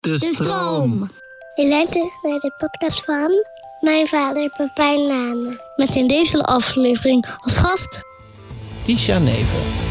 De 0.00 0.18
stroom. 0.18 1.10
Je 1.54 1.68
luistert 1.68 2.12
naar 2.22 2.38
de 2.38 2.52
podcast 2.58 3.04
van 3.04 3.44
mijn 3.80 4.06
vader 4.06 4.50
Pepijn 4.56 5.06
Nane. 5.06 5.60
Met 5.76 5.94
in 5.94 6.08
deze 6.08 6.42
aflevering 6.42 7.26
als 7.40 7.56
gast 7.56 8.00
Tisha 8.84 9.18
Nevel. 9.18 9.89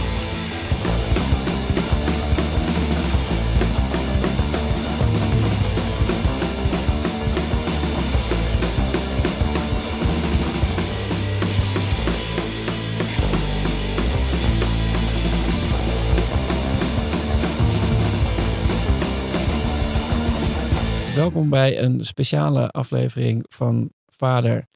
Welkom 21.30 21.50
bij 21.50 21.80
een 21.80 22.06
speciale 22.06 22.70
aflevering 22.70 23.46
van 23.50 23.92
Vader. 24.06 24.68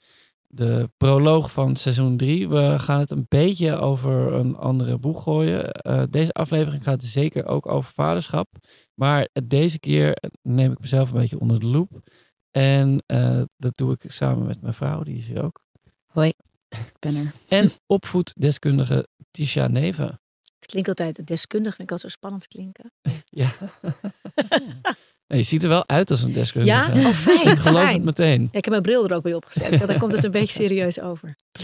De 0.48 0.90
proloog 0.98 1.52
van 1.52 1.76
seizoen 1.76 2.18
3. 2.18 2.50
We 2.50 2.80
gaan 2.80 3.00
het 3.00 3.12
een 3.12 3.26
beetje 3.28 3.78
over 3.78 4.34
een 4.34 4.56
andere 4.56 4.98
boeg 4.98 5.24
gooien. 5.24 5.72
Eh, 5.72 6.04
deze 6.10 6.32
aflevering 6.32 6.84
gaat 6.84 7.04
zeker 7.04 7.46
ook 7.46 7.68
over 7.68 7.94
vaderschap. 7.94 8.48
Maar 8.94 9.28
deze 9.44 9.80
keer 9.80 10.18
neem 10.42 10.72
ik 10.72 10.80
mezelf 10.80 11.12
een 11.12 11.20
beetje 11.20 11.40
onder 11.40 11.60
de 11.60 11.66
loep. 11.66 12.10
En 12.52 13.04
eh, 13.06 13.42
dat 13.58 13.78
doe 13.78 13.94
ik 13.94 14.12
samen 14.12 14.46
met 14.46 14.62
mijn 14.62 14.74
vrouw, 14.74 15.04
die 15.04 15.18
is 15.18 15.28
hier 15.28 15.44
ook. 15.44 15.64
Hoi, 16.06 16.34
ik 16.70 16.96
ben 17.00 17.16
er. 17.16 17.34
En 17.60 17.72
opvoeddeskundige 17.86 19.08
Tisha 19.32 19.68
Neven. 19.68 20.22
Het 20.60 20.66
klinkt 20.66 20.90
altijd 20.90 21.28
deskundig, 21.28 21.76
vind 21.76 21.92
ik 21.92 21.92
altijd 21.92 22.12
zo 22.12 22.18
spannend 22.18 22.48
klinken. 22.48 22.92
Ja. 23.26 23.50
Je 25.28 25.44
ziet 25.44 25.64
er 25.64 25.70
wel 25.70 25.88
uit 25.88 26.12
als 26.12 26.24
een 26.24 26.34
deskundige. 26.34 27.00
Ja? 27.00 27.08
Oh, 27.08 27.14
fijn. 27.14 27.48
Ik 27.52 27.58
geloof 27.58 27.84
fijn. 27.84 27.96
het 27.96 28.04
meteen. 28.04 28.42
Ja, 28.42 28.48
ik 28.58 28.64
heb 28.64 28.70
mijn 28.70 28.82
bril 28.82 29.08
er 29.08 29.16
ook 29.16 29.24
bij 29.24 29.34
opgezet. 29.34 29.80
Ja, 29.80 29.86
dan 29.86 29.98
komt 29.98 30.14
het 30.14 30.24
een 30.24 30.32
beetje 30.32 30.64
serieus 30.64 31.00
over. 31.00 31.36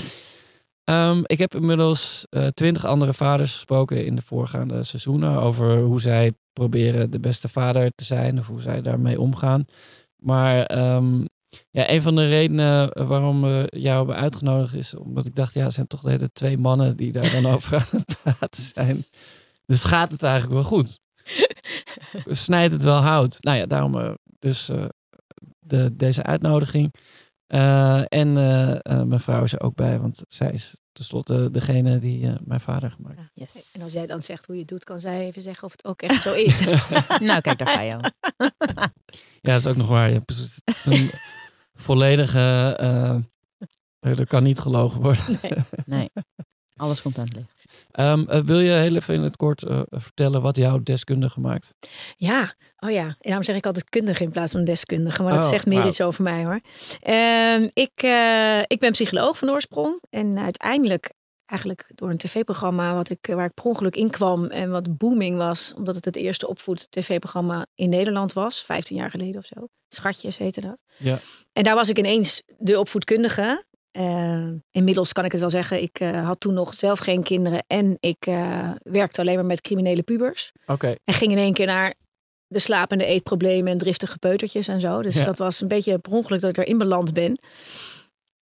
Ehm, 0.83 1.21
ik 1.25 1.37
heb 1.37 1.55
inmiddels 1.55 2.25
twintig 2.53 2.85
andere 2.85 3.13
vaders 3.13 3.53
gesproken 3.53 4.05
in 4.05 4.15
de 4.15 4.21
voorgaande 4.21 4.83
seizoenen 4.83 5.41
over 5.41 5.77
hoe 5.79 6.01
zij 6.01 6.31
proberen 6.53 7.11
de 7.11 7.19
beste 7.19 7.49
vader 7.49 7.91
te 7.95 8.05
zijn 8.05 8.39
of 8.39 8.47
hoe 8.47 8.61
zij 8.61 8.81
daarmee 8.81 9.19
omgaan. 9.19 9.65
Maar 10.15 10.65
ehm, 10.65 11.21
ja, 11.71 11.89
een 11.89 12.01
van 12.01 12.15
de 12.15 12.27
redenen 12.27 13.07
waarom 13.07 13.41
we 13.41 13.67
jou 13.69 13.97
hebben 13.97 14.15
uitgenodigd 14.15 14.73
is 14.73 14.95
omdat 14.95 15.25
ik 15.25 15.35
dacht, 15.35 15.53
ja, 15.53 15.63
het 15.63 15.73
zijn 15.73 15.87
toch 15.87 16.01
de 16.01 16.09
hele 16.09 16.31
twee 16.31 16.57
mannen 16.57 16.97
die 16.97 17.11
daar 17.11 17.31
dan 17.31 17.45
over 17.53 17.75
aan 17.75 17.99
het 17.99 18.15
praten 18.21 18.63
zijn. 18.63 19.05
Dus 19.65 19.83
gaat 19.83 20.11
het 20.11 20.23
eigenlijk 20.23 20.53
wel 20.53 20.63
goed? 20.63 20.99
Snijdt 22.25 22.73
het 22.73 22.83
wel 22.83 23.01
hout? 23.01 23.37
Nou 23.39 23.57
ja, 23.57 23.65
daarom 23.65 23.95
uh, 23.95 24.11
dus 24.39 24.69
uh, 24.69 24.85
de, 25.59 25.95
deze 25.95 26.23
uitnodiging. 26.23 26.93
Uh, 27.47 28.01
en 28.07 28.33
mijn 29.07 29.19
vrouw 29.19 29.43
is 29.43 29.53
er 29.53 29.61
ook 29.61 29.75
bij, 29.75 29.99
want 29.99 30.23
zij 30.27 30.51
is 30.51 30.77
tenslotte 30.91 31.51
degene 31.51 31.99
die 31.99 32.31
mijn 32.43 32.59
vader 32.59 32.91
gemaakt 32.91 33.17
heeft. 33.17 33.31
Ja, 33.33 33.43
yes. 33.43 33.71
En 33.73 33.81
als 33.81 33.91
jij 33.91 34.05
dan 34.05 34.23
zegt 34.23 34.45
hoe 34.45 34.55
je 34.55 34.61
het 34.61 34.69
doet, 34.69 34.83
kan 34.83 34.99
zij 34.99 35.25
even 35.25 35.41
zeggen 35.41 35.63
of 35.63 35.71
het 35.71 35.85
ook 35.85 36.01
echt 36.01 36.21
zo 36.21 36.33
is. 36.33 36.59
nou, 37.19 37.41
kijk, 37.41 37.57
daar 37.57 37.67
ga 37.67 37.81
je. 37.81 37.89
ja, 39.41 39.51
dat 39.51 39.59
is 39.59 39.67
ook 39.67 39.75
nog 39.75 39.87
waar. 39.87 40.09
Ja, 40.09 40.19
het 40.25 40.61
is 40.65 40.85
een 40.85 41.11
volledige. 41.73 42.39
er 43.99 44.27
kan 44.27 44.43
niet 44.43 44.59
gelogen 44.59 45.01
worden. 45.01 45.39
Nee. 45.41 45.53
nee. 45.85 46.09
Alles 46.79 47.01
komt 47.01 47.17
aan 47.17 47.25
het 47.25 47.35
licht. 47.35 47.85
Um, 47.99 48.25
uh, 48.29 48.39
wil 48.39 48.59
je 48.59 48.71
heel 48.71 48.95
even 48.95 49.13
in 49.13 49.21
het 49.21 49.35
kort 49.37 49.61
uh, 49.61 49.81
vertellen 49.89 50.41
wat 50.41 50.57
jou 50.57 50.83
deskundige 50.83 51.39
maakt? 51.39 51.75
Ja, 52.17 52.53
oh 52.79 52.89
ja. 52.89 53.05
En 53.05 53.15
daarom 53.19 53.43
zeg 53.43 53.55
ik 53.55 53.65
altijd 53.65 53.89
kundige 53.89 54.23
in 54.23 54.31
plaats 54.31 54.51
van 54.51 54.63
deskundige. 54.63 55.23
Maar 55.23 55.33
dat 55.33 55.43
Oh, 55.43 55.49
zegt 55.49 55.65
meer 55.65 55.85
iets 55.85 56.01
over 56.01 56.23
mij 56.23 56.43
hoor. 56.45 56.59
Um, 57.13 57.69
ik, 57.73 58.03
uh, 58.03 58.59
ik 58.59 58.79
ben 58.79 58.91
psycholoog 58.91 59.37
van 59.37 59.49
oorsprong. 59.49 60.01
En 60.09 60.37
uiteindelijk, 60.39 61.11
eigenlijk 61.45 61.91
door 61.95 62.09
een 62.09 62.17
tv-programma 62.17 62.93
wat 62.93 63.09
ik, 63.09 63.27
waar 63.27 63.45
ik 63.45 63.53
per 63.53 63.63
ongeluk 63.63 63.95
in 63.95 64.09
kwam. 64.09 64.45
En 64.45 64.69
wat 64.69 64.97
booming 64.97 65.37
was, 65.37 65.73
omdat 65.75 65.95
het 65.95 66.05
het 66.05 66.15
eerste 66.15 66.47
opvoed-tv-programma 66.47 67.65
in 67.75 67.89
Nederland 67.89 68.33
was. 68.33 68.63
15 68.63 68.95
jaar 68.95 69.09
geleden 69.09 69.37
of 69.37 69.45
zo. 69.45 69.67
Schatjes 69.89 70.37
heette 70.37 70.61
dat. 70.61 70.81
Ja. 70.97 71.19
En 71.53 71.63
daar 71.63 71.75
was 71.75 71.89
ik 71.89 71.97
ineens 71.97 72.41
de 72.57 72.79
opvoedkundige. 72.79 73.63
Uh, 73.97 74.51
inmiddels 74.71 75.13
kan 75.13 75.25
ik 75.25 75.31
het 75.31 75.39
wel 75.39 75.49
zeggen, 75.49 75.81
ik 75.81 75.99
uh, 75.99 76.25
had 76.25 76.39
toen 76.39 76.53
nog 76.53 76.73
zelf 76.73 76.99
geen 76.99 77.23
kinderen 77.23 77.63
en 77.67 77.97
ik 77.99 78.27
uh, 78.27 78.71
werkte 78.83 79.21
alleen 79.21 79.35
maar 79.35 79.45
met 79.45 79.61
criminele 79.61 80.03
pubers. 80.03 80.51
Oké. 80.61 80.71
Okay. 80.71 80.97
En 81.03 81.13
ging 81.13 81.31
in 81.31 81.37
één 81.37 81.53
keer 81.53 81.65
naar 81.65 81.93
de 82.47 82.59
slapende 82.59 83.05
eetproblemen 83.05 83.71
en 83.71 83.77
driftige 83.77 84.17
peutertjes 84.17 84.67
en 84.67 84.79
zo. 84.79 85.01
Dus 85.01 85.15
Ja. 85.15 85.25
dat 85.25 85.37
was 85.37 85.61
een 85.61 85.67
beetje 85.67 85.97
per 85.97 86.11
ongeluk 86.11 86.41
dat 86.41 86.49
ik 86.49 86.57
erin 86.57 86.77
beland 86.77 87.13
ben. 87.13 87.39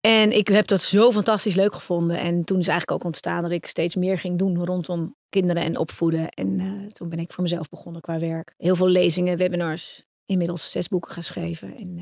En 0.01 0.37
ik 0.37 0.49
heb 0.49 0.67
dat 0.67 0.83
zo 0.83 1.13
fantastisch 1.13 1.55
leuk 1.55 1.75
gevonden. 1.75 2.19
En 2.19 2.45
toen 2.45 2.59
is 2.59 2.69
eigenlijk 2.69 2.99
ook 2.99 3.07
ontstaan 3.07 3.43
dat 3.43 3.51
ik 3.51 3.67
steeds 3.67 3.95
meer 3.95 4.19
ging 4.19 4.39
doen 4.39 4.65
rondom 4.65 5.17
kinderen 5.29 5.63
en 5.63 5.79
opvoeden. 5.79 6.29
En 6.29 6.89
toen 6.93 7.09
ben 7.09 7.19
ik 7.19 7.33
voor 7.33 7.43
mezelf 7.43 7.69
begonnen 7.69 8.01
qua 8.01 8.19
werk. 8.19 8.55
Heel 8.57 8.77
veel 8.77 8.89
lezingen, 8.89 9.37
webinars, 9.37 10.05
inmiddels 10.25 10.71
zes 10.71 10.89
boeken 10.89 11.13
geschreven. 11.13 11.77
En 11.77 11.99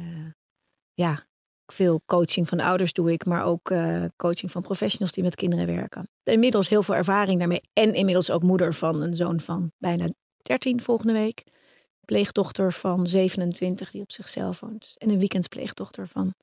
ja, 0.95 1.27
veel 1.73 2.03
coaching 2.07 2.49
van 2.49 2.61
ouders 2.61 2.93
doe 2.93 3.13
ik, 3.13 3.25
maar 3.25 3.45
ook 3.45 3.71
uh, 3.71 4.05
coaching 4.17 4.51
van 4.51 4.63
professionals 4.63 5.13
die 5.13 5.25
met 5.25 5.35
kinderen 5.35 5.67
werken. 5.67 6.09
Inmiddels 6.23 6.69
heel 6.69 6.83
veel 6.83 6.95
ervaring 6.95 7.39
daarmee. 7.39 7.61
En 7.73 7.95
inmiddels 7.95 8.31
ook 8.31 8.43
moeder 8.43 8.75
van 8.75 9.03
een 9.03 9.15
zoon 9.15 9.41
van 9.41 9.73
bijna 9.79 10.07
13 10.43 10.83
volgende 10.83 11.13
week. 11.13 11.43
Pleegdochter 12.05 12.73
van 12.73 13.07
27 13.07 13.91
die 13.91 14.03
op 14.03 14.13
zichzelf 14.13 14.61
woont. 14.61 14.93
En 14.97 15.11
een 15.11 15.19
weekendpleegdochter 15.19 16.09
van 16.09 16.35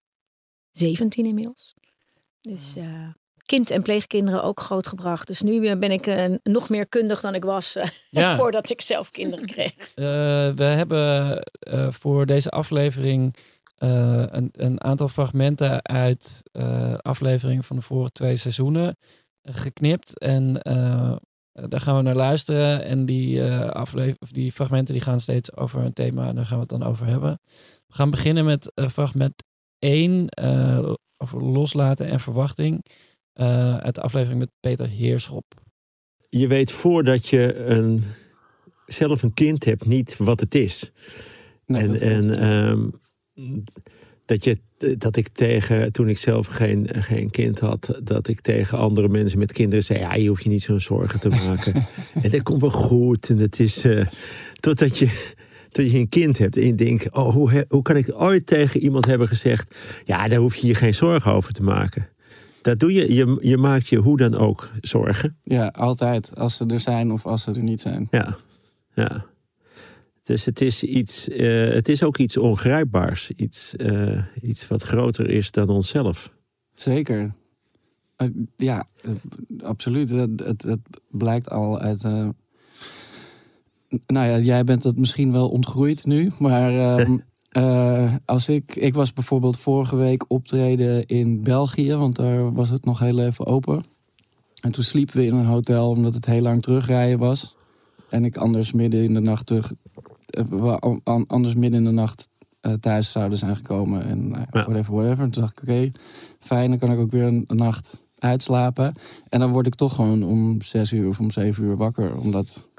17 0.71 1.25
inmiddels. 1.25 1.73
Dus 2.41 2.75
uh, 2.77 3.07
kind 3.45 3.69
en 3.69 3.81
pleegkinderen 3.83 4.43
ook 4.43 4.59
grootgebracht. 4.59 5.27
Dus 5.27 5.41
nu 5.41 5.75
ben 5.75 5.91
ik 5.91 6.07
uh, 6.07 6.25
nog 6.43 6.69
meer 6.69 6.87
kundig 6.87 7.21
dan 7.21 7.35
ik 7.35 7.43
was 7.43 7.75
uh, 7.75 7.83
Ja. 8.09 8.35
voordat 8.35 8.69
ik 8.69 8.81
zelf 8.81 9.11
kinderen 9.11 9.45
kreeg. 9.45 9.73
We 10.55 10.63
hebben 10.63 11.39
voor 11.93 12.25
deze 12.25 12.49
aflevering 12.49 13.35
uh, 13.83 14.23
een, 14.27 14.49
een, 14.51 14.83
aantal 14.83 15.07
fragmenten 15.07 15.85
uit 15.85 16.43
uh, 16.51 16.93
afleveringen 16.93 17.63
van 17.63 17.75
de 17.75 17.81
vorige 17.81 18.11
twee 18.11 18.35
seizoenen 18.35 18.97
geknipt. 19.43 20.19
En 20.19 20.59
uh, 20.67 21.15
daar 21.51 21.81
gaan 21.81 21.95
we 21.95 22.01
naar 22.01 22.15
luisteren. 22.15 22.83
En 22.83 23.05
die, 23.05 23.43
aflever- 23.53 24.19
of 24.19 24.31
die 24.31 24.51
fragmenten 24.51 24.93
die 24.93 25.03
gaan 25.03 25.19
steeds 25.19 25.55
over 25.55 25.81
een 25.81 25.93
thema 25.93 26.27
en 26.27 26.35
daar 26.35 26.45
gaan 26.45 26.55
we 26.55 26.61
het 26.61 26.79
dan 26.79 26.83
over 26.83 27.05
hebben. 27.05 27.39
We 27.87 27.93
gaan 27.93 28.09
beginnen 28.09 28.45
met 28.45 28.71
fragment 28.75 29.43
1 29.79 30.29
over 31.17 31.43
loslaten 31.43 32.07
en 32.07 32.19
verwachting. 32.19 32.85
uit 33.79 33.95
de 33.95 34.01
aflevering 34.01 34.39
met 34.39 34.51
Peter 34.59 34.87
Heerschop. 34.87 35.45
Je 36.29 36.47
weet 36.47 36.71
voordat 36.71 37.27
je 37.27 37.55
een, 37.55 38.03
zelf 38.85 39.23
een 39.23 39.33
kind 39.33 39.65
hebt 39.65 39.85
niet 39.85 40.17
wat 40.17 40.39
het 40.39 40.55
is. 40.55 40.91
Nee, 41.65 41.81
en 41.81 41.99
en 41.99 42.43
um, 42.49 43.00
dat, 44.25 44.43
je, 44.43 44.57
dat 44.97 45.15
ik 45.15 45.27
tegen, 45.27 45.91
toen 45.91 46.09
ik 46.09 46.17
zelf 46.17 46.47
geen, 46.47 46.87
geen 46.91 47.29
kind 47.29 47.59
had, 47.59 47.99
dat 48.03 48.27
ik 48.27 48.41
tegen 48.41 48.77
andere 48.77 49.07
mensen 49.07 49.39
met 49.39 49.51
kinderen 49.51 49.83
zei: 49.83 49.99
Ja, 49.99 50.13
je 50.13 50.27
hoeft 50.27 50.43
je 50.43 50.49
niet 50.49 50.61
zo'n 50.61 50.79
zorgen 50.79 51.19
te 51.19 51.29
maken. 51.29 51.73
en 52.23 52.29
dat 52.29 52.43
komt 52.43 52.61
wel 52.61 52.71
goed. 52.71 53.29
En 53.29 53.37
dat 53.37 53.59
is. 53.59 53.85
Uh, 53.85 54.05
totdat 54.59 54.97
je. 54.97 55.29
Tot 55.71 55.91
je 55.91 55.97
een 55.97 56.09
kind 56.09 56.37
hebt 56.37 56.57
en 56.57 56.65
je 56.65 56.75
denkt: 56.75 57.11
Oh, 57.11 57.33
hoe, 57.33 57.65
hoe 57.67 57.81
kan 57.81 57.95
ik 57.95 58.13
ooit 58.13 58.45
tegen 58.45 58.79
iemand 58.79 59.05
hebben 59.05 59.27
gezegd: 59.27 59.75
Ja, 60.05 60.27
daar 60.27 60.39
hoef 60.39 60.55
je 60.55 60.67
je 60.67 60.75
geen 60.75 60.93
zorgen 60.93 61.31
over 61.31 61.53
te 61.53 61.63
maken. 61.63 62.09
Dat 62.61 62.79
doe 62.79 62.93
je. 62.93 63.13
je. 63.13 63.37
Je 63.41 63.57
maakt 63.57 63.87
je 63.87 63.97
hoe 63.97 64.17
dan 64.17 64.35
ook 64.35 64.69
zorgen. 64.81 65.37
Ja, 65.43 65.67
altijd. 65.67 66.35
Als 66.35 66.57
ze 66.57 66.65
er 66.65 66.79
zijn 66.79 67.11
of 67.11 67.25
als 67.25 67.43
ze 67.43 67.51
er 67.51 67.63
niet 67.63 67.81
zijn. 67.81 68.07
Ja, 68.11 68.37
ja. 68.93 69.25
Dus 70.23 70.45
het 70.45 70.61
is, 70.61 70.83
iets, 70.83 71.29
uh, 71.29 71.73
het 71.73 71.89
is 71.89 72.03
ook 72.03 72.17
iets 72.17 72.37
ongrijpbaars. 72.37 73.31
Iets, 73.31 73.73
uh, 73.77 74.23
iets 74.41 74.67
wat 74.67 74.83
groter 74.83 75.29
is 75.29 75.51
dan 75.51 75.69
onszelf. 75.69 76.33
Zeker. 76.71 77.33
Uh, 78.17 78.27
ja, 78.57 78.87
absoluut. 79.63 80.09
Het, 80.09 80.39
het, 80.39 80.61
het, 80.61 80.79
blijkt 81.09 81.49
al 81.49 81.79
uit. 81.79 82.03
eh, 82.03 82.29
nou 84.07 84.27
ja, 84.27 84.37
jij 84.37 84.63
bent 84.63 84.83
het 84.83 84.97
misschien 84.97 85.31
wel 85.31 85.49
ontgroeid 85.49 86.05
nu. 86.05 86.31
Maar 86.39 86.71
uh, 87.57 88.15
als 88.25 88.49
ik. 88.49 88.75
Ik 88.75 88.93
was 88.93 89.13
bijvoorbeeld 89.13 89.59
vorige 89.59 89.95
week 89.95 90.25
optreden 90.27 91.05
in 91.05 91.43
België. 91.43 91.95
Want 91.95 92.15
daar 92.15 92.53
was 92.53 92.69
het 92.69 92.85
nog 92.85 92.99
heel 92.99 93.19
even 93.19 93.45
open. 93.45 93.83
En 94.61 94.71
toen 94.71 94.83
sliepen 94.83 95.17
we 95.17 95.25
in 95.25 95.33
een 95.33 95.45
hotel 95.45 95.89
omdat 95.89 96.13
het 96.13 96.25
heel 96.25 96.41
lang 96.41 96.61
terugrijden 96.61 97.19
was. 97.19 97.55
En 98.09 98.25
ik 98.25 98.37
anders 98.37 98.71
midden 98.71 99.03
in 99.03 99.13
de 99.13 99.19
nacht 99.19 99.45
terug 99.45 99.73
we 100.49 100.99
anders 101.27 101.55
midden 101.55 101.79
in 101.79 101.85
de 101.85 101.91
nacht 101.91 102.27
uh, 102.61 102.73
thuis 102.73 103.11
zouden 103.11 103.37
zijn 103.37 103.55
gekomen. 103.55 104.03
En 104.05 104.29
uh, 104.29 104.41
Ja. 104.51 104.63
whatever, 104.65 104.93
whatever. 104.93 105.23
En 105.23 105.29
toen 105.31 105.41
dacht 105.41 105.61
ik, 105.61 105.69
oké, 105.69 105.91
fijn, 106.39 106.69
dan 106.69 106.79
kan 106.79 106.91
ik 106.91 106.99
ook 106.99 107.11
weer 107.11 107.23
een, 107.23 107.43
een 107.47 107.55
nacht 107.55 107.93
uitslapen. 108.17 108.93
En 109.29 109.39
dan 109.39 109.51
word 109.51 109.67
ik 109.67 109.75
toch 109.75 109.95
gewoon 109.95 110.23
om 110.23 110.61
zes 110.61 110.91
uur 110.91 111.07
of 111.07 111.19
om 111.19 111.31
zeven 111.31 111.63
uur 111.63 111.77
wakker. 111.77 112.17
Omdat, 112.17 112.69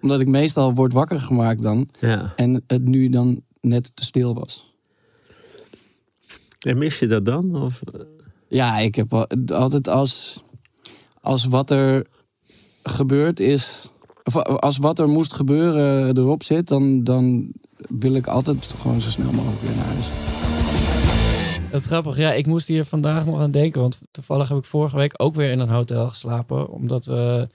omdat 0.00 0.20
ik 0.20 0.28
meestal 0.28 0.74
word 0.74 0.92
wakker 0.92 1.20
gemaakt 1.20 1.62
dan. 1.62 1.88
Ja. 2.00 2.32
En 2.36 2.62
het 2.66 2.84
nu 2.84 3.08
dan 3.08 3.40
net 3.60 3.90
te 3.96 4.04
stil 4.04 4.34
was. 4.34 4.74
En 6.66 6.78
mis 6.78 6.98
je 6.98 7.06
dat 7.06 7.24
dan? 7.24 7.56
Of, 7.62 7.82
eh, 7.82 8.00
Ja, 8.48 8.78
ik 8.78 8.94
heb 8.94 9.12
al- 9.14 9.26
altijd 9.46 9.88
als, 9.88 10.42
als 11.20 11.44
wat 11.44 11.70
er 11.70 12.06
gebeurd 12.82 13.40
is, 13.40 13.90
als 14.34 14.78
wat 14.78 14.98
er 14.98 15.08
moest 15.08 15.32
gebeuren 15.32 16.16
erop 16.16 16.42
zit, 16.42 16.68
dan, 16.68 17.04
dan 17.04 17.52
wil 17.88 18.14
ik 18.14 18.26
altijd 18.26 18.74
gewoon 18.80 19.00
zo 19.00 19.10
snel 19.10 19.32
mogelijk 19.32 19.60
weer 19.60 19.76
naar 19.76 19.84
huis. 19.84 20.06
Dat 21.70 21.80
is 21.80 21.86
grappig. 21.86 22.16
Ja, 22.16 22.32
ik 22.32 22.46
moest 22.46 22.68
hier 22.68 22.84
vandaag 22.84 23.26
nog 23.26 23.40
aan 23.40 23.50
denken. 23.50 23.80
Want 23.80 24.00
toevallig 24.10 24.48
heb 24.48 24.58
ik 24.58 24.64
vorige 24.64 24.96
week 24.96 25.14
ook 25.16 25.34
weer 25.34 25.50
in 25.50 25.58
een 25.58 25.68
hotel 25.68 26.08
geslapen. 26.08 26.68
Omdat 26.68 27.04
we 27.04 27.48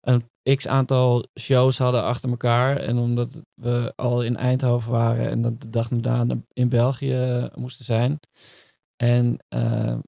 een 0.00 0.54
x 0.56 0.68
aantal 0.68 1.26
shows 1.40 1.78
hadden 1.78 2.02
achter 2.02 2.30
elkaar. 2.30 2.76
En 2.76 2.98
omdat 2.98 3.42
we 3.54 3.92
al 3.96 4.22
in 4.22 4.36
Eindhoven 4.36 4.92
waren. 4.92 5.30
En 5.30 5.42
dat 5.42 5.60
de 5.60 5.70
dag 5.70 5.88
daarna 5.88 6.36
in 6.52 6.68
België 6.68 7.48
moesten 7.54 7.84
zijn. 7.84 8.20
En 8.96 9.38
eh, 9.48 9.98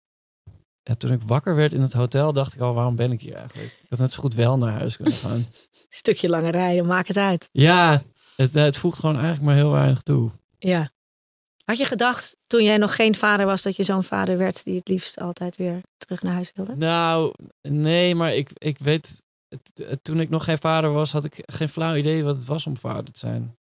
ja, 0.89 0.95
toen 0.95 1.13
ik 1.13 1.23
wakker 1.23 1.55
werd 1.55 1.73
in 1.73 1.81
het 1.81 1.93
hotel, 1.93 2.33
dacht 2.33 2.55
ik 2.55 2.61
al, 2.61 2.75
waarom 2.75 2.97
ben 2.97 3.13
ik 3.13 3.21
hier 3.21 3.35
eigenlijk? 3.35 3.73
Ik 3.83 3.87
had 3.89 3.99
net 3.99 4.13
zo 4.13 4.21
goed 4.21 4.35
wel 4.35 4.59
naar 4.59 4.73
huis 4.73 4.97
kunnen 4.97 5.15
gaan. 5.15 5.47
Stukje 5.89 6.29
langer 6.29 6.51
rijden, 6.51 6.87
maak 6.87 7.07
het 7.07 7.17
uit. 7.17 7.49
ja, 7.53 8.03
het, 8.37 8.55
het 8.55 8.77
voegt 8.77 8.99
gewoon 8.99 9.15
eigenlijk 9.15 9.45
maar 9.45 9.55
heel 9.55 9.71
weinig 9.71 10.03
toe. 10.03 10.31
Ja. 10.59 10.91
Had 11.65 11.79
je 11.79 11.85
gedacht 11.85 12.37
toen 12.47 12.63
jij 12.63 12.77
nog 12.77 12.95
geen 12.95 13.15
vader 13.15 13.47
was 13.47 13.63
dat 13.63 13.77
je 13.77 13.83
zo'n 13.83 14.03
vader 14.03 14.39
werd 14.39 14.65
die 14.65 14.77
het 14.77 14.89
liefst 14.89 15.21
altijd 15.21 15.57
weer 15.57 15.81
terug 15.97 16.23
naar 16.23 16.33
huis 16.33 16.53
wilde? 16.55 16.77
Nou, 16.77 17.35
nee, 17.63 18.15
maar 18.15 18.35
ik, 18.35 18.51
ik 18.55 18.79
weet, 18.79 19.25
toen 20.03 20.21
ik 20.21 20.29
nog 20.29 20.45
geen 20.45 20.59
vader 20.59 20.93
was, 20.93 21.13
had 21.13 21.25
ik 21.25 21.43
geen 21.47 21.69
flauw 21.69 21.95
idee 21.95 22.25
wat 22.25 22.35
het 22.35 22.45
was 22.45 22.67
om 22.67 22.77
vader 22.77 23.13
te 23.13 23.19
zijn. 23.19 23.57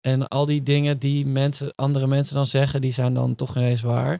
En 0.00 0.28
al 0.28 0.46
die 0.46 0.62
dingen 0.62 0.98
die 0.98 1.26
mensen, 1.26 1.72
andere 1.74 2.06
mensen 2.06 2.34
dan 2.34 2.46
zeggen, 2.46 2.80
die 2.80 2.92
zijn 2.92 3.14
dan 3.14 3.34
toch 3.34 3.56
ineens 3.56 3.82
waar. 3.82 4.18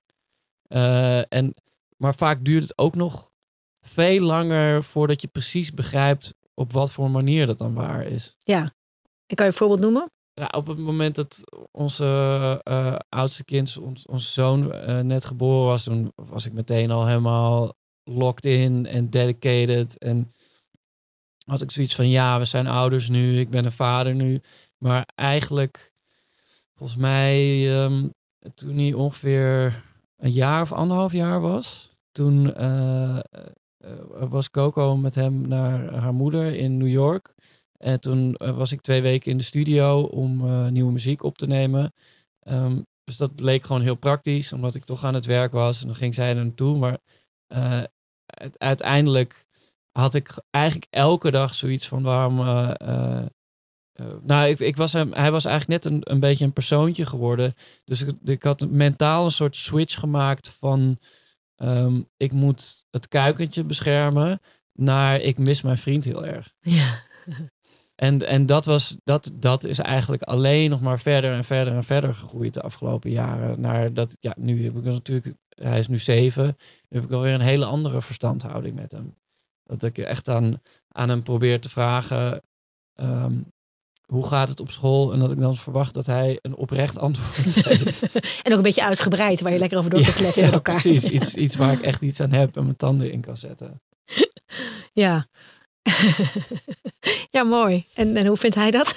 Eh, 0.68 1.32
en, 1.32 1.54
maar 1.96 2.14
vaak 2.14 2.44
duurt 2.44 2.62
het 2.62 2.78
ook 2.78 2.94
nog 2.94 3.30
veel 3.80 4.20
langer 4.20 4.84
voordat 4.84 5.20
je 5.20 5.28
precies 5.28 5.74
begrijpt 5.74 6.34
op 6.54 6.72
wat 6.72 6.92
voor 6.92 7.10
manier 7.10 7.46
dat 7.46 7.58
dan 7.58 7.74
waar 7.74 8.06
is. 8.06 8.36
Ja. 8.38 8.74
Ik 9.26 9.36
kan 9.36 9.46
je 9.46 9.52
een 9.52 9.58
voorbeeld 9.58 9.80
noemen. 9.80 10.10
Ja, 10.32 10.46
op 10.56 10.66
het 10.66 10.78
moment 10.78 11.14
dat 11.14 11.44
onze 11.70 12.60
eh, 12.62 12.96
oudste 13.08 13.44
kind, 13.44 13.78
ons, 13.78 14.06
onze 14.06 14.30
zoon, 14.30 14.72
eh, 14.72 15.00
net 15.00 15.24
geboren 15.24 15.66
was, 15.66 15.82
toen 15.82 16.12
was 16.14 16.46
ik 16.46 16.52
meteen 16.52 16.90
al 16.90 17.06
helemaal 17.06 17.74
locked 18.04 18.44
in 18.44 18.86
en 18.86 19.10
dedicated. 19.10 19.98
En 19.98 20.32
had 21.46 21.62
ik 21.62 21.70
zoiets 21.70 21.94
van, 21.94 22.08
ja, 22.08 22.38
we 22.38 22.44
zijn 22.44 22.66
ouders 22.66 23.08
nu, 23.08 23.38
ik 23.38 23.50
ben 23.50 23.64
een 23.64 23.72
vader 23.72 24.14
nu. 24.14 24.40
Maar 24.78 25.08
eigenlijk, 25.14 25.92
volgens 26.74 26.98
mij, 26.98 27.66
ehm, 27.74 28.08
toen 28.54 28.76
hij 28.76 28.92
ongeveer 28.92 29.82
een 30.16 30.30
jaar 30.32 30.62
of 30.62 30.72
anderhalf 30.72 31.12
jaar 31.12 31.40
was, 31.40 31.90
toen 32.12 32.54
eh, 32.54 33.16
eh, 33.18 33.22
was 34.28 34.50
Coco 34.50 34.96
met 34.96 35.14
hem 35.14 35.48
naar 35.48 35.94
haar 35.94 36.14
moeder 36.14 36.54
in 36.54 36.76
New 36.76 36.88
York. 36.88 37.34
En 37.78 38.00
toen 38.00 38.34
eh, 38.34 38.56
was 38.56 38.72
ik 38.72 38.80
twee 38.80 39.02
weken 39.02 39.30
in 39.30 39.38
de 39.38 39.44
studio 39.44 40.00
om 40.02 40.44
eh, 40.46 40.66
nieuwe 40.68 40.92
muziek 40.92 41.22
op 41.22 41.38
te 41.38 41.46
nemen. 41.46 41.92
Ehm, 42.40 42.80
dus 43.04 43.16
dat 43.16 43.40
leek 43.40 43.64
gewoon 43.64 43.82
heel 43.82 43.94
praktisch, 43.94 44.52
omdat 44.52 44.74
ik 44.74 44.84
toch 44.84 45.04
aan 45.04 45.14
het 45.14 45.26
werk 45.26 45.52
was. 45.52 45.80
En 45.80 45.86
dan 45.86 45.96
ging 45.96 46.14
zij 46.14 46.28
er 46.36 46.44
naartoe. 46.44 46.76
Maar 46.78 46.98
eh, 47.46 47.82
uiteindelijk 48.58 49.44
had 49.92 50.14
ik 50.14 50.42
eigenlijk 50.50 50.86
elke 50.90 51.30
dag 51.30 51.54
zoiets 51.54 51.88
van 51.88 52.02
waarom. 52.02 52.40
eh, 52.40 52.70
eh, 52.76 53.26
eh, 53.96 54.06
nou, 54.22 54.48
ik, 54.48 54.60
ik 54.60 54.76
was 54.76 54.92
hem, 54.92 55.12
hij 55.12 55.30
was 55.30 55.44
eigenlijk 55.44 55.84
net 55.84 55.92
een, 55.92 56.00
een 56.12 56.20
beetje 56.20 56.44
een 56.44 56.52
persoontje 56.52 57.06
geworden. 57.06 57.54
Dus 57.84 58.02
ik, 58.02 58.14
ik 58.24 58.42
had 58.42 58.70
mentaal 58.70 59.24
een 59.24 59.30
soort 59.30 59.56
switch 59.56 59.98
gemaakt 59.98 60.48
van 60.58 60.98
ehm, 61.56 62.00
ik 62.16 62.32
moet 62.32 62.84
het 62.90 63.08
kuikentje 63.08 63.64
beschermen 63.64 64.40
naar 64.72 65.20
ik 65.20 65.38
mis 65.38 65.62
mijn 65.62 65.78
vriend 65.78 66.04
heel 66.04 66.24
erg. 66.24 66.54
Ja. 66.60 66.98
En, 67.96 68.26
en 68.26 68.46
dat, 68.46 68.64
was, 68.64 68.96
dat, 69.04 69.32
dat 69.34 69.64
is 69.64 69.78
eigenlijk 69.78 70.22
alleen 70.22 70.70
nog 70.70 70.80
maar 70.80 71.00
verder 71.00 71.32
en 71.32 71.44
verder 71.44 71.74
en 71.74 71.84
verder 71.84 72.14
gegroeid 72.14 72.54
de 72.54 72.60
afgelopen 72.60 73.10
jaren. 73.10 73.60
Naar 73.60 73.94
dat, 73.94 74.16
ja, 74.20 74.34
nu 74.38 74.64
heb 74.64 74.76
ik 74.76 74.84
natuurlijk, 74.84 75.34
hij 75.48 75.78
is 75.78 75.88
nu 75.88 75.98
zeven, 75.98 76.56
nu 76.88 76.98
heb 76.98 77.04
ik 77.04 77.12
alweer 77.12 77.34
een 77.34 77.40
hele 77.40 77.64
andere 77.64 78.02
verstandhouding 78.02 78.74
met 78.74 78.92
hem. 78.92 79.14
Dat 79.64 79.82
ik 79.82 79.98
echt 79.98 80.28
aan, 80.28 80.62
aan 80.88 81.08
hem 81.08 81.22
probeer 81.22 81.60
te 81.60 81.68
vragen, 81.68 82.42
ehm, 82.94 83.34
hoe 84.06 84.26
gaat 84.26 84.48
het 84.48 84.60
op 84.60 84.70
school? 84.70 85.12
En 85.12 85.18
dat 85.18 85.30
ik 85.30 85.38
dan 85.38 85.56
verwacht 85.56 85.94
dat 85.94 86.06
hij 86.06 86.38
een 86.42 86.56
oprecht 86.56 86.98
antwoord 86.98 87.52
geeft. 87.66 88.02
en 88.42 88.52
ook 88.52 88.56
een 88.56 88.62
beetje 88.62 88.84
uitgebreid, 88.84 89.40
waar 89.40 89.52
je 89.52 89.58
lekker 89.58 89.78
over 89.78 89.90
door 89.90 90.00
kletsen 90.00 90.42
ja, 90.42 90.44
met 90.44 90.52
elkaar. 90.52 90.80
precies. 90.80 91.08
Iets, 91.08 91.34
iets 91.44 91.56
waar 91.56 91.72
ik 91.72 91.80
echt 91.80 92.02
iets 92.02 92.20
aan 92.20 92.32
heb 92.32 92.56
en 92.56 92.62
mijn 92.62 92.76
tanden 92.76 93.12
in 93.12 93.20
kan 93.20 93.36
zetten. 93.36 93.80
Ja. 94.92 95.26
ja, 97.30 97.42
mooi. 97.42 97.84
En, 97.94 98.16
en 98.16 98.26
hoe 98.26 98.36
vindt 98.36 98.56
hij 98.56 98.70
dat? 98.70 98.94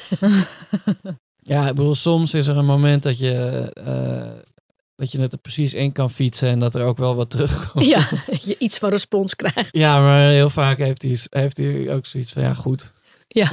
Ja, 1.42 1.68
ik 1.68 1.76
bedoel, 1.76 1.96
soms 1.96 2.34
is 2.34 2.48
er 2.48 2.58
een 2.58 2.66
moment 2.66 3.04
dat 3.04 3.20
je, 3.20 3.36
eh, 3.84 4.40
dat 4.96 5.12
je 5.12 5.22
het 5.22 5.34
er 5.34 5.40
precies 5.40 5.74
in 5.74 5.92
kan 5.92 6.12
fietsen 6.12 6.50
en 6.50 6.60
dat 6.60 6.76
er 6.76 6.84
ook 6.84 6.98
wel 6.98 7.16
wat 7.16 7.30
terugkomt. 7.30 7.86
ja, 7.86 8.10
dat 8.10 8.44
je 8.44 8.56
iets 8.58 8.78
van 8.78 8.90
respons 8.90 9.36
krijgt. 9.36 9.70
Ja, 9.72 10.02
maar 10.02 10.30
heel 10.30 10.50
vaak 10.50 10.78
heeft 10.78 11.02
hij, 11.02 11.18
heeft 11.30 11.58
hij 11.58 11.94
ook 11.94 12.06
zoiets 12.06 12.32
van, 12.32 12.42
ja 12.42 12.54
goed. 12.54 12.94
Ja. 13.32 13.50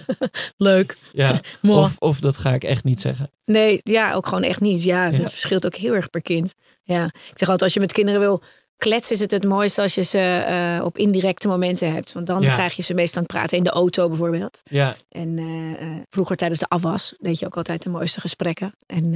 Leuk. 0.56 0.96
Ja. 1.12 1.40
Of, 1.62 1.96
of 1.98 2.20
dat 2.20 2.36
ga 2.36 2.54
ik 2.54 2.64
echt 2.64 2.84
niet 2.84 3.00
zeggen. 3.00 3.30
Nee, 3.44 3.78
ja, 3.82 4.12
ook 4.12 4.26
gewoon 4.26 4.42
echt 4.42 4.60
niet. 4.60 4.82
Ja, 4.82 5.04
Ja. 5.06 5.18
dat 5.18 5.30
verschilt 5.32 5.66
ook 5.66 5.74
heel 5.74 5.94
erg 5.94 6.10
per 6.10 6.22
kind. 6.22 6.54
Ja, 6.82 7.04
ik 7.04 7.12
zeg 7.38 7.40
altijd, 7.48 7.62
als 7.62 7.74
je 7.74 7.80
met 7.80 7.92
kinderen 7.92 8.20
wil 8.20 8.42
kletsen, 8.76 9.14
is 9.14 9.20
het 9.20 9.30
het 9.30 9.44
mooiste 9.44 9.80
als 9.82 9.94
je 9.94 10.02
ze 10.02 10.18
eh, 10.18 10.84
op 10.84 10.98
indirecte 10.98 11.48
momenten 11.48 11.92
hebt. 11.92 12.12
Want 12.12 12.26
dan 12.26 12.42
Ja. 12.42 12.52
krijg 12.54 12.74
je 12.76 12.82
ze 12.82 12.94
meestal 12.94 13.16
aan 13.18 13.22
het 13.28 13.32
praten 13.36 13.58
in 13.58 13.64
de 13.64 13.70
auto 13.70 14.08
bijvoorbeeld. 14.08 14.60
Ja, 14.64 14.96
En 15.08 15.38
eh, 15.38 15.86
eh, 15.86 16.02
vroeger 16.10 16.36
tijdens 16.36 16.60
de 16.60 16.68
afwas 16.68 17.14
deed 17.18 17.38
je 17.38 17.46
ook 17.46 17.56
altijd 17.56 17.82
de 17.82 17.88
mooiste 17.88 18.20
gesprekken. 18.20 18.74
En 18.86 19.12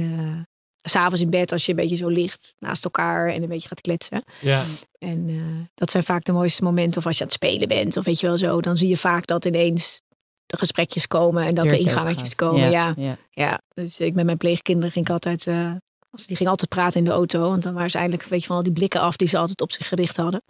s'avonds 0.89 1.21
in 1.21 1.29
bed, 1.29 1.51
als 1.51 1.65
je 1.65 1.71
een 1.71 1.77
beetje 1.77 1.95
zo 1.95 2.07
ligt 2.07 2.55
naast 2.59 2.83
elkaar 2.83 3.29
en 3.29 3.43
een 3.43 3.49
beetje 3.49 3.67
gaat 3.67 3.81
kletsen. 3.81 4.23
ja, 4.39 4.63
En 4.97 5.29
eh, 5.29 5.67
dat 5.73 5.91
zijn 5.91 6.03
vaak 6.03 6.23
de 6.23 6.31
mooiste 6.31 6.63
momenten. 6.63 6.97
Of 6.97 7.05
als 7.05 7.17
je 7.17 7.23
aan 7.23 7.29
het 7.29 7.35
spelen 7.35 7.67
bent, 7.67 7.97
of 7.97 8.05
weet 8.05 8.19
je 8.19 8.27
wel 8.27 8.37
zo. 8.37 8.61
Dan 8.61 8.75
zie 8.77 8.87
je 8.87 8.97
vaak 8.97 9.27
dat 9.27 9.45
ineens 9.45 10.01
de 10.45 10.57
gesprekjes 10.57 11.07
komen 11.07 11.45
en 11.45 11.55
dat 11.55 11.69
de 11.69 11.77
ingangetjes 11.77 12.35
komen. 12.35 12.69
Ja. 12.69 12.93
ja. 12.97 13.17
Ja, 13.29 13.61
dus 13.73 13.99
ik 13.99 14.13
met 14.13 14.25
mijn 14.25 14.37
pleegkinderen 14.37 14.91
ging 14.91 15.05
ik 15.05 15.11
altijd, 15.11 15.47
eh, 15.47 15.75
als 16.09 16.27
die 16.27 16.35
ging 16.35 16.49
altijd 16.49 16.69
praten 16.69 16.99
in 16.99 17.05
de 17.05 17.11
auto, 17.11 17.39
want 17.49 17.63
dan 17.63 17.73
waren 17.73 17.89
ze 17.89 17.97
eindelijk 17.97 18.29
weet 18.29 18.41
je, 18.41 18.47
van 18.47 18.55
al 18.55 18.63
die 18.63 18.71
blikken 18.71 19.01
af 19.01 19.15
die 19.15 19.27
ze 19.27 19.37
altijd 19.37 19.61
op 19.61 19.71
zich 19.71 19.87
gericht 19.87 20.17
hadden. 20.17 20.41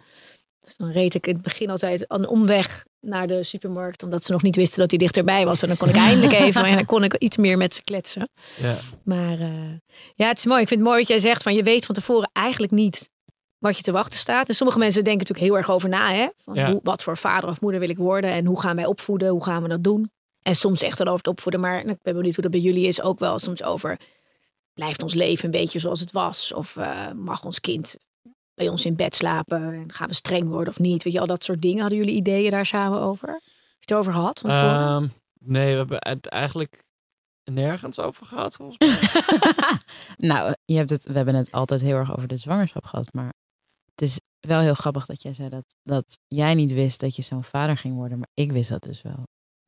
Dus 0.60 0.76
dan 0.76 0.90
reed 0.90 1.14
ik 1.14 1.26
in 1.26 1.32
het 1.32 1.42
begin 1.42 1.70
altijd 1.70 2.04
een 2.08 2.28
omweg 2.28 2.84
naar 3.02 3.26
de 3.26 3.42
supermarkt, 3.42 4.02
omdat 4.02 4.24
ze 4.24 4.32
nog 4.32 4.42
niet 4.42 4.56
wisten 4.56 4.80
dat 4.80 4.90
hij 4.90 4.98
dichterbij 4.98 5.44
was. 5.44 5.62
En 5.62 5.68
dan 5.68 5.76
kon 5.76 5.88
ik 5.88 5.96
eindelijk 5.96 6.32
even 6.42 6.64
en 6.64 6.74
dan 6.74 6.86
kon 6.86 7.04
ik 7.04 7.14
iets 7.18 7.36
meer 7.36 7.56
met 7.56 7.74
ze 7.74 7.82
kletsen. 7.82 8.28
ja. 8.56 8.76
Maar 9.04 9.40
eh, 9.40 9.70
ja, 10.14 10.28
het 10.28 10.38
is 10.38 10.44
mooi. 10.46 10.60
Ik 10.62 10.68
vind 10.68 10.80
het 10.80 10.88
mooi 10.88 11.00
wat 11.00 11.08
jij 11.08 11.18
zegt 11.18 11.42
van 11.42 11.54
je 11.54 11.62
weet 11.62 11.86
van 11.86 11.94
tevoren 11.94 12.30
eigenlijk 12.32 12.72
niet 12.72 13.10
wat 13.58 13.76
je 13.76 13.82
te 13.82 13.92
wachten 13.92 14.18
staat. 14.18 14.48
En 14.48 14.54
sommige 14.54 14.78
mensen 14.78 15.04
denken 15.04 15.20
natuurlijk 15.26 15.48
heel 15.48 15.58
erg 15.58 15.70
over 15.70 15.88
na, 15.88 16.12
hè? 16.14 16.26
Van 16.36 16.54
Ja. 16.54 16.70
hoe, 16.70 16.80
wat 16.82 17.02
voor 17.02 17.16
vader 17.16 17.50
of 17.50 17.60
moeder 17.60 17.80
wil 17.80 17.88
ik 17.88 17.96
worden 17.98 18.30
en 18.30 18.46
hoe 18.46 18.60
gaan 18.60 18.76
wij 18.76 18.86
opvoeden, 18.86 19.28
hoe 19.28 19.44
gaan 19.44 19.62
we 19.62 19.68
dat 19.68 19.84
doen? 19.84 20.10
En 20.42 20.54
soms 20.54 20.82
echt 20.82 20.98
wel 20.98 21.06
over 21.06 21.18
het 21.18 21.28
opvoeden, 21.32 21.60
maar 21.60 21.78
ik 21.86 22.02
ben 22.02 22.14
benieuwd 22.14 22.34
hoe 22.34 22.42
dat 22.42 22.52
bij 22.52 22.60
jullie 22.60 22.86
is 22.86 23.02
ook 23.02 23.18
wel 23.18 23.38
soms 23.38 23.62
over 23.62 23.98
blijft 24.74 25.02
ons 25.02 25.14
leven 25.14 25.44
een 25.44 25.50
beetje 25.50 25.78
zoals 25.78 26.00
het 26.00 26.12
was 26.12 26.52
of 26.52 26.76
eh, 26.76 27.10
mag 27.16 27.44
ons 27.44 27.60
kind 27.60 27.96
bij 28.54 28.68
ons 28.68 28.84
in 28.84 28.96
bed 28.96 29.14
slapen 29.14 29.72
en 29.72 29.92
gaan 29.92 30.08
we 30.08 30.14
streng 30.14 30.48
worden 30.48 30.68
of 30.72 30.78
niet? 30.78 31.02
Weet 31.02 31.12
je 31.12 31.20
al 31.20 31.26
dat 31.26 31.44
soort 31.44 31.62
dingen. 31.62 31.80
Hadden 31.80 31.98
jullie 31.98 32.14
ideeën 32.14 32.50
daar 32.50 32.66
samen 32.66 33.00
over? 33.00 33.28
Heb 33.28 33.40
je 33.78 33.94
het 33.94 33.94
over 33.94 34.12
gehad? 34.12 34.38
Van? 34.38 34.50
Ehm, 34.50 35.06
nee, 35.38 35.70
we 35.72 35.76
hebben 35.78 35.98
het 36.00 36.26
eigenlijk 36.28 36.84
nergens 37.44 37.98
over 38.00 38.26
gehad 38.26 38.54
volgens 38.56 38.78
mij. 38.78 38.98
Nou, 40.16 40.54
je 40.64 40.76
hebt 40.76 40.90
het, 40.90 41.06
we 41.06 41.12
hebben 41.12 41.34
het 41.34 41.52
altijd 41.52 41.80
heel 41.80 41.96
erg 41.96 42.16
over 42.16 42.28
de 42.28 42.36
zwangerschap 42.36 42.84
gehad. 42.84 43.12
Maar 43.12 43.32
het 43.94 44.02
is 44.02 44.20
wel 44.40 44.60
heel 44.60 44.74
grappig 44.74 45.06
dat 45.06 45.22
jij 45.22 45.32
zei 45.32 45.48
dat, 45.48 45.64
dat 45.82 46.18
jij 46.28 46.54
niet 46.54 46.72
wist 46.72 47.00
dat 47.00 47.16
je 47.16 47.22
zo'n 47.22 47.44
vader 47.44 47.76
ging 47.78 47.94
worden. 47.94 48.18
Maar 48.18 48.28
ik 48.34 48.52
wist 48.52 48.68
dat 48.68 48.82
dus 48.82 49.02
wel. 49.02 49.22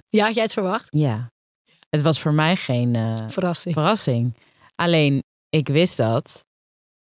ja, 0.08 0.24
had 0.24 0.34
jij 0.34 0.42
het 0.42 0.52
verwacht? 0.52 0.86
Ja. 0.96 1.32
Het 1.90 2.02
was 2.02 2.20
voor 2.20 2.34
mij 2.34 2.56
geen 2.56 2.94
eh, 2.94 3.14
Verrassing. 3.28 3.74
verrassing. 3.74 4.36
Alleen, 4.74 5.22
ik 5.48 5.68
wist 5.68 5.96
dat. 5.96 6.44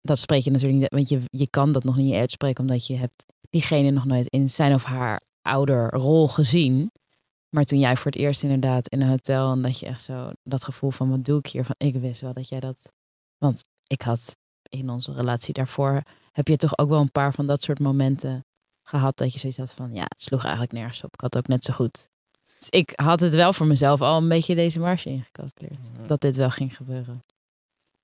Dat 0.03 0.19
spreek 0.19 0.43
je 0.43 0.51
natuurlijk 0.51 0.79
niet, 0.79 0.89
want 0.89 1.09
je, 1.09 1.21
je 1.29 1.49
kan 1.49 1.71
dat 1.71 1.83
nog 1.83 1.95
niet 1.95 2.13
uitspreken, 2.13 2.63
omdat 2.63 2.87
je 2.87 2.95
hebt 2.95 3.25
diegene 3.49 3.91
nog 3.91 4.05
nooit 4.05 4.27
in 4.27 4.49
zijn 4.49 4.73
of 4.73 4.83
haar 4.83 5.21
ouderrol 5.41 6.27
gezien. 6.27 6.91
Maar 7.49 7.63
toen 7.63 7.79
jij 7.79 7.95
voor 7.95 8.11
het 8.11 8.19
eerst 8.19 8.43
inderdaad 8.43 8.87
in 8.87 9.01
een 9.01 9.09
hotel 9.09 9.51
en 9.51 9.61
dat 9.61 9.79
je 9.79 9.85
echt 9.85 10.01
zo 10.01 10.31
dat 10.43 10.63
gevoel 10.63 10.91
van 10.91 11.09
wat 11.09 11.25
doe 11.25 11.39
ik 11.39 11.47
hier, 11.47 11.65
van 11.65 11.75
ik 11.77 11.95
wist 11.95 12.21
wel 12.21 12.33
dat 12.33 12.49
jij 12.49 12.59
dat. 12.59 12.93
Want 13.37 13.61
ik 13.87 14.01
had 14.01 14.37
in 14.69 14.89
onze 14.89 15.13
relatie 15.13 15.53
daarvoor 15.53 16.03
heb 16.31 16.47
je 16.47 16.57
toch 16.57 16.77
ook 16.77 16.89
wel 16.89 16.99
een 16.99 17.11
paar 17.11 17.33
van 17.33 17.45
dat 17.45 17.61
soort 17.61 17.79
momenten 17.79 18.45
gehad 18.83 19.17
dat 19.17 19.33
je 19.33 19.39
zoiets 19.39 19.57
had 19.57 19.73
van 19.73 19.93
ja, 19.93 20.03
het 20.03 20.21
sloeg 20.21 20.41
eigenlijk 20.43 20.73
nergens 20.73 21.03
op. 21.03 21.13
Ik 21.13 21.21
had 21.21 21.37
ook 21.37 21.47
net 21.47 21.63
zo 21.63 21.73
goed. 21.73 22.09
Dus 22.59 22.69
ik 22.69 22.91
had 22.95 23.19
het 23.19 23.33
wel 23.33 23.53
voor 23.53 23.67
mezelf 23.67 24.01
al 24.01 24.17
een 24.17 24.29
beetje 24.29 24.55
deze 24.55 24.79
marge 24.79 25.09
ingecalculeerd. 25.09 25.89
Dat 26.05 26.21
dit 26.21 26.35
wel 26.35 26.49
ging 26.49 26.75
gebeuren. 26.75 27.21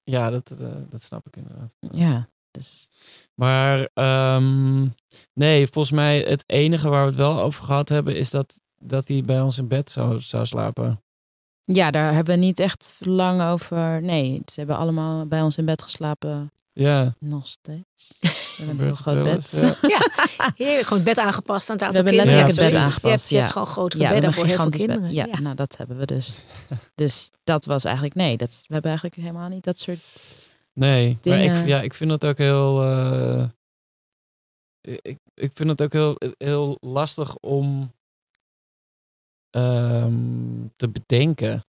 Ja, 0.10 0.30
dat, 0.30 0.52
eh, 0.52 0.68
dat 0.90 1.04
snap 1.04 1.28
ik 1.28 1.36
inderdaad. 1.36 1.76
Ja, 1.92 2.30
dus 2.52 2.90
Maar 3.36 3.90
ehm, 3.94 4.88
nee, 5.34 5.68
volgens 5.68 5.94
mij 5.94 6.20
het 6.20 6.44
enige 6.48 6.90
waar 6.90 7.02
we 7.04 7.10
het 7.10 7.20
wel 7.20 7.42
over 7.42 7.64
gehad 7.64 7.90
hebben... 7.90 8.16
is 8.16 8.30
dat, 8.30 8.62
dat 8.78 9.08
hij 9.08 9.22
bij 9.22 9.42
ons 9.42 9.58
in 9.58 9.68
bed 9.68 9.92
zou, 9.92 10.22
zou 10.22 10.46
slapen. 10.46 11.04
ja, 11.64 11.92
daar 11.92 12.14
hebben 12.14 12.34
we 12.34 12.40
niet 12.46 12.60
echt 12.60 12.96
lang 13.00 13.42
over. 13.42 14.02
Nee, 14.02 14.42
ze 14.46 14.60
hebben 14.60 14.78
allemaal 14.78 15.28
bij 15.28 15.42
ons 15.42 15.58
in 15.58 15.66
bed 15.66 15.82
geslapen. 15.82 16.52
Ja, 16.74 17.16
Nog 17.20 17.48
steeds. 17.48 18.20
We 18.60 18.66
hebben 18.66 18.86
een 18.86 18.92
het 18.92 19.00
groot 19.00 19.24
bed. 19.24 19.36
eens, 19.36 19.80
ja. 19.94 20.00
Heerlijk, 20.56 20.84
gewoon 20.88 21.04
het 21.04 21.16
bed 21.16 21.18
aangepast 21.18 21.70
aan 21.70 21.76
het 21.78 21.86
We 21.86 21.88
aantal 21.88 22.04
hebben 22.04 22.26
kinderen. 22.26 22.48
letterlijk 22.48 22.58
Ja, 22.58 22.64
het 22.64 22.72
bed 22.72 22.72
precies. 22.72 23.02
Je 23.02 23.08
hebt, 23.08 23.20
aangepast. 23.20 23.30
je 23.30 23.36
Ja. 23.36 23.42
hebt 23.42 23.52
gewoon 23.54 23.68
grotere 23.68 24.04
Ja, 24.04 24.10
we 24.10 24.14
bedden 24.14 24.34
hebben 24.34 24.48
voor 24.48 24.64
heel 24.64 24.70
veel 24.72 24.88
bed. 24.88 24.96
kinderen. 24.98 25.32
Ja, 25.34 25.40
nou 25.42 25.56
dat 25.56 25.78
hebben 25.78 25.98
we 25.98 26.06
dus. 26.06 26.44
Dus 26.96 27.30
dat 27.44 27.66
was 27.66 27.84
eigenlijk, 27.84 28.16
nee, 28.16 28.38
dat, 28.38 28.50
we 28.50 28.74
hebben 28.74 28.92
eigenlijk 28.92 29.22
helemaal 29.22 29.50
niet 29.50 29.64
dat 29.64 29.80
soort... 29.80 30.00
Nee, 30.74 31.18
maar 31.24 31.40
ik, 31.44 31.68
ja, 31.68 31.82
ik 31.82 31.94
vind 31.94 32.12
het 32.12 32.26
ook 32.26 32.38
heel... 32.38 32.82
eh, 32.82 33.46
ik, 34.82 35.18
ik 35.34 35.52
vind 35.54 35.70
het 35.70 35.82
ook 35.82 35.94
heel, 35.94 36.16
heel 36.38 36.78
lastig 36.82 37.36
om 37.38 37.92
ehm, 39.50 40.14
te 40.76 40.90
bedenken. 40.90 41.66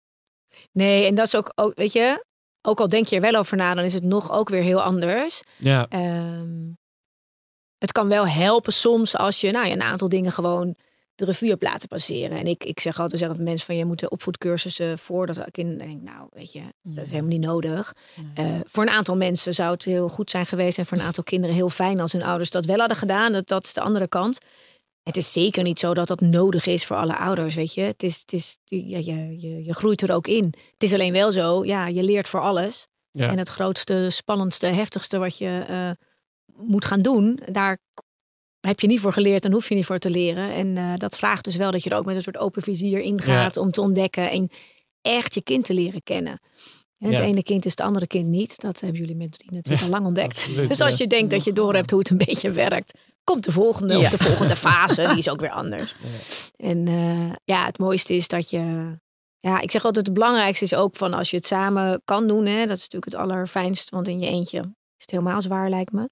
Nee, 0.71 1.05
en 1.05 1.15
dat 1.15 1.25
is 1.27 1.35
ook, 1.35 1.51
ook, 1.55 1.75
weet 1.75 1.93
je, 1.93 2.25
ook 2.61 2.79
al 2.79 2.87
denk 2.87 3.07
je 3.07 3.15
er 3.15 3.21
wel 3.21 3.35
over 3.35 3.57
na, 3.57 3.73
dan 3.73 3.83
is 3.83 3.93
het 3.93 4.03
nog 4.03 4.31
ook 4.31 4.49
weer 4.49 4.63
heel 4.63 4.81
anders. 4.81 5.41
Ja, 5.57 5.85
Ehm, 5.89 6.69
het 7.81 7.91
kan 7.91 8.07
wel 8.07 8.27
helpen 8.27 8.73
soms 8.73 9.17
als 9.17 9.41
je 9.41 9.51
nou, 9.51 9.67
ja, 9.67 9.73
een 9.73 9.81
aantal 9.81 10.09
dingen 10.09 10.31
gewoon 10.31 10.75
de 11.15 11.25
revue 11.25 11.49
hebt 11.49 11.63
laten 11.63 11.87
passeren. 11.87 12.37
En 12.37 12.47
ik, 12.47 12.63
ik 12.63 12.79
zeg 12.79 12.99
altijd 12.99 13.19
zeggen 13.19 13.37
dat 13.37 13.47
mensen 13.47 13.65
van 13.65 13.75
je 13.75 13.85
moet 13.85 13.99
de 13.99 14.09
opvoedcursussen 14.09 14.97
voordat 14.97 15.47
ik 15.47 15.57
in 15.57 15.77
denk, 15.77 16.01
nou 16.01 16.27
weet 16.31 16.53
je, 16.53 16.61
dat 16.81 17.05
is 17.05 17.11
helemaal 17.11 17.31
niet 17.31 17.45
nodig. 17.45 17.93
Eh, 18.33 18.45
voor 18.63 18.83
een 18.83 18.89
aantal 18.89 19.15
mensen 19.15 19.53
zou 19.53 19.71
het 19.71 19.85
heel 19.85 20.09
goed 20.09 20.29
zijn 20.29 20.45
geweest 20.45 20.77
en 20.77 20.85
voor 20.85 20.97
een 20.97 21.03
aantal 21.03 21.23
kinderen 21.23 21.55
heel 21.55 21.69
fijn 21.69 21.99
als 21.99 22.11
hun 22.11 22.23
ouders 22.23 22.49
dat 22.49 22.65
wel 22.65 22.77
hadden 22.77 22.97
gedaan. 22.97 23.31
Dat, 23.31 23.47
dat 23.47 23.63
is 23.63 23.73
de 23.73 23.81
andere 23.81 24.07
kant. 24.07 24.37
Het 25.03 25.17
is 25.17 25.31
zeker 25.31 25.63
niet 25.63 25.79
zo 25.79 25.93
dat 25.93 26.07
dat 26.07 26.21
nodig 26.21 26.65
is 26.65 26.85
voor 26.85 26.97
alle 26.97 27.17
ouders, 27.17 27.55
weet 27.55 27.73
je. 27.73 27.81
Het 27.81 28.03
is, 28.03 28.19
het 28.19 28.33
is, 28.33 28.57
ja, 28.63 28.97
je, 28.97 29.39
je, 29.39 29.63
je 29.65 29.73
groeit 29.73 30.01
er 30.01 30.13
ook 30.13 30.27
in. 30.27 30.43
Het 30.73 30.83
is 30.83 30.93
alleen 30.93 31.13
wel 31.13 31.31
zo, 31.31 31.65
ja, 31.65 31.87
je 31.87 32.03
leert 32.03 32.27
voor 32.27 32.39
alles. 32.39 32.87
ja. 33.11 33.29
En 33.29 33.37
het 33.37 33.49
grootste, 33.49 34.09
spannendste, 34.09 34.67
heftigste 34.67 35.17
wat 35.17 35.37
je 35.37 35.65
eh, 35.67 35.89
moet 36.57 36.85
gaan 36.85 36.99
doen, 36.99 37.39
daar 37.45 37.77
heb 38.59 38.79
je 38.79 38.87
niet 38.87 38.99
voor 38.99 39.13
geleerd 39.13 39.45
en 39.45 39.51
hoef 39.51 39.69
je 39.69 39.75
niet 39.75 39.85
voor 39.85 39.97
te 39.99 40.09
leren. 40.09 40.53
En 40.53 40.77
eh, 40.77 40.93
dat 40.95 41.17
vraagt 41.17 41.43
dus 41.43 41.55
wel 41.55 41.71
dat 41.71 41.83
je 41.83 41.89
er 41.89 41.97
ook 41.97 42.05
met 42.05 42.15
een 42.15 42.21
soort 42.21 42.37
open 42.37 42.61
vizier 42.61 42.99
ingaat 42.99 43.57
om 43.57 43.71
te 43.71 43.81
ontdekken 43.81 44.29
en 44.31 44.49
echt 45.01 45.33
je 45.33 45.43
kind 45.43 45.65
te 45.65 45.73
leren 45.73 46.03
kennen. 46.03 46.39
En 46.97 47.07
het 47.09 47.17
Ja. 47.17 47.23
ene 47.23 47.43
kind 47.43 47.65
is 47.65 47.71
het 47.71 47.81
andere 47.81 48.07
kind 48.07 48.27
niet. 48.27 48.59
Dat 48.59 48.79
hebben 48.79 48.99
jullie 48.99 49.15
met 49.15 49.31
drie 49.31 49.51
natuurlijk 49.51 49.79
Ja, 49.81 49.85
al 49.87 49.93
lang 49.93 50.05
ontdekt. 50.05 50.29
absoluut, 50.37 50.67
dus 50.67 50.81
als 50.81 50.97
ja. 50.97 51.03
je 51.03 51.07
denkt 51.09 51.31
dat 51.31 51.43
je 51.43 51.53
door 51.53 51.73
hebt 51.73 51.89
hoe 51.89 51.99
het 51.99 52.09
een 52.09 52.17
beetje 52.17 52.51
werkt, 52.51 52.93
komt 53.23 53.43
de 53.43 53.51
volgende 53.51 53.97
of 53.97 54.01
Ja. 54.03 54.09
de 54.09 54.17
volgende 54.17 54.55
fase. 54.55 55.07
Die 55.07 55.17
is 55.17 55.29
ook 55.29 55.39
weer 55.39 55.49
anders. 55.51 55.95
En 56.55 56.87
eh, 56.87 57.31
ja, 57.43 57.65
het 57.65 57.77
mooiste 57.77 58.13
is 58.15 58.27
dat 58.27 58.49
je. 58.49 58.93
Ja, 59.39 59.59
ik 59.59 59.71
zeg 59.71 59.85
altijd: 59.85 60.05
het 60.05 60.15
belangrijkste 60.15 60.65
is 60.65 60.73
ook 60.73 60.95
van 60.95 61.13
als 61.13 61.29
je 61.29 61.35
het 61.37 61.45
samen 61.45 62.01
kan 62.05 62.27
doen. 62.27 62.45
Hè, 62.45 62.65
dat 62.65 62.77
is 62.77 62.83
natuurlijk 62.87 63.05
het 63.11 63.15
allerfijnst, 63.15 63.89
want 63.89 64.07
in 64.07 64.19
je 64.19 64.27
eentje 64.27 64.73
is 65.01 65.11
het 65.11 65.19
helemaal 65.19 65.41
zwaar, 65.41 65.69
lijkt 65.69 65.91
me. 65.91 66.09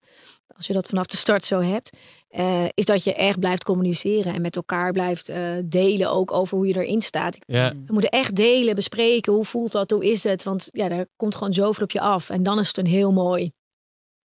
Als 0.56 0.68
je 0.68 0.74
dat 0.74 0.88
vanaf 0.88 1.06
de 1.06 1.18
start 1.18 1.46
zo 1.46 1.60
hebt, 1.60 1.98
eh, 2.28 2.66
is 2.74 2.86
dat 2.86 3.04
je 3.04 3.14
echt 3.14 3.40
blijft 3.40 3.64
communiceren 3.64 4.34
en 4.34 4.42
met 4.42 4.56
elkaar 4.56 4.92
blijft 4.92 5.30
eh, 5.30 5.52
delen 5.66 6.12
ook 6.12 6.32
over 6.32 6.58
hoe 6.58 6.68
je 6.68 6.76
erin 6.76 7.02
staat. 7.02 7.38
ja. 7.46 7.74
We 7.86 7.94
moeten 7.94 8.10
echt 8.10 8.36
delen, 8.36 8.76
bespreken. 8.76 9.34
Hoe 9.34 9.46
voelt 9.46 9.72
dat? 9.72 9.92
Hoe 9.92 10.06
is 10.06 10.24
het? 10.24 10.44
Want 10.44 10.68
ja, 10.72 10.88
daar 10.88 11.06
komt 11.16 11.36
gewoon 11.36 11.54
zoveel 11.54 11.84
op 11.84 11.92
je 11.92 12.00
af. 12.00 12.30
En 12.30 12.44
dan 12.44 12.60
is 12.60 12.68
het 12.68 12.78
een 12.78 12.86
heel 12.86 13.12
mooi, 13.12 13.52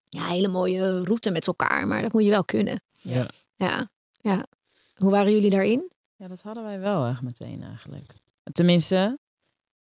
ja, 0.09 0.27
hele 0.27 0.49
mooie 0.49 1.03
route 1.03 1.31
met 1.31 1.47
elkaar. 1.47 1.87
Maar 1.87 2.03
dat 2.03 2.13
moet 2.13 2.25
je 2.25 2.31
wel 2.31 2.45
kunnen. 2.45 2.83
Ja. 2.99 3.27
Ja, 3.57 3.91
ja. 4.21 4.47
Hoe 4.95 5.11
waren 5.11 5.33
jullie 5.33 5.51
daarin? 5.51 5.93
Ja, 6.17 6.29
dat 6.29 6.43
hadden 6.43 6.65
wij 6.65 6.81
wel 6.81 7.07
echt 7.07 7.23
meteen 7.23 7.63
eigenlijk. 7.63 8.13
Tenminste, 8.53 9.19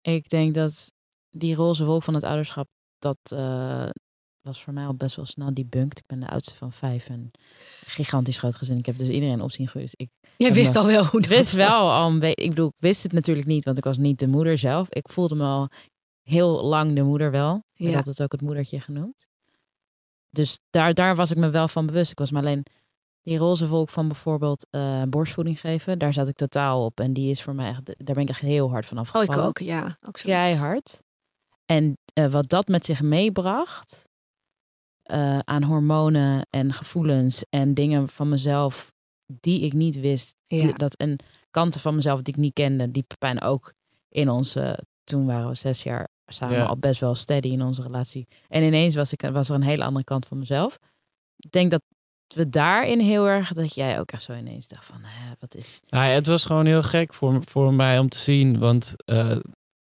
ik 0.01 0.29
denk 0.29 0.53
dat 0.53 0.91
die 1.29 1.55
roze 1.55 1.85
wolk 1.85 2.03
van 2.03 2.13
het 2.13 2.23
ouderschap, 2.23 2.67
dat 2.99 3.17
eh, 3.23 3.89
was 4.43 4.61
voor 4.63 4.73
mij 4.73 4.85
al 4.85 4.93
best 4.95 5.15
wel 5.15 5.25
snel 5.25 5.53
debunked. 5.53 5.97
Ik 5.99 6.05
ben 6.07 6.19
de 6.19 6.29
oudste 6.29 6.55
van 6.55 6.71
vijf 6.73 7.09
en 7.09 7.31
gigantisch 7.85 8.37
groot 8.37 8.55
gezin. 8.55 8.77
Ik 8.77 8.85
heb 8.85 8.97
dus 8.97 9.07
iedereen 9.09 9.41
op 9.41 9.51
zien 9.51 9.67
groeien. 9.67 9.89
Dus 9.91 10.07
ik 10.07 10.11
Jij 10.37 10.53
wist 10.53 10.73
maar- 10.73 10.83
al 10.83 10.89
wel 10.89 11.05
hoe 11.05 11.21
dat 11.21 11.29
wist 11.29 11.51
wel 11.53 11.91
al 11.91 12.09
een 12.09 12.21
ik 12.35 12.49
bedoel, 12.49 12.67
ik 12.67 12.79
wist 12.81 13.03
het 13.03 13.11
natuurlijk 13.11 13.47
niet, 13.47 13.65
want 13.65 13.77
ik 13.77 13.83
was 13.83 13.97
niet 13.97 14.19
de 14.19 14.27
moeder 14.27 14.57
zelf. 14.57 14.89
Ik 14.89 15.09
voelde 15.09 15.35
me 15.35 15.43
al 15.45 15.67
heel 16.23 16.63
lang 16.63 16.95
de 16.95 17.01
moeder 17.03 17.31
wel. 17.31 17.55
Ik 17.75 17.87
Ja. 17.87 17.93
had 17.93 18.05
het 18.05 18.21
ook 18.21 18.31
het 18.31 18.41
moedertje 18.41 18.79
genoemd. 18.81 19.27
Dus 20.29 20.59
daar, 20.69 20.93
daar 20.93 21.15
was 21.15 21.31
ik 21.31 21.37
me 21.37 21.49
wel 21.49 21.67
van 21.67 21.85
bewust. 21.85 22.11
Ik 22.11 22.19
was 22.19 22.31
me 22.31 22.37
alleen 22.39 22.65
die 23.21 23.37
roze 23.37 23.67
wolk 23.67 23.89
van 23.89 24.07
bijvoorbeeld 24.07 24.67
eh, 24.69 25.01
borstvoeding 25.03 25.59
geven. 25.59 25.99
Daar 25.99 26.13
zat 26.13 26.27
ik 26.27 26.35
totaal 26.35 26.85
op. 26.85 26.99
En 26.99 27.13
die 27.13 27.29
is 27.29 27.41
voor 27.41 27.55
mij 27.55 27.69
echt, 27.69 27.85
daar 27.85 28.15
ben 28.15 28.23
ik 28.23 28.29
echt 28.29 28.39
heel 28.39 28.69
hard 28.69 28.85
van 28.85 28.97
Oh, 28.97 29.03
ik 29.03 29.13
afgevallen. 29.15 29.45
ook, 29.47 29.57
ja. 29.59 29.97
Ook. 30.01 30.13
Keihard. 30.13 31.03
En 31.65 31.97
eh, 32.13 32.31
wat 32.31 32.49
dat 32.49 32.67
met 32.67 32.85
zich 32.85 33.01
meebracht 33.01 34.07
eh, 35.03 35.37
aan 35.37 35.63
hormonen 35.63 36.45
en 36.49 36.73
gevoelens 36.73 37.43
en 37.49 37.73
dingen 37.73 38.09
van 38.09 38.29
mezelf 38.29 38.93
die 39.25 39.61
ik 39.61 39.73
niet 39.73 39.99
wist. 39.99 40.35
Ja. 40.43 40.57
Die- 40.57 40.73
Dat, 40.73 40.95
en 40.95 41.17
kanten 41.51 41.81
van 41.81 41.95
mezelf 41.95 42.21
die 42.21 42.33
ik 42.33 42.39
niet 42.39 42.53
kende, 42.53 42.91
die 42.91 43.03
Pepijn 43.07 43.41
ook 43.41 43.73
in 44.09 44.29
onze, 44.29 44.79
toen 45.03 45.25
waren 45.25 45.47
we 45.47 45.55
zes 45.55 45.83
jaar 45.83 46.07
samen 46.25 46.55
Ja. 46.57 46.65
al 46.65 46.77
best 46.77 46.99
wel 46.99 47.15
steady 47.15 47.47
in 47.47 47.61
onze 47.61 47.81
relatie. 47.81 48.27
En 48.47 48.63
ineens 48.63 48.95
was, 48.95 49.13
ik, 49.13 49.21
was 49.21 49.49
er 49.49 49.55
een 49.55 49.63
hele 49.63 49.83
andere 49.83 50.05
kant 50.05 50.25
van 50.25 50.39
mezelf. 50.39 50.77
Ik 51.37 51.51
denk 51.51 51.71
dat 51.71 51.81
we 52.35 52.49
daarin 52.49 52.99
heel 52.99 53.27
erg, 53.27 53.53
dat 53.53 53.75
jij 53.75 53.99
ook 53.99 54.11
echt 54.11 54.23
zo 54.23 54.33
ineens 54.33 54.67
dacht 54.67 54.85
van, 54.85 54.99
hè, 55.03 55.31
wat 55.39 55.55
is... 55.55 55.79
Nou, 55.89 56.05
ja, 56.09 56.11
het 56.13 56.27
was 56.27 56.45
gewoon 56.45 56.65
heel 56.65 56.83
gek 56.83 57.13
voor, 57.13 57.43
voor 57.45 57.73
mij 57.73 57.99
om 57.99 58.09
te 58.09 58.17
zien. 58.17 58.59
Want 58.59 58.93
eh, 59.05 59.29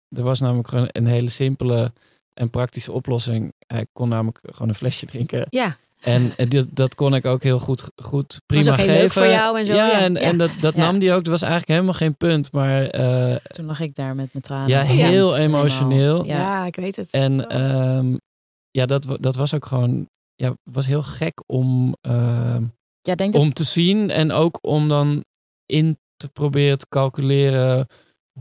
er 0.10 0.24
was 0.24 0.40
namelijk 0.40 0.68
gewoon 0.68 0.90
een 0.92 1.06
hele 1.08 1.30
simpele 1.30 1.94
en 2.36 2.50
praktische 2.50 2.92
oplossing. 2.92 3.54
Hij 3.68 3.86
kon 3.94 4.10
namelijk 4.10 4.39
gewoon 4.51 4.68
een 4.70 4.75
flesje 4.75 5.06
drinken. 5.06 5.48
Ja, 5.50 5.77
En 6.01 6.34
eh, 6.38 6.50
dit, 6.50 6.75
dat 6.75 6.96
kon 6.96 7.15
ik 7.15 7.25
ook 7.25 7.44
heel 7.44 7.60
goed, 7.60 7.84
goed 7.96 8.42
prima 8.46 8.63
was 8.63 8.72
ook 8.74 8.77
heel 8.77 8.86
geven. 8.88 9.01
leuk 9.01 9.12
voor 9.12 9.27
jou 9.27 9.60
en 9.60 9.65
zo. 9.65 9.74
Ja, 9.74 9.88
Ja, 9.88 10.00
en, 10.00 10.13
ja. 10.13 10.20
en 10.20 10.38
dat, 10.38 10.51
dat 10.62 10.74
Ja. 10.75 10.80
nam 10.80 11.00
die 11.00 11.12
ook. 11.12 11.24
Dat 11.24 11.27
was 11.34 11.42
eigenlijk 11.42 11.72
helemaal 11.72 11.94
geen 11.94 12.18
punt. 12.18 12.51
Maar 12.51 12.88
eh, 12.88 13.36
Toen 13.36 13.65
lag 13.65 13.80
ik 13.80 13.96
daar 13.96 14.15
met 14.15 14.30
mijn 14.34 14.44
tranen. 14.44 14.68
ja, 14.70 14.82
heel 14.82 15.38
emotioneel. 15.38 16.25
Ja. 16.25 16.65
ik 16.65 16.75
weet 16.75 16.96
het. 16.96 17.10
En 17.12 17.50
ehm, 17.50 18.15
ja, 18.72 18.86
dat, 18.86 19.06
dat 19.20 19.36
was 19.36 19.54
ook 19.54 19.65
gewoon... 19.65 20.10
Ja, 20.36 20.54
was 20.63 20.86
heel 20.86 21.04
gek 21.04 21.44
om, 21.46 21.96
ehm, 22.01 22.63
Ja, 23.01 23.15
denk 23.15 23.34
dat 23.34 23.42
om 23.42 23.54
te 23.54 23.63
zien. 23.63 24.10
En 24.10 24.32
ook 24.32 24.58
om 24.62 24.88
dan 24.88 25.24
in 25.65 25.98
te 26.18 26.30
proberen 26.30 26.77
te 26.77 26.86
calculeren 26.89 27.88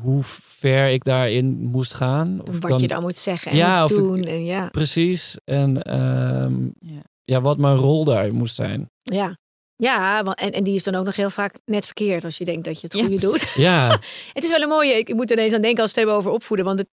hoe 0.00 0.20
ver 0.42 0.88
ik 0.88 1.04
daarin 1.04 1.58
moest 1.60 1.94
gaan. 1.94 2.40
Of 2.48 2.58
wat 2.60 2.70
dan- 2.70 2.80
je 2.80 2.88
dan 2.88 3.02
moet 3.02 3.18
zeggen 3.18 3.50
en 3.50 3.56
Ja, 3.56 3.82
ik- 3.82 3.88
doen. 3.88 4.22
En 4.24 4.44
ja, 4.44 4.68
Precies. 4.68 5.36
En 5.44 5.82
ehm, 5.82 6.62
Ja. 6.78 7.02
ja, 7.24 7.40
wat 7.40 7.58
mijn 7.58 7.76
rol 7.76 8.04
daar 8.04 8.34
moest 8.34 8.54
zijn. 8.54 8.90
ja. 9.02 9.36
Ja, 9.76 10.22
en, 10.22 10.50
en 10.52 10.64
die 10.64 10.74
is 10.74 10.82
dan 10.82 10.94
ook 10.94 11.04
nog 11.04 11.16
heel 11.16 11.30
vaak 11.30 11.58
net 11.64 11.84
verkeerd 11.84 12.24
als 12.24 12.38
je 12.38 12.44
denkt 12.44 12.64
dat 12.64 12.80
je 12.80 12.86
het 12.86 12.92
Ja. 12.96 13.00
goede 13.02 13.18
doet. 13.20 13.48
Ja, 13.54 13.88
Het 14.32 14.44
is 14.44 14.50
wel 14.50 14.60
een 14.62 14.68
mooie. 14.68 14.92
Ik 14.98 15.14
moet 15.14 15.30
er 15.30 15.36
ineens 15.36 15.52
aan 15.54 15.60
denken 15.60 15.82
als 15.82 15.92
we 15.92 16.00
het 16.00 16.08
hebben 16.08 16.14
over 16.26 16.38
opvoeden. 16.40 16.66
Want 16.66 16.78
het, 16.78 16.88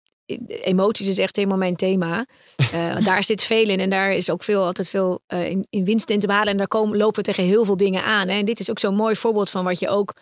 emoties 0.63 1.07
is 1.07 1.17
echt 1.17 1.35
helemaal 1.35 1.57
mijn 1.57 1.75
thema. 1.75 2.25
Eh, 2.73 3.05
daar 3.05 3.23
zit 3.23 3.43
veel 3.43 3.69
in. 3.69 3.79
En 3.79 3.89
daar 3.89 4.11
is 4.13 4.29
ook 4.29 4.43
veel, 4.43 4.63
altijd 4.65 4.89
veel 4.89 5.21
eh, 5.27 5.49
in, 5.49 5.65
in 5.69 5.85
winst 5.85 6.09
in 6.09 6.19
te 6.19 6.27
behalen. 6.27 6.51
En 6.51 6.57
daar 6.57 6.67
komen, 6.67 6.97
lopen 6.97 7.15
we 7.15 7.21
tegen 7.31 7.43
heel 7.43 7.65
veel 7.65 7.77
dingen 7.77 8.03
aan. 8.03 8.27
Hè. 8.27 8.33
En 8.37 8.45
dit 8.45 8.59
is 8.59 8.69
ook 8.69 8.79
zo'n 8.79 8.95
mooi 8.95 9.15
voorbeeld 9.15 9.49
van 9.49 9.63
wat 9.63 9.79
je 9.79 9.89
ook 9.89 10.13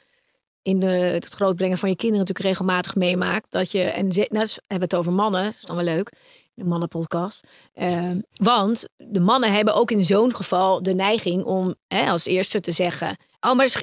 in 0.61 0.79
de, 0.79 0.87
het 0.87 1.25
grootbrengen 1.25 1.77
van 1.77 1.89
je 1.89 1.95
kinderen 1.95 2.25
natuurlijk 2.25 2.47
regelmatig 2.49 2.95
meemaakt. 2.95 3.51
Dat 3.51 3.71
je, 3.71 3.81
en 3.83 4.11
ze- 4.11 4.27
nou, 4.29 4.43
dus 4.43 4.53
hebben 4.67 4.89
we 4.89 4.95
het 4.95 4.95
over 4.95 5.11
mannen. 5.13 5.43
Dat 5.43 5.53
is 5.53 5.61
dan 5.61 5.75
wel 5.75 5.85
leuk. 5.85 6.11
De 6.53 6.63
mannenpodcast. 6.65 7.47
Eh, 7.73 8.09
want 8.35 8.85
de 8.97 9.19
mannen 9.19 9.53
hebben 9.53 9.73
ook 9.75 9.91
in 9.91 10.03
zo'n 10.03 10.35
geval 10.35 10.83
de 10.83 10.93
neiging 10.93 11.43
om 11.43 11.75
hè, 11.87 12.09
als 12.09 12.25
eerste 12.25 12.59
te 12.59 12.71
zeggen... 12.71 13.17
Oh, 13.39 13.53
maar 13.55 13.81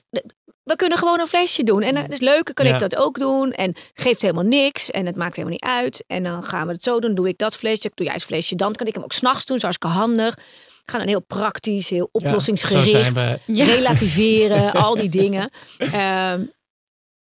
we 0.63 0.77
kunnen 0.77 0.99
gewoon 0.99 1.21
een 1.21 1.27
flesje 1.27 1.63
doen. 1.63 1.83
En 1.83 1.95
dat 1.95 2.13
is 2.13 2.21
leuk, 2.21 2.51
kan 2.55 2.67
Ja. 2.67 2.73
ik 2.75 2.79
dat 2.81 2.97
ook 2.97 3.19
doen. 3.19 3.53
En 3.53 3.75
geeft 3.95 4.23
helemaal 4.23 4.45
niks. 4.45 4.91
En 4.91 5.07
het 5.07 5.17
maakt 5.17 5.37
helemaal 5.37 5.59
niet 5.61 5.71
uit. 5.85 6.05
En 6.07 6.23
dan 6.23 6.45
gaan 6.45 6.67
we 6.67 6.73
het 6.73 6.83
zo 6.83 6.99
doen. 7.01 7.15
Doe 7.15 7.29
ik 7.29 7.39
dat 7.39 7.57
flesje, 7.57 7.91
doe 7.95 8.07
jij 8.07 8.15
het 8.15 8.25
flesje. 8.25 8.55
Dan 8.55 8.73
kan 8.73 8.87
ik 8.87 8.95
hem 8.95 9.03
ook 9.05 9.13
s'nachts 9.13 9.45
doen, 9.45 9.59
zo 9.59 9.67
hartstikke 9.67 9.97
handig. 9.97 10.35
We 10.35 10.93
gaan 10.93 11.01
dan 11.01 11.09
heel 11.09 11.23
praktisch, 11.23 11.89
heel 11.89 12.09
ja, 12.13 12.21
zo 12.21 12.27
oplossingsgericht. 12.27 12.91
zijn 12.91 13.39
we. 13.47 13.65
Relativeren, 13.65 14.73
al 14.73 14.95
die 14.97 15.09
dingen. 15.09 15.51
Ehm, 15.79 16.43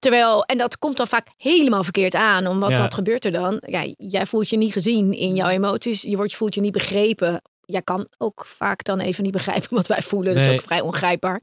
terwijl, 0.07 0.45
en 0.45 0.59
dat 0.59 0.79
komt 0.79 0.97
dan 0.97 1.07
vaak 1.07 1.29
helemaal 1.37 1.83
verkeerd 1.85 2.15
aan. 2.15 2.47
Omdat 2.47 2.71
Ja. 2.71 2.81
wat 2.81 2.95
gebeurt 2.95 3.25
er 3.25 3.33
dan? 3.33 3.63
Ja, 3.67 3.93
jij 3.97 4.27
voelt 4.27 4.49
je 4.49 4.57
niet 4.57 4.73
gezien 4.73 5.13
in 5.13 5.35
jouw 5.35 5.49
emoties. 5.49 6.03
Je 6.03 6.17
wordt, 6.17 6.31
je 6.31 6.37
voelt 6.37 6.55
je 6.55 6.61
niet 6.61 6.73
begrepen. 6.73 7.43
Jij 7.65 7.83
kan 7.83 8.09
ook 8.19 8.47
vaak 8.47 8.85
dan 8.85 9.01
even 9.01 9.23
niet 9.23 9.33
begrijpen 9.33 9.75
wat 9.75 9.87
wij 9.87 10.03
voelen. 10.03 10.33
Dat 10.33 10.43
is 10.43 10.49
Nee. 10.49 10.57
ook 10.57 10.65
vrij 10.65 10.81
ongrijpbaar. 10.81 11.43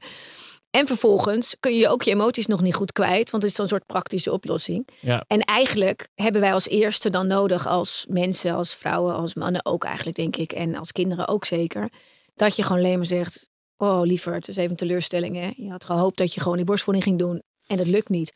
En 0.70 0.86
vervolgens 0.86 1.56
kun 1.60 1.74
je 1.74 1.88
ook 1.88 2.02
je 2.02 2.10
emoties 2.10 2.46
nog 2.46 2.60
niet 2.60 2.74
goed 2.74 2.92
kwijt, 2.92 3.30
want 3.30 3.42
het 3.42 3.50
is 3.52 3.56
dan 3.56 3.64
een 3.64 3.70
soort 3.70 3.86
praktische 3.86 4.32
oplossing. 4.32 4.88
Ja. 5.00 5.24
En 5.26 5.40
eigenlijk 5.40 6.08
hebben 6.14 6.40
wij 6.40 6.52
als 6.52 6.68
eerste 6.68 7.10
dan 7.10 7.26
nodig, 7.26 7.66
als 7.66 8.06
mensen, 8.08 8.54
als 8.54 8.74
vrouwen, 8.74 9.14
als 9.14 9.34
mannen 9.34 9.64
ook 9.64 9.84
eigenlijk, 9.84 10.16
denk 10.16 10.36
ik, 10.36 10.52
en 10.52 10.74
als 10.74 10.92
kinderen 10.92 11.28
ook 11.28 11.44
zeker, 11.44 11.88
dat 12.34 12.56
je 12.56 12.62
gewoon 12.62 12.78
alleen 12.78 12.96
maar 12.96 13.06
zegt: 13.06 13.48
Oh, 13.76 14.00
liever, 14.02 14.34
het 14.34 14.48
is 14.48 14.56
even 14.56 14.70
een 14.70 14.76
teleurstelling. 14.76 15.36
Hè? 15.36 15.50
Je 15.56 15.70
had 15.70 15.84
gehoopt 15.84 16.18
dat 16.18 16.34
je 16.34 16.40
gewoon 16.40 16.56
die 16.56 16.66
borstvoeding 16.66 17.04
ging 17.06 17.18
doen 17.18 17.42
en 17.66 17.76
dat 17.76 17.86
lukt 17.86 18.08
niet. 18.08 18.32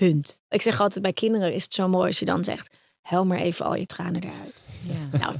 Punt. 0.00 0.40
Ik 0.48 0.62
zeg 0.62 0.80
altijd 0.80 1.02
bij 1.02 1.12
kinderen 1.12 1.54
is 1.54 1.62
het 1.64 1.74
zo 1.74 1.88
mooi 1.88 2.06
als 2.06 2.18
je 2.18 2.24
dan 2.24 2.44
zegt: 2.44 2.76
Huil 3.00 3.24
maar 3.26 3.38
even 3.38 3.64
al 3.66 3.74
je 3.74 3.86
tranen 3.86 4.22
eruit. 4.22 4.66
Ja. 5.10 5.18
Nou, 5.18 5.34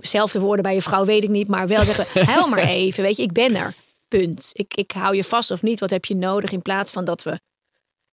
dezelfde 0.00 0.40
woorden 0.40 0.62
bij 0.62 0.74
je 0.74 0.82
vrouw 0.82 1.04
weet 1.04 1.22
ik 1.22 1.28
niet, 1.28 1.48
maar 1.48 1.66
wel 1.68 1.84
zeggen: 1.84 2.24
Huil 2.32 2.48
maar 2.48 2.58
even. 2.58 3.02
Weet 3.02 3.16
je, 3.16 3.22
ik 3.22 3.32
ben 3.32 3.54
er. 3.56 3.74
Punt. 4.08 4.50
Ik, 4.52 4.74
ik 4.74 4.90
hou 4.92 5.16
je 5.16 5.24
vast 5.24 5.50
of 5.50 5.62
niet. 5.62 5.80
Wat 5.80 5.90
heb 5.90 6.04
je 6.04 6.16
nodig 6.16 6.50
in 6.52 6.62
plaats 6.62 6.92
van 6.92 7.04
dat 7.04 7.22
we 7.22 7.40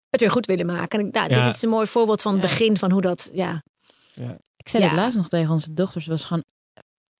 het 0.08 0.20
weer 0.20 0.30
goed 0.30 0.46
willen 0.46 0.66
maken. 0.66 0.98
En 1.00 1.08
nou, 1.12 1.30
Ja. 1.34 1.44
dit 1.44 1.54
is 1.54 1.62
een 1.62 1.68
mooi 1.68 1.86
voorbeeld 1.86 2.22
van 2.22 2.32
het 2.32 2.42
Ja. 2.42 2.48
begin 2.48 2.76
van 2.78 2.90
hoe 2.92 3.00
dat. 3.00 3.30
Ja, 3.32 3.62
Ik 4.56 4.68
zei 4.68 4.82
Ja. 4.82 4.88
het 4.88 4.98
laatst 4.98 5.16
nog 5.16 5.28
tegen 5.28 5.52
onze 5.52 5.74
dochter. 5.74 6.02
Ze 6.02 6.10
was 6.10 6.24
gewoon 6.24 6.44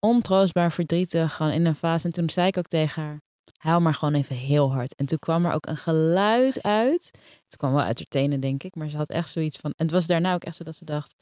ontroostbaar 0.00 0.72
verdrietig. 0.72 1.34
Gewoon 1.34 1.52
in 1.52 1.66
een 1.66 1.74
fase. 1.74 2.06
En 2.06 2.12
toen 2.12 2.30
zei 2.30 2.46
ik 2.46 2.56
ook 2.56 2.66
tegen 2.66 3.02
haar. 3.02 3.20
Huil 3.56 3.80
maar 3.80 3.94
gewoon 3.94 4.14
even 4.14 4.36
heel 4.36 4.72
hard. 4.72 4.94
En 4.94 5.06
toen 5.06 5.18
kwam 5.18 5.46
er 5.46 5.52
ook 5.52 5.66
een 5.66 5.76
geluid 5.76 6.62
uit. 6.62 7.10
Het 7.44 7.56
kwam 7.56 7.72
wel 7.72 7.82
uit 7.82 7.98
haar 7.98 8.08
tenen, 8.08 8.40
denk 8.40 8.62
ik. 8.62 8.74
Maar 8.74 8.88
ze 8.88 8.96
had 8.96 9.08
echt 9.08 9.30
zoiets 9.30 9.56
van... 9.56 9.70
En 9.76 9.84
het 9.84 9.94
was 9.94 10.06
daarna 10.06 10.34
ook 10.34 10.44
echt 10.44 10.56
zo 10.56 10.64
dat 10.64 10.76
ze 10.76 10.84
dacht... 10.84 11.14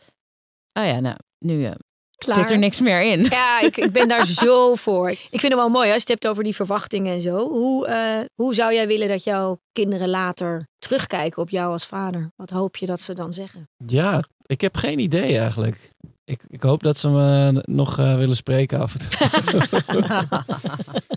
Oh 0.73 0.85
ja, 0.85 1.01
nou, 1.01 1.17
nu 1.39 1.65
eh, 1.65 1.73
klaar. 2.17 2.39
zit 2.39 2.51
er 2.51 2.59
niks 2.59 2.81
meer 2.81 3.03
in. 3.03 3.23
Ja, 3.23 3.61
ik, 3.61 3.77
ik 3.77 3.93
ben 3.93 4.09
daar 4.09 4.27
zo 4.27 4.75
voor. 4.75 5.11
Ik 5.11 5.41
vind 5.41 5.43
het 5.43 5.55
wel 5.55 5.69
mooi 5.69 5.87
als 5.87 5.95
je 5.95 6.01
het 6.01 6.09
hebt 6.09 6.27
over 6.27 6.45
die 6.45 6.55
verwachtingen 6.55 7.15
en 7.15 7.23
zo. 7.23 7.49
Hoe, 7.49 7.87
eh, 7.87 8.21
hoe 8.35 8.55
zou 8.55 8.75
jij 8.75 8.87
willen 8.87 9.09
dat 9.09 9.25
jouw 9.25 9.61
kinderen 9.73 10.09
later 10.09 10.69
terugkijken 10.79 11.43
op 11.43 11.51
jou 11.51 11.73
als 11.73 11.87
vader? 11.87 12.33
Wat 12.37 12.51
hoop 12.51 12.77
je 12.77 12.87
dat 12.87 13.01
ze 13.01 13.15
dan 13.15 13.33
zeggen? 13.33 13.69
Ja, 13.87 14.25
ik 14.47 14.61
heb 14.61 14.77
geen 14.77 14.99
idee 14.99 15.39
eigenlijk. 15.39 15.91
Ik, 16.25 16.43
ik 16.49 16.63
hoop 16.63 16.83
dat 16.83 16.99
ze 16.99 17.09
me 17.09 17.63
nog 17.65 17.99
eh, 17.99 18.17
willen 18.17 18.37
spreken 18.37 18.81
af 18.81 18.95
en 18.95 19.01
toe. 19.01 19.11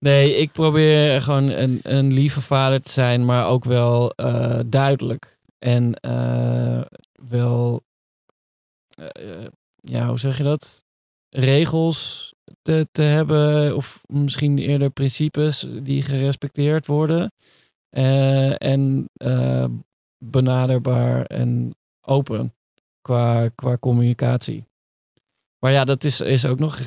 nee, 0.00 0.34
ik 0.34 0.52
probeer 0.52 1.22
gewoon 1.22 1.48
een, 1.48 1.80
een 1.82 2.12
lieve 2.12 2.40
vader 2.40 2.82
te 2.82 2.90
zijn, 2.90 3.24
maar 3.24 3.46
ook 3.46 3.64
wel 3.64 4.10
eh, 4.10 4.60
duidelijk. 4.66 5.38
En 5.58 5.94
eh, 5.94 6.80
wel, 7.28 7.82
eh, 8.96 9.46
ja, 9.74 10.08
hoe 10.08 10.18
zeg 10.18 10.36
je 10.36 10.42
dat? 10.42 10.84
Regels 11.28 12.32
te, 12.62 12.86
te 12.92 13.02
hebben, 13.02 13.76
of 13.76 14.00
misschien 14.06 14.58
eerder 14.58 14.90
principes 14.90 15.66
die 15.82 16.02
gerespecteerd 16.02 16.86
worden. 16.86 17.32
En 18.58 19.10
benaderbaar 20.24 21.24
en 21.24 21.74
open 22.00 22.54
qua, 23.00 23.48
qua 23.48 23.78
communicatie. 23.78 24.64
Maar 25.58 25.72
ja, 25.72 25.84
dat 25.84 26.04
is, 26.04 26.20
is 26.20 26.46
ook 26.46 26.58
nog. 26.58 26.80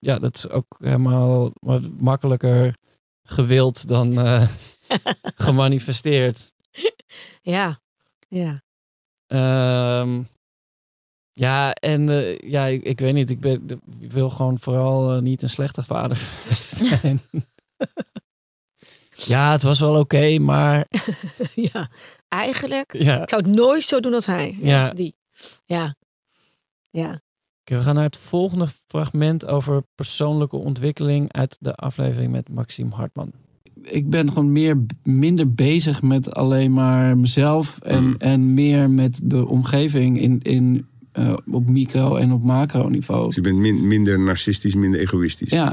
Ja, 0.00 0.18
dat 0.18 0.36
is 0.36 0.48
ook 0.48 0.76
helemaal 0.78 1.50
wat 1.60 1.88
makkelijker 1.98 2.74
gewild 3.22 3.88
dan 3.88 4.20
eh, 4.20 4.48
gemanifesteerd. 5.46 6.52
Ja, 7.42 7.80
ja. 8.28 8.62
Ehm, 9.26 10.22
ja, 11.32 11.72
en 11.72 12.08
eh, 12.08 12.38
ja, 12.38 12.64
ik, 12.64 12.82
ik 12.82 12.98
weet 12.98 13.14
niet. 13.14 13.30
Ik, 13.30 13.40
ben, 13.40 13.66
ik 14.00 14.12
wil 14.12 14.30
gewoon 14.30 14.58
vooral 14.58 15.14
eh, 15.14 15.22
niet 15.22 15.42
een 15.42 15.48
slechte 15.48 15.84
vader 15.84 16.16
zijn. 16.60 17.20
ja, 19.32 19.52
het 19.52 19.62
was 19.62 19.80
wel 19.80 19.98
oké, 19.98 20.38
maar 20.38 20.86
ja, 21.54 21.90
eigenlijk. 22.28 22.92
ja. 22.92 23.22
Ik 23.22 23.28
zou 23.28 23.42
het 23.42 23.54
nooit 23.54 23.82
zo 23.82 24.00
doen 24.00 24.14
als 24.14 24.26
hij. 24.26 24.56
Ja. 24.60 24.92
Die. 24.92 25.14
Ja. 25.64 25.96
Ja. 26.90 27.20
We 27.64 27.80
gaan 27.82 27.94
naar 27.94 28.04
het 28.04 28.16
volgende 28.16 28.68
fragment 28.86 29.46
over 29.46 29.82
persoonlijke 29.94 30.56
ontwikkeling 30.56 31.32
uit 31.32 31.56
de 31.60 31.74
aflevering 31.74 32.32
met 32.32 32.48
Maxime 32.48 32.94
Hartman. 32.94 33.32
ik 33.82 34.10
ben 34.10 34.28
gewoon 34.28 34.52
meer, 34.52 34.76
minder 35.02 35.52
bezig 35.54 36.02
met 36.02 36.34
alleen 36.34 36.72
maar 36.72 37.16
mezelf 37.18 37.78
en, 37.82 38.04
Mm. 38.04 38.14
en 38.18 38.54
meer 38.54 38.90
met 38.90 39.20
de 39.24 39.46
omgeving 39.46 40.20
in, 40.20 40.40
in, 40.42 40.86
eh, 41.12 41.32
op 41.50 41.68
micro- 41.68 42.16
en 42.16 42.32
op 42.32 42.42
macroniveau. 42.42 43.24
Dus 43.24 43.34
je 43.34 43.40
bent 43.40 43.56
min- 43.58 43.86
minder 43.86 44.20
narcistisch, 44.20 44.74
minder 44.74 45.00
egoïstisch. 45.00 45.50
Ja, 45.50 45.68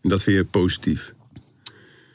En 0.00 0.08
dat 0.08 0.22
vind 0.22 0.36
je 0.36 0.44
positief. 0.44 1.14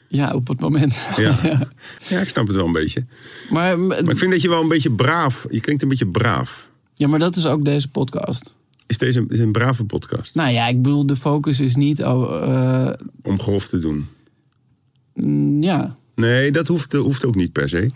ja, 0.08 0.34
op 0.34 0.48
het 0.48 0.60
moment. 0.60 1.02
Ja. 1.16 1.38
ja, 2.08 2.20
ik 2.20 2.28
snap 2.28 2.46
het 2.46 2.56
wel 2.56 2.66
een 2.66 2.72
beetje. 2.72 3.04
Maar, 3.50 3.78
Maar 3.78 3.98
ik 3.98 4.18
vind 4.18 4.30
dat 4.32 4.42
je 4.42 4.48
wel 4.48 4.62
een 4.62 4.68
beetje 4.68 4.92
braaf... 4.92 5.46
Je 5.50 5.60
klinkt 5.60 5.82
een 5.82 5.88
beetje 5.88 6.06
braaf. 6.06 6.68
ja, 6.94 7.08
maar 7.08 7.18
dat 7.18 7.36
is 7.36 7.46
ook 7.46 7.64
deze 7.64 7.90
podcast. 7.90 8.54
Is 8.90 8.98
deze 8.98 9.24
is 9.28 9.38
een 9.38 9.52
brave 9.52 9.84
podcast? 9.84 10.34
Nou 10.34 10.50
ja, 10.52 10.66
ik 10.66 10.82
bedoel, 10.82 11.06
de 11.06 11.16
focus 11.16 11.60
is 11.60 11.74
niet. 11.76 12.02
Oh, 12.04 12.42
eh, 12.42 12.90
Om 13.22 13.40
grof 13.40 13.68
te 13.68 13.78
doen. 13.78 14.06
mm, 15.14 15.62
ja, 15.62 15.96
Nee, 16.14 16.50
dat 16.50 16.66
hoeft, 16.66 16.92
hoeft 16.92 17.24
ook 17.24 17.34
niet 17.34 17.52
per 17.52 17.68
se. 17.68 17.90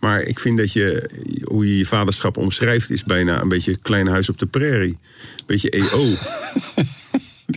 Maar 0.00 0.22
ik 0.22 0.38
vind 0.38 0.58
dat 0.58 0.72
je, 0.72 1.10
hoe 1.44 1.66
je 1.68 1.78
je 1.78 1.86
vaderschap 1.86 2.36
omschrijft, 2.36 2.90
is 2.90 3.04
bijna 3.04 3.40
een 3.40 3.48
beetje 3.48 3.76
klein 3.76 4.06
huis 4.06 4.28
op 4.28 4.38
de 4.38 4.46
prairie. 4.46 4.98
Beetje 5.46 5.70
EO. 5.70 6.12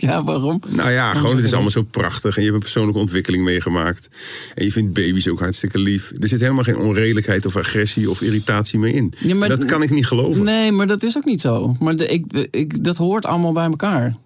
ja, 0.08 0.24
waarom? 0.24 0.60
nou 0.68 0.90
ja, 0.90 1.14
gewoon 1.14 1.36
het 1.36 1.44
is 1.44 1.52
allemaal 1.52 1.70
zo 1.70 1.82
prachtig. 1.82 2.36
En 2.36 2.42
je 2.42 2.48
hebt 2.50 2.54
een 2.54 2.62
persoonlijke 2.62 3.00
ontwikkeling 3.00 3.44
meegemaakt. 3.44 4.08
En 4.54 4.64
je 4.64 4.72
vindt 4.72 4.92
baby's 4.92 5.28
ook 5.28 5.38
hartstikke 5.40 5.78
lief. 5.78 6.12
Er 6.20 6.28
zit 6.28 6.40
helemaal 6.40 6.62
geen 6.64 6.76
onredelijkheid 6.78 7.46
of 7.46 7.56
agressie 7.56 8.10
of 8.10 8.20
irritatie 8.20 8.78
meer 8.78 8.94
in. 8.94 9.12
Ja, 9.18 9.34
maar- 9.34 9.50
En 9.50 9.56
dat 9.58 9.64
kan 9.68 9.82
ik 9.82 9.90
niet 9.90 10.06
geloven. 10.06 10.44
Nee, 10.44 10.72
maar 10.72 10.86
dat 10.86 11.02
is 11.02 11.16
ook 11.16 11.24
niet 11.24 11.40
zo. 11.40 11.76
Maar 11.78 11.96
de, 11.96 12.06
ik, 12.06 12.48
ik, 12.50 12.84
dat 12.84 12.96
hoort 12.96 13.26
allemaal 13.26 13.52
bij 13.52 13.64
elkaar. 13.66 14.16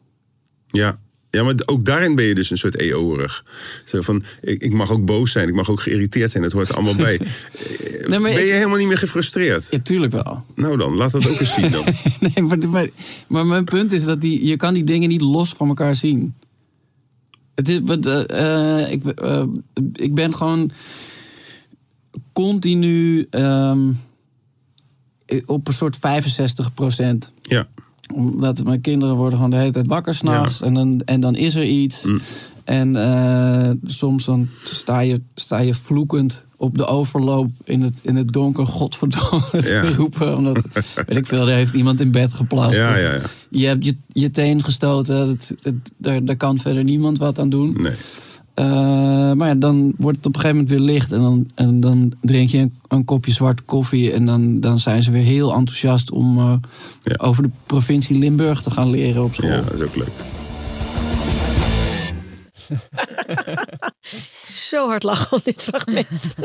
Ja. 0.70 0.98
Ja, 1.32 1.42
maar 1.42 1.54
ook 1.66 1.84
daarin 1.84 2.14
ben 2.14 2.24
je 2.24 2.34
dus 2.34 2.50
een 2.50 2.58
soort 2.58 2.76
EO-erig. 2.76 3.44
Zo 3.84 4.00
van, 4.00 4.22
ik, 4.40 4.62
ik 4.62 4.72
mag 4.72 4.90
ook 4.90 5.04
boos 5.04 5.30
zijn, 5.32 5.48
ik 5.48 5.54
mag 5.54 5.70
ook 5.70 5.80
geïrriteerd 5.80 6.30
zijn, 6.30 6.42
dat 6.42 6.52
hoort 6.52 6.68
er 6.68 6.74
allemaal 6.74 6.94
bij. 6.96 7.20
Nee, 8.06 8.18
maar 8.20 8.30
ben 8.30 8.40
ik- 8.40 8.46
je 8.46 8.52
helemaal 8.52 8.78
niet 8.78 8.86
meer 8.88 8.98
gefrustreerd? 8.98 9.66
Ja, 9.70 9.78
tuurlijk 9.78 10.12
wel. 10.12 10.44
Nou 10.54 10.76
dan, 10.76 10.94
laat 10.94 11.10
dat 11.12 11.28
ook 11.28 11.38
eens 11.40 11.54
zien 11.54 11.70
dan. 11.70 11.84
Nee, 12.20 12.42
maar, 12.44 12.68
maar, 12.68 12.88
maar 13.28 13.46
mijn 13.46 13.64
punt 13.64 13.92
is 13.92 14.04
dat 14.04 14.20
die, 14.20 14.46
je 14.46 14.56
kan 14.56 14.74
die 14.74 14.84
dingen 14.84 15.08
niet 15.08 15.20
los 15.20 15.52
van 15.52 15.68
elkaar 15.68 15.94
zien. 15.94 16.34
Het 17.54 17.68
is, 17.68 17.78
eh, 18.00 18.80
eh, 18.82 18.92
ik, 18.92 19.04
eh, 19.06 19.44
ik 19.92 20.14
ben 20.14 20.34
gewoon 20.34 20.70
continu 22.32 23.26
ehm, 23.30 23.92
op 25.46 25.66
een 25.68 25.72
soort 25.74 25.96
65 25.96 26.74
procent. 26.74 27.32
Ja. 27.42 27.68
Omdat 28.12 28.64
mijn 28.64 28.80
kinderen 28.80 29.16
worden 29.16 29.34
gewoon 29.34 29.50
de 29.50 29.56
hele 29.56 29.70
tijd 29.70 29.86
wakker 29.86 30.14
s'nachts. 30.14 30.60
En, 30.60 30.74
dan, 30.74 31.00
en 31.04 31.20
dan 31.20 31.34
is 31.34 31.54
er 31.54 31.64
iets. 31.64 32.02
Mm. 32.02 32.20
En 32.64 32.96
eh, 32.96 33.70
soms 33.84 34.24
dan 34.24 34.48
sta 34.64 35.00
je, 35.00 35.20
sta 35.34 35.58
je 35.58 35.74
vloekend 35.74 36.46
op 36.56 36.78
de 36.78 36.86
overloop 36.86 37.50
in 37.64 37.80
het, 37.80 38.00
in 38.02 38.16
het 38.16 38.32
donker 38.32 38.66
godverdomme 38.66 39.50
te 39.50 39.92
roepen. 39.96 40.36
Omdat, 40.36 40.68
weet 40.94 41.16
ik 41.16 41.26
veel, 41.26 41.48
er 41.48 41.54
heeft 41.54 41.74
iemand 41.74 42.00
in 42.00 42.10
bed 42.10 42.32
geplast. 42.32 42.76
Ja, 42.76 42.96
ja. 42.96 43.20
Je 43.48 43.66
hebt 43.66 43.84
je, 43.84 43.96
je 44.08 44.30
teen 44.30 44.64
gestoten. 44.64 45.38
Daar, 45.96 46.24
daar 46.24 46.36
kan 46.36 46.58
verder 46.58 46.84
niemand 46.84 47.18
wat 47.18 47.38
aan 47.38 47.50
doen. 47.50 47.76
Nee. 47.80 47.94
Eh, 48.54 49.32
maar 49.32 49.48
ja, 49.48 49.54
dan 49.54 49.92
wordt 49.98 50.16
het 50.16 50.26
op 50.26 50.34
een 50.34 50.40
gegeven 50.40 50.62
moment 50.62 50.78
weer 50.78 50.86
licht. 50.94 51.12
En 51.12 51.20
dan, 51.20 51.46
en 51.54 51.80
dan 51.80 52.12
drink 52.20 52.50
je 52.50 52.58
een, 52.58 52.74
een 52.88 53.04
kopje 53.04 53.32
zwarte 53.32 53.62
koffie. 53.62 54.12
En 54.12 54.26
dan, 54.26 54.60
dan 54.60 54.78
zijn 54.78 55.02
ze 55.02 55.10
weer 55.10 55.22
heel 55.22 55.52
enthousiast 55.54 56.10
om 56.10 56.38
eh, 56.38 56.54
Ja. 57.02 57.14
over 57.16 57.42
de 57.42 57.50
provincie 57.66 58.18
Limburg 58.18 58.62
te 58.62 58.70
gaan 58.70 58.90
leren 58.90 59.24
op 59.24 59.34
school. 59.34 59.50
Ja, 59.50 59.60
dat 59.60 59.72
is 59.74 59.80
ook 59.80 59.96
leuk. 59.96 60.08
Zo 64.70 64.86
hard 64.88 65.02
lachen 65.02 65.32
om 65.32 65.40
dit 65.44 65.62
fragment. 65.62 66.34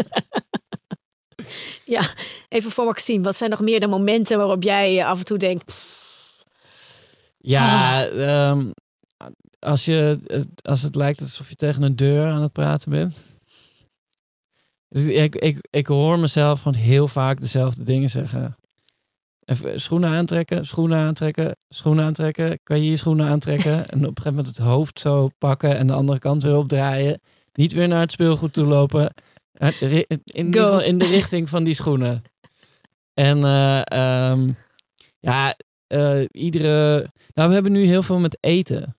ja, 1.96 2.02
even 2.50 2.72
voor 2.72 2.86
Maxime. 2.86 3.24
Wat 3.24 3.36
zijn 3.38 3.50
nog 3.50 3.62
meer 3.62 3.80
de 3.80 3.88
momenten 3.88 4.38
waarop 4.38 4.64
jij 4.64 5.06
af 5.06 5.20
en 5.20 5.26
toe 5.26 5.38
denkt... 5.38 5.66
pff, 5.66 5.96
Ja, 7.38 8.06
ehm, 8.06 8.66
als, 9.68 9.86
je, 9.86 10.20
het- 10.28 10.48
als 10.68 10.82
het 10.82 10.96
lijkt 10.96 11.20
alsof 11.22 11.50
je 11.50 11.56
tegen 11.56 11.82
een 11.82 11.96
deur 11.96 12.28
aan 12.32 12.42
het 12.42 12.52
praten 12.52 12.90
bent. 12.92 13.18
Dus 14.90 15.06
ik, 15.06 15.36
ik, 15.36 15.68
ik 15.70 15.88
hoor 15.88 16.20
mezelf 16.20 16.62
gewoon 16.62 16.82
heel 16.82 17.08
vaak 17.08 17.42
dezelfde 17.42 17.84
dingen 17.84 18.10
zeggen. 18.10 18.56
Even 19.46 19.82
schoenen 19.82 20.10
aantrekken, 20.10 20.66
schoenen 20.66 20.98
aantrekken, 20.98 21.56
schoenen 21.70 22.06
aantrekken. 22.06 22.60
Kan 22.64 22.84
je 22.84 22.90
je 22.90 22.96
schoenen 22.96 23.28
aantrekken? 23.28 23.74
En 23.90 23.98
op 23.98 24.04
een 24.04 24.08
gegeven 24.08 24.30
moment 24.36 24.48
het 24.48 24.58
hoofd 24.58 25.00
zo 25.00 25.30
pakken 25.38 25.78
en 25.78 25.88
de 25.88 25.94
andere 25.94 26.20
kant 26.20 26.44
weer 26.44 26.58
opdraaien. 26.58 27.22
Niet 27.54 27.74
weer 27.74 27.88
naar 27.88 28.00
het 28.00 28.12
speelgoed 28.12 28.54
toe 28.54 28.66
lopen. 28.66 29.14
Eh, 29.52 29.68
In, 30.24 30.54
geval 30.54 30.82
in 30.82 30.98
de 30.98 31.06
richting 31.08 31.50
van 31.50 31.64
die 31.64 31.74
schoenen. 31.74 32.22
En 33.14 33.44
eh, 33.44 33.82
ehm, 33.84 34.52
ja, 35.20 35.56
eh, 35.88 36.22
iedere. 36.32 37.10
Nou, 37.34 37.48
we 37.48 37.54
hebben 37.54 37.72
nu 37.72 37.84
heel 37.86 38.04
veel 38.04 38.20
met 38.20 38.38
eten. 38.40 38.98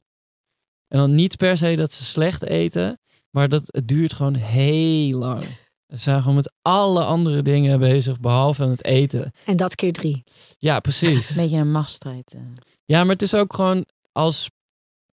En 0.89 0.99
dan 0.99 1.15
niet 1.15 1.37
per 1.37 1.57
se 1.57 1.77
dat 1.77 1.93
ze 1.93 2.05
slecht 2.05 2.45
eten, 2.45 2.99
Maar 3.31 3.49
dat, 3.49 3.63
het 3.67 3.89
duurt 3.89 4.13
gewoon 4.13 4.35
heel 4.35 5.19
lang. 5.19 5.43
Ze 5.89 5.97
zijn 5.97 6.21
gewoon 6.21 6.35
met 6.37 6.53
alle 6.63 7.05
andere 7.05 7.43
dingen 7.43 7.79
bezig, 7.79 8.21
behalve 8.21 8.65
het 8.65 8.85
eten. 8.85 9.33
En 9.45 9.57
dat 9.57 9.75
keer 9.75 9.93
drie. 9.93 10.25
Ja, 10.59 10.81
precies. 10.81 11.31
Een 11.31 11.43
beetje 11.43 11.57
een 11.59 11.71
machtsstrijd. 11.71 12.35
eh. 12.35 12.41
Ja, 12.85 13.01
maar 13.03 13.13
het 13.13 13.23
is 13.23 13.35
ook 13.35 13.55
gewoon 13.55 13.87
als 14.13 14.51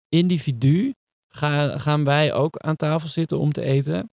individu 0.10 0.94
ga, 1.28 1.78
gaan 1.78 2.04
wij 2.04 2.34
ook 2.34 2.58
aan 2.58 2.76
tafel 2.76 3.08
zitten 3.10 3.40
om 3.40 3.52
te 3.52 3.62
eten. 3.62 4.10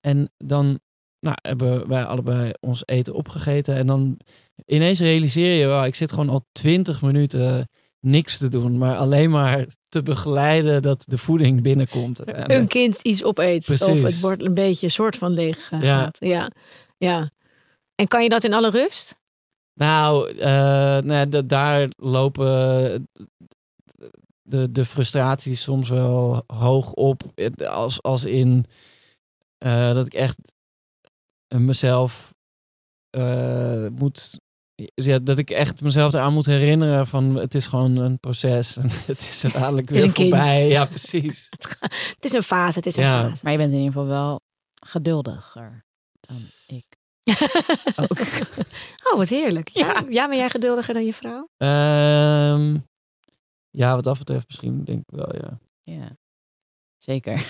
En 0.00 0.32
dan 0.36 0.80
nou, 1.20 1.36
hebben 1.42 1.88
wij 1.88 2.04
allebei 2.04 2.52
ons 2.60 2.82
eten 2.84 3.14
opgegeten. 3.14 3.76
En 3.76 3.86
dan 3.86 4.20
ineens 4.66 5.00
realiseer 5.00 5.60
je, 5.60 5.66
wel, 5.66 5.84
ik 5.84 5.94
zit 5.94 6.10
gewoon 6.10 6.28
al 6.28 6.46
twintig 6.52 7.02
minuten 7.02 7.68
niks 8.00 8.38
te 8.38 8.48
doen. 8.48 8.78
Maar 8.78 8.96
alleen 8.96 9.30
maar 9.30 9.66
te 9.88 10.02
begeleiden 10.02 10.82
dat 10.82 11.02
de 11.08 11.18
voeding 11.18 11.62
binnenkomt. 11.62 12.18
Een 12.20 12.24
uiteindelijk. 12.26 12.68
kind 12.68 13.00
iets 13.02 13.24
opeet. 13.24 13.70
Of 13.70 13.86
het 14.02 14.20
wordt 14.20 14.42
een 14.42 14.54
beetje 14.54 14.86
een 14.86 14.92
soort 14.92 15.16
van 15.16 15.32
leeg 15.32 15.70
eh, 15.70 15.82
Ja. 15.82 15.98
gaat. 15.98 16.16
Ja. 16.20 16.50
ja. 16.98 17.30
En 17.94 18.08
kan 18.08 18.22
je 18.22 18.28
dat 18.28 18.44
in 18.44 18.54
alle 18.54 18.70
rust? 18.70 19.18
Nou, 19.74 20.30
eh, 20.38 20.98
nee, 20.98 21.28
da- 21.28 21.42
daar 21.42 21.88
lopen 21.96 23.08
de, 24.42 24.72
de 24.72 24.84
frustraties 24.84 25.62
soms 25.62 25.88
wel 25.88 26.42
hoog 26.46 26.92
op. 26.92 27.22
Als, 27.68 28.02
als 28.02 28.24
in 28.24 28.64
eh, 29.58 29.94
dat 29.94 30.06
ik 30.06 30.14
echt 30.14 30.52
mezelf 31.48 32.34
eh, 33.10 33.86
moet. 33.86 34.40
Ja, 34.94 35.18
dat 35.18 35.38
ik 35.38 35.50
echt 35.50 35.80
mezelf 35.82 36.12
eraan 36.14 36.32
moet 36.32 36.46
herinneren 36.46 37.06
van 37.06 37.34
het 37.36 37.54
is 37.54 37.66
gewoon 37.66 37.96
een 37.96 38.18
proces. 38.18 38.76
En 38.76 38.88
het 39.06 39.18
is 39.18 39.42
er 39.44 39.52
dadelijk 39.52 39.88
Het 39.88 39.96
is 39.96 40.02
weer 40.04 40.12
kind. 40.12 40.28
voorbij. 40.28 40.68
Ja, 40.68 40.84
precies. 40.84 41.48
Het 42.14 42.24
is 42.24 42.32
een 42.32 42.42
fase, 42.42 42.78
het 42.78 42.86
is 42.86 42.96
een 42.96 43.02
Ja. 43.02 43.28
fase. 43.28 43.40
Maar 43.42 43.52
je 43.52 43.58
bent 43.58 43.70
in 43.72 43.78
ieder 43.78 43.92
geval 43.92 44.08
wel 44.08 44.40
geduldiger 44.86 45.84
dan 46.20 46.36
ik. 46.66 46.84
Ook. 48.02 48.18
oh, 49.12 49.16
wat 49.16 49.28
heerlijk. 49.28 49.68
Ja. 49.68 50.02
ja, 50.08 50.28
ben 50.28 50.36
jij 50.36 50.50
geduldiger 50.50 50.94
dan 50.94 51.04
je 51.04 51.12
vrouw? 51.14 51.48
Ehm, 51.56 52.78
ja, 53.70 53.94
wat 53.94 54.04
dat 54.04 54.18
betreft 54.18 54.44
misschien 54.48 54.84
denk 54.84 54.98
ik 54.98 55.04
wel, 55.16 55.36
ja. 55.36 55.58
Ja, 55.82 56.16
zeker. 56.98 57.46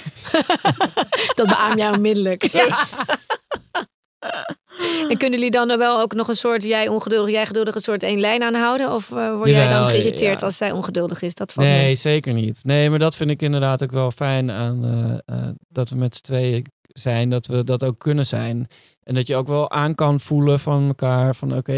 Dat 1.34 1.46
beaam 1.46 1.76
jij 1.78 1.90
onmiddellijk. 1.90 2.42
En 5.08 5.16
kunnen 5.16 5.38
jullie 5.38 5.50
dan 5.50 5.78
wel 5.78 6.00
ook 6.00 6.14
nog 6.14 6.28
een 6.28 6.34
soort, 6.34 6.64
jij 6.64 6.88
ongeduldig, 6.88 7.32
jij 7.32 7.46
geduldig, 7.46 7.74
een 7.74 7.80
soort 7.80 8.02
één 8.02 8.20
lijn 8.20 8.42
aanhouden? 8.42 8.92
Of 8.92 9.10
eh, 9.10 9.34
word 9.34 9.50
jij 9.50 9.68
dan 9.68 9.88
geïrriteerd 9.88 10.40
ja. 10.40 10.46
als 10.46 10.56
zij 10.56 10.70
ongeduldig 10.72 11.22
is? 11.22 11.34
Dat 11.34 11.52
valt 11.52 11.66
Nee, 11.66 11.82
mee. 11.82 11.94
zeker 11.94 12.32
niet. 12.32 12.60
Nee, 12.64 12.90
maar 12.90 12.98
dat 12.98 13.16
vind 13.16 13.30
ik 13.30 13.42
inderdaad 13.42 13.82
ook 13.82 13.90
wel 13.90 14.10
fijn 14.10 14.50
aan 14.50 14.84
eh, 14.84 15.36
eh, 15.36 15.48
dat 15.68 15.90
we 15.90 15.96
met 15.96 16.14
z'n 16.14 16.22
tweeën 16.22 16.66
zijn, 16.86 17.30
dat 17.30 17.46
we 17.46 17.64
dat 17.64 17.84
ook 17.84 17.98
kunnen 17.98 18.26
zijn. 18.26 18.66
En 19.02 19.14
dat 19.14 19.26
je 19.26 19.36
ook 19.36 19.48
wel 19.48 19.70
aan 19.70 19.94
kan 19.94 20.20
voelen 20.20 20.60
van 20.60 20.86
elkaar 20.86 21.34
van 21.34 21.56
oké, 21.56 21.72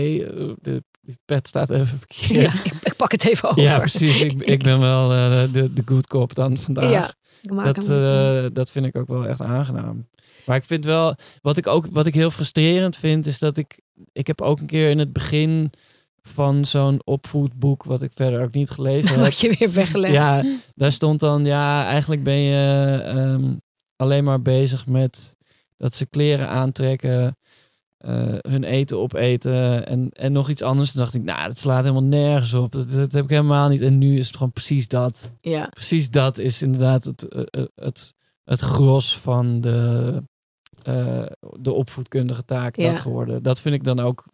de, 0.60 0.82
pet 1.24 1.48
staat 1.48 1.70
even 1.70 1.86
verkeerd. 1.98 2.52
Ja, 2.52 2.60
ik, 2.64 2.72
ik 2.82 2.96
pak 2.96 3.12
het 3.12 3.24
even 3.24 3.48
over. 3.48 3.62
Ja, 3.62 3.78
precies. 3.78 4.20
Ik, 4.20 4.42
ik 4.42 4.62
ben 4.68 4.80
wel 4.80 5.08
de, 5.08 5.72
de 5.72 5.82
good 5.84 6.06
cop 6.06 6.34
dan 6.34 6.56
vandaag. 6.56 6.90
Ja, 6.90 7.14
dat, 7.42 7.88
eh, 7.88 8.46
dat 8.52 8.70
vind 8.70 8.86
ik 8.86 8.96
ook 8.96 9.08
wel 9.08 9.26
echt 9.26 9.40
aangenaam. 9.40 10.08
Maar 10.46 10.56
ik 10.56 10.64
vind 10.64 10.84
wel, 10.84 11.14
wat 11.40 11.56
ik 11.56 11.66
ook 11.66 11.86
wat 11.90 12.06
ik 12.06 12.14
heel 12.14 12.30
frustrerend 12.30 12.96
vind, 12.96 13.26
is 13.26 13.38
dat 13.38 13.56
ik, 13.56 13.80
ik 14.12 14.26
heb 14.26 14.40
ook 14.40 14.60
een 14.60 14.66
keer 14.66 14.90
in 14.90 14.98
het 14.98 15.12
begin 15.12 15.70
van 16.22 16.64
zo'n 16.64 17.00
opvoedboek, 17.04 17.84
wat 17.84 18.02
ik 18.02 18.10
verder 18.14 18.42
ook 18.42 18.54
niet 18.54 18.70
gelezen 18.70 19.10
heb. 19.14 19.18
Word 19.18 19.38
je 19.38 19.56
weer 19.58 19.72
weggelegd. 19.72 20.12
Ja, 20.12 20.44
daar 20.74 20.92
stond 20.92 21.20
dan, 21.20 21.44
ja, 21.44 21.86
eigenlijk 21.86 22.22
ben 22.22 22.38
je 22.38 23.00
ehm, 23.04 23.54
alleen 23.96 24.24
maar 24.24 24.42
bezig 24.42 24.86
met 24.86 25.36
dat 25.76 25.94
ze 25.94 26.06
kleren 26.06 26.48
aantrekken, 26.48 27.36
eh, 28.02 28.34
hun 28.40 28.64
eten 28.64 28.98
opeten 28.98 29.86
en, 29.86 30.10
en 30.10 30.32
nog 30.32 30.48
iets 30.48 30.62
anders. 30.62 30.92
Toen 30.92 31.00
dacht 31.00 31.14
ik, 31.14 31.22
nou, 31.22 31.48
dat 31.48 31.58
slaat 31.58 31.82
helemaal 31.82 32.02
nergens 32.02 32.54
op. 32.54 32.72
Dat, 32.72 32.90
dat 32.90 33.12
heb 33.12 33.24
ik 33.24 33.30
helemaal 33.30 33.68
niet. 33.68 33.80
En 33.80 33.98
nu 33.98 34.16
is 34.16 34.26
het 34.26 34.36
gewoon 34.36 34.52
precies 34.52 34.88
dat. 34.88 35.32
Ja. 35.40 35.66
Precies 35.66 36.10
dat 36.10 36.38
is 36.38 36.62
inderdaad 36.62 37.04
het, 37.04 37.28
eh, 37.28 37.42
eh, 37.50 37.66
het, 37.74 38.14
het 38.44 38.60
gros 38.60 39.18
van 39.18 39.60
de, 39.60 40.22
de 41.60 41.72
opvoedkundige 41.72 42.44
taak 42.44 42.76
Ja. 42.76 42.88
dat 42.88 42.98
geworden. 42.98 43.42
Dat 43.42 43.60
vind 43.60 43.74
ik 43.74 43.84
dan 43.84 44.00
ook, 44.00 44.24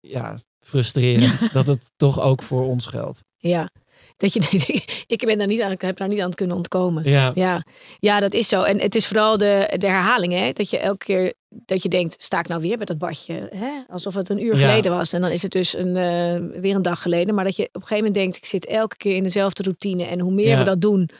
ja, 0.00 0.38
frustrerend. 0.60 1.52
dat 1.52 1.66
het 1.66 1.90
toch 1.96 2.20
ook 2.20 2.42
voor 2.42 2.64
ons 2.66 2.86
geldt. 2.86 3.24
Ja. 3.36 3.70
Dat 4.16 4.32
je, 4.32 4.40
ik 5.14 5.22
ben 5.26 5.38
daar 5.38 5.46
niet 5.46 5.60
aan, 5.62 5.70
ik 5.70 5.80
heb 5.80 5.96
daar 5.96 6.08
niet 6.08 6.20
aan 6.20 6.26
het 6.26 6.34
kunnen 6.34 6.56
ontkomen. 6.56 7.08
Ja. 7.10 7.32
Ja, 7.34 7.64
ja, 7.98 8.20
dat 8.20 8.34
is 8.34 8.48
zo. 8.48 8.62
En 8.62 8.80
het 8.80 8.94
is 8.94 9.06
vooral 9.06 9.36
de, 9.38 9.74
de 9.78 9.86
herhaling, 9.86 10.32
hè? 10.32 10.52
Dat 10.52 10.70
je 10.70 10.78
elke 10.78 11.04
keer 11.04 11.32
dat 11.48 11.82
je 11.82 11.88
denkt, 11.88 12.22
sta 12.22 12.38
ik 12.38 12.48
nou 12.48 12.60
weer 12.60 12.76
bij 12.76 12.86
dat 12.86 12.98
badje? 12.98 13.48
Hè? 13.54 13.70
Alsof 13.88 14.14
het 14.14 14.28
een 14.28 14.42
uur 14.44 14.56
Ja. 14.58 14.68
geleden 14.68 14.92
was. 14.92 15.12
En 15.12 15.20
dan 15.20 15.30
is 15.30 15.42
het 15.42 15.52
dus 15.52 15.76
een, 15.76 15.96
eh, 15.96 16.60
weer 16.60 16.74
een 16.74 16.82
dag 16.82 17.02
geleden. 17.02 17.34
Maar 17.34 17.44
dat 17.44 17.56
je 17.56 17.62
op 17.62 17.74
een 17.74 17.80
gegeven 17.80 17.96
moment 18.04 18.14
denkt, 18.14 18.36
ik 18.36 18.44
zit 18.44 18.66
elke 18.66 18.96
keer 18.96 19.16
in 19.16 19.22
dezelfde 19.22 19.62
routine. 19.62 20.04
En 20.04 20.20
hoe 20.20 20.32
meer 20.32 20.48
Ja. 20.48 20.58
we 20.58 20.64
dat 20.64 20.80
doen, 20.80 21.10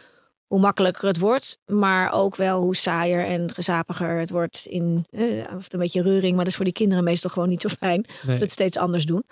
hoe 0.50 0.60
makkelijker 0.60 1.06
het 1.06 1.18
wordt. 1.18 1.58
Maar 1.66 2.12
ook 2.12 2.36
wel 2.36 2.60
hoe 2.60 2.76
saaier 2.76 3.24
en 3.26 3.52
gezapiger 3.52 4.18
het 4.18 4.30
wordt. 4.30 4.66
In, 4.68 5.06
eh, 5.10 5.22
of 5.56 5.72
een 5.72 5.78
beetje 5.78 6.02
reuring, 6.02 6.30
maar 6.34 6.44
dat 6.44 6.46
is 6.46 6.56
voor 6.56 6.64
die 6.64 6.74
kinderen 6.74 7.04
meestal 7.04 7.30
gewoon 7.30 7.48
niet 7.48 7.62
zo 7.62 7.68
fijn. 7.68 8.00
Nee. 8.00 8.16
Dat 8.26 8.36
we 8.36 8.42
het 8.42 8.52
steeds 8.52 8.76
anders 8.76 9.04
doen. 9.04 9.24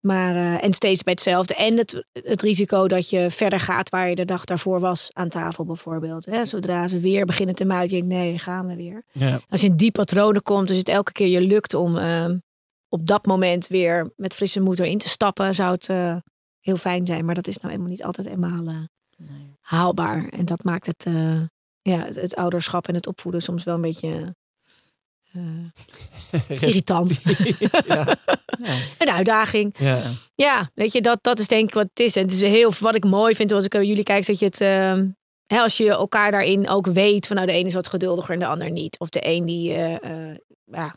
Maar, 0.00 0.34
eh, 0.34 0.64
en 0.64 0.72
steeds 0.72 1.02
bij 1.02 1.12
hetzelfde. 1.12 1.54
En 1.54 1.76
het, 1.76 2.04
het 2.12 2.42
risico 2.42 2.88
dat 2.88 3.10
je 3.10 3.30
verder 3.30 3.60
gaat 3.60 3.88
waar 3.88 4.08
je 4.08 4.14
de 4.14 4.24
dag 4.24 4.44
daarvoor 4.44 4.80
was 4.80 5.08
aan 5.12 5.28
tafel 5.28 5.64
bijvoorbeeld. 5.64 6.26
Hè? 6.26 6.44
Zodra 6.44 6.88
ze 6.88 6.98
weer 6.98 7.24
beginnen 7.24 7.54
te 7.54 7.64
muiten, 7.64 7.90
denk 7.90 8.12
ik, 8.12 8.18
nee, 8.18 8.38
gaan 8.38 8.66
we 8.66 8.76
weer. 8.76 9.02
Ja. 9.12 9.40
Als 9.48 9.60
je 9.60 9.66
in 9.66 9.76
die 9.76 9.92
patronen 9.92 10.42
komt, 10.42 10.68
dus 10.68 10.76
het 10.76 10.88
elke 10.88 11.12
keer 11.12 11.28
je 11.28 11.40
lukt 11.40 11.74
om 11.74 11.96
eh, 11.96 12.30
op 12.88 13.06
dat 13.06 13.26
moment 13.26 13.66
weer 13.66 14.12
met 14.16 14.34
frisse 14.34 14.60
moed 14.60 14.78
erin 14.78 14.98
te 14.98 15.08
stappen, 15.08 15.54
zou 15.54 15.72
het 15.72 15.88
eh, 15.88 16.16
heel 16.60 16.76
fijn 16.76 17.06
zijn. 17.06 17.24
Maar 17.24 17.34
dat 17.34 17.46
is 17.46 17.56
nou 17.56 17.68
helemaal 17.68 17.90
niet 17.92 18.04
altijd 18.04 18.26
eenmaal 18.26 18.66
eh, 18.66 18.74
Nee. 19.16 19.53
Haalbaar. 19.64 20.28
En 20.28 20.44
dat 20.44 20.64
maakt 20.64 20.86
het, 20.86 21.06
eh, 21.06 21.40
ja, 21.82 21.98
het, 21.98 22.16
het 22.16 22.36
ouderschap 22.36 22.88
en 22.88 22.94
het 22.94 23.06
opvoeden 23.06 23.42
soms 23.42 23.64
wel 23.64 23.74
een 23.74 23.80
beetje 23.80 24.34
eh, 25.32 26.60
irritant. 26.62 27.22
ja. 27.58 27.82
Ja. 27.86 28.16
een 28.98 29.10
uitdaging. 29.10 29.74
ja. 29.78 30.00
Ja, 30.34 30.70
weet 30.74 30.92
je, 30.92 31.00
dat, 31.00 31.22
dat 31.22 31.38
is 31.38 31.48
denk 31.48 31.68
ik 31.68 31.74
wat 31.74 31.86
het 31.88 32.00
is. 32.00 32.16
En 32.16 32.22
het 32.22 32.32
is 32.32 32.40
heel, 32.40 32.72
wat 32.80 32.94
ik 32.94 33.04
mooi 33.04 33.34
vind 33.34 33.52
als 33.52 33.64
ik 33.64 33.72
naar 33.72 33.84
jullie 33.84 34.02
kijk, 34.02 34.20
is 34.20 34.26
dat 34.26 34.38
je 34.38 34.44
het, 34.44 34.60
ehm, 34.60 35.08
hè, 35.46 35.60
als 35.60 35.76
je 35.76 35.90
elkaar 35.90 36.30
daarin 36.30 36.68
ook 36.68 36.86
weet, 36.86 37.26
van 37.26 37.36
nou 37.36 37.48
de 37.48 37.54
een 37.54 37.66
is 37.66 37.74
wat 37.74 37.88
geduldiger 37.88 38.34
en 38.34 38.40
de 38.40 38.46
ander 38.46 38.70
niet. 38.70 38.98
Of 38.98 39.08
de 39.08 39.28
een 39.28 39.44
die, 39.44 39.74
eh, 39.74 40.36
ja, 40.64 40.94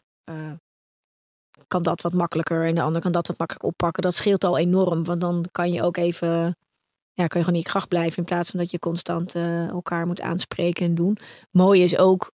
kan 1.68 1.82
dat 1.82 2.02
wat 2.02 2.14
makkelijker 2.14 2.66
en 2.66 2.76
de 2.76 2.82
ander 2.82 3.02
kan 3.02 3.12
dat 3.12 3.28
wat 3.28 3.38
makkelijker 3.38 3.70
oppakken. 3.70 4.04
Dat 4.04 4.14
scheelt 4.14 4.44
al 4.44 4.58
enorm, 4.58 5.04
want 5.04 5.22
dan 5.22 5.46
kan 5.52 5.72
je 5.72 5.84
ook 5.84 5.98
even, 5.98 6.56
ja, 7.18 7.28
kan 7.28 7.40
je 7.40 7.46
gewoon 7.46 7.60
in 7.60 7.66
je 7.66 7.72
kracht 7.72 7.88
blijven 7.88 8.18
in 8.18 8.24
plaats 8.24 8.50
van 8.50 8.60
dat 8.60 8.72
je 8.72 8.80
constant 8.80 9.36
eh, 9.36 9.68
elkaar 9.68 10.08
moet 10.08 10.22
aanspreken 10.22 10.86
en 10.86 10.96
doen. 10.96 11.18
Mooi 11.52 11.84
is 11.84 11.98
ook 11.98 12.32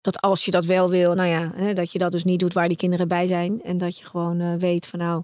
dat 0.00 0.20
als 0.20 0.44
je 0.44 0.50
dat 0.50 0.64
wel 0.64 0.90
wil, 0.90 1.14
nou 1.14 1.28
ja, 1.28 1.50
hè, 1.54 1.72
dat 1.72 1.92
je 1.92 1.98
dat 1.98 2.12
dus 2.12 2.24
niet 2.24 2.40
doet 2.40 2.52
waar 2.52 2.68
die 2.68 2.76
kinderen 2.76 3.08
bij 3.08 3.26
zijn. 3.26 3.62
En 3.62 3.78
dat 3.78 3.98
je 3.98 4.04
gewoon 4.04 4.40
eh, 4.40 4.54
weet 4.54 4.86
van 4.86 4.98
nou, 4.98 5.22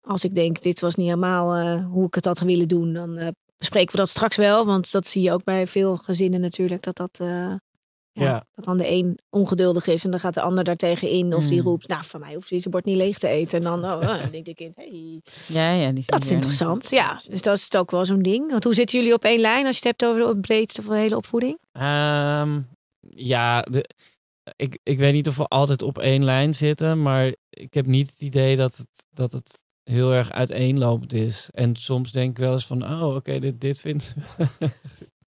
als 0.00 0.24
ik 0.24 0.34
denk 0.34 0.62
dit 0.62 0.80
was 0.80 0.94
niet 0.94 1.06
helemaal 1.06 1.54
eh, 1.54 1.84
hoe 1.86 2.06
ik 2.06 2.14
het 2.14 2.24
had 2.24 2.38
willen 2.38 2.68
doen, 2.68 2.92
dan 2.92 3.34
bespreken 3.56 3.92
we 3.92 3.98
dat 3.98 4.08
straks 4.08 4.36
wel. 4.36 4.64
Want 4.64 4.92
dat 4.92 5.06
zie 5.06 5.22
je 5.22 5.32
ook 5.32 5.44
bij 5.44 5.66
veel 5.66 5.96
gezinnen 5.96 6.40
natuurlijk, 6.40 6.82
dat 6.82 6.96
dat, 6.96 7.20
ja, 8.24 8.46
dat 8.54 8.64
dan 8.64 8.76
de 8.76 8.88
een 8.90 9.18
ongeduldig 9.30 9.86
is 9.86 10.04
en 10.04 10.10
dan 10.10 10.20
gaat 10.20 10.34
de 10.34 10.40
ander 10.40 10.64
daartegen 10.64 11.08
in. 11.08 11.34
Of 11.34 11.46
die 11.46 11.60
Mm. 11.60 11.66
roept, 11.66 11.88
nou 11.88 12.04
van 12.04 12.20
mij 12.20 12.34
hoeft 12.34 12.48
deze 12.50 12.68
bord 12.68 12.84
niet 12.84 12.96
leeg 12.96 13.18
te 13.18 13.28
eten. 13.28 13.58
En 13.58 13.64
dan, 13.64 13.84
oh, 13.84 14.00
oh, 14.00 14.06
dan 14.22 14.30
denkt 14.30 14.46
de 14.46 14.54
kind, 14.54 14.76
hey, 14.76 15.20
Ja, 15.46 15.72
ja, 15.72 15.92
die 15.92 16.02
dat 16.06 16.22
is 16.22 16.30
interessant. 16.30 16.90
Ja, 16.90 17.20
dus 17.28 17.42
dat 17.42 17.56
is 17.56 17.74
ook 17.76 17.90
wel 17.90 18.04
zo'n 18.04 18.22
ding. 18.22 18.50
Want 18.50 18.64
hoe 18.64 18.74
zitten 18.74 18.98
jullie 18.98 19.14
op 19.14 19.24
één 19.24 19.40
lijn 19.40 19.66
als 19.66 19.78
je 19.78 19.88
het 19.88 20.00
hebt 20.00 20.12
over 20.16 20.34
de 20.34 20.40
breedste 20.40 20.82
van 20.82 20.94
de 20.94 21.00
hele 21.00 21.16
opvoeding? 21.16 21.58
Ehm, 21.72 22.60
ja, 23.10 23.60
de, 23.62 23.88
ik, 24.56 24.78
ik 24.82 24.98
weet 24.98 25.12
niet 25.12 25.28
of 25.28 25.36
we 25.36 25.44
altijd 25.44 25.82
op 25.82 25.98
één 25.98 26.24
lijn 26.24 26.54
zitten, 26.54 27.02
maar 27.02 27.34
ik 27.50 27.74
heb 27.74 27.86
niet 27.86 28.10
het 28.10 28.20
idee 28.20 28.56
dat 28.56 28.76
het, 28.76 29.06
dat 29.10 29.32
het 29.32 29.62
heel 29.82 30.12
erg 30.12 30.30
uiteenlopend 30.30 31.12
is. 31.12 31.48
En 31.52 31.76
soms 31.76 32.12
denk 32.12 32.30
ik 32.30 32.38
wel 32.38 32.52
eens 32.52 32.66
van, 32.66 32.84
oh, 32.84 33.14
oké, 33.14 33.38
dit, 33.38 33.60
dit 33.60 33.80
vind 33.80 34.14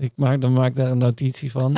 ik. 0.00 0.12
maak, 0.16 0.40
dan 0.40 0.52
maak 0.52 0.68
ik 0.68 0.74
daar 0.74 0.90
een 0.90 0.98
notitie 0.98 1.50
van. 1.50 1.76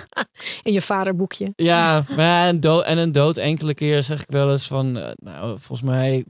In 0.62 0.72
je 0.72 0.82
vaderboekje. 0.82 1.52
Ja, 1.56 2.04
maar 2.16 2.48
een 2.48 2.60
dood, 2.60 2.84
en 2.84 2.98
een 2.98 3.12
dood 3.12 3.36
enkele 3.36 3.74
keer 3.74 4.02
zeg 4.02 4.22
ik 4.22 4.30
wel 4.30 4.50
eens 4.50 4.66
van, 4.66 4.96
eh, 4.98 5.10
nou, 5.16 5.58
volgens 5.58 5.88
mij 5.90 6.24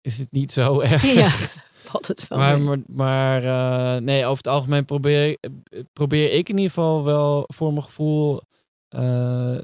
is 0.00 0.18
het 0.18 0.32
niet 0.32 0.52
zo 0.52 0.80
erg. 0.90 1.12
Ja, 1.12 1.30
valt 1.72 2.06
het 2.08 2.28
wel 2.28 2.38
Maar, 2.38 2.58
mee. 2.58 2.66
maar, 2.66 2.78
maar 2.86 3.44
eh, 3.44 4.00
nee, 4.02 4.24
over 4.24 4.36
het 4.36 4.48
algemeen 4.52 4.84
probeer, 4.84 5.38
probeer 5.92 6.32
ik 6.32 6.48
in 6.48 6.56
ieder 6.56 6.72
geval 6.72 7.04
wel 7.04 7.44
voor 7.46 7.72
mijn 7.72 7.84
gevoel 7.84 8.40
eh, 8.88 9.58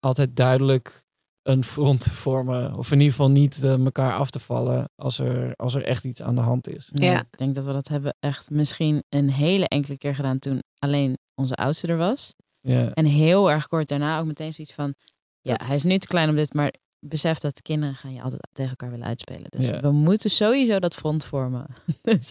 altijd 0.00 0.36
duidelijk 0.36 1.06
een 1.48 1.64
front 1.64 2.04
vormen. 2.04 2.74
Of 2.76 2.90
in 2.92 2.98
ieder 2.98 3.12
geval 3.12 3.30
niet 3.30 3.62
eh, 3.64 3.84
elkaar 3.84 4.12
af 4.16 4.30
te 4.30 4.38
vallen 4.38 4.90
als 4.96 5.18
er, 5.18 5.54
als 5.56 5.74
er 5.74 5.84
echt 5.84 6.04
iets 6.04 6.22
aan 6.22 6.34
de 6.34 6.40
hand 6.40 6.68
is. 6.68 6.90
Ja. 6.92 7.20
Ik 7.20 7.38
denk 7.38 7.54
dat 7.54 7.64
we 7.64 7.72
dat 7.72 7.88
hebben 7.88 8.16
echt 8.20 8.50
misschien 8.50 9.02
een 9.08 9.30
hele 9.30 9.68
enkele 9.68 9.98
keer 9.98 10.14
gedaan 10.14 10.38
toen 10.38 10.62
alleen 10.78 11.18
onze 11.34 11.54
oudste 11.54 11.86
er 11.86 11.96
was. 11.96 12.34
Ja. 12.60 12.92
En 12.92 13.04
heel 13.04 13.50
erg 13.50 13.66
kort 13.66 13.88
daarna 13.88 14.18
ook 14.18 14.26
meteen 14.26 14.54
zoiets 14.54 14.74
van... 14.74 14.94
Ja, 15.40 15.56
Dat- 15.56 15.66
hij 15.66 15.76
is 15.76 15.82
nu 15.82 15.98
te 15.98 16.06
klein 16.06 16.28
om 16.28 16.36
dit, 16.36 16.54
maar 16.54 16.72
besef 17.06 17.38
dat 17.38 17.56
de 17.56 17.62
kinderen 17.62 17.94
gaan 17.94 18.12
je 18.14 18.22
altijd 18.22 18.48
tegen 18.52 18.70
elkaar 18.70 18.90
willen 18.90 19.06
uitspelen. 19.06 19.46
Dus 19.50 19.66
Ja. 19.66 19.80
we 19.80 19.90
moeten 19.90 20.30
sowieso 20.30 20.78
dat 20.78 20.94
front 20.94 21.24
vormen. 21.24 21.66
dus 22.02 22.30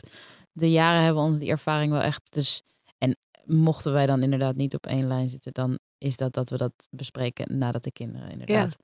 de 0.51 0.71
jaren 0.71 1.03
hebben 1.03 1.23
ons 1.23 1.39
die 1.39 1.49
ervaring 1.49 1.91
wel 1.91 2.01
echt... 2.01 2.33
Dus, 2.33 2.61
en 2.97 3.17
mochten 3.45 3.93
wij 3.93 4.05
dan 4.05 4.23
inderdaad 4.23 4.55
niet 4.55 4.73
op 4.73 4.85
één 4.85 5.07
lijn 5.07 5.29
zitten, 5.29 5.53
dan 5.53 5.79
is 5.97 6.15
dat 6.17 6.33
dat 6.33 6.49
we 6.49 6.57
dat 6.57 6.73
bespreken 6.89 7.57
nadat 7.57 7.83
de 7.83 7.91
kinderen 7.91 8.31
inderdaad 8.31 8.75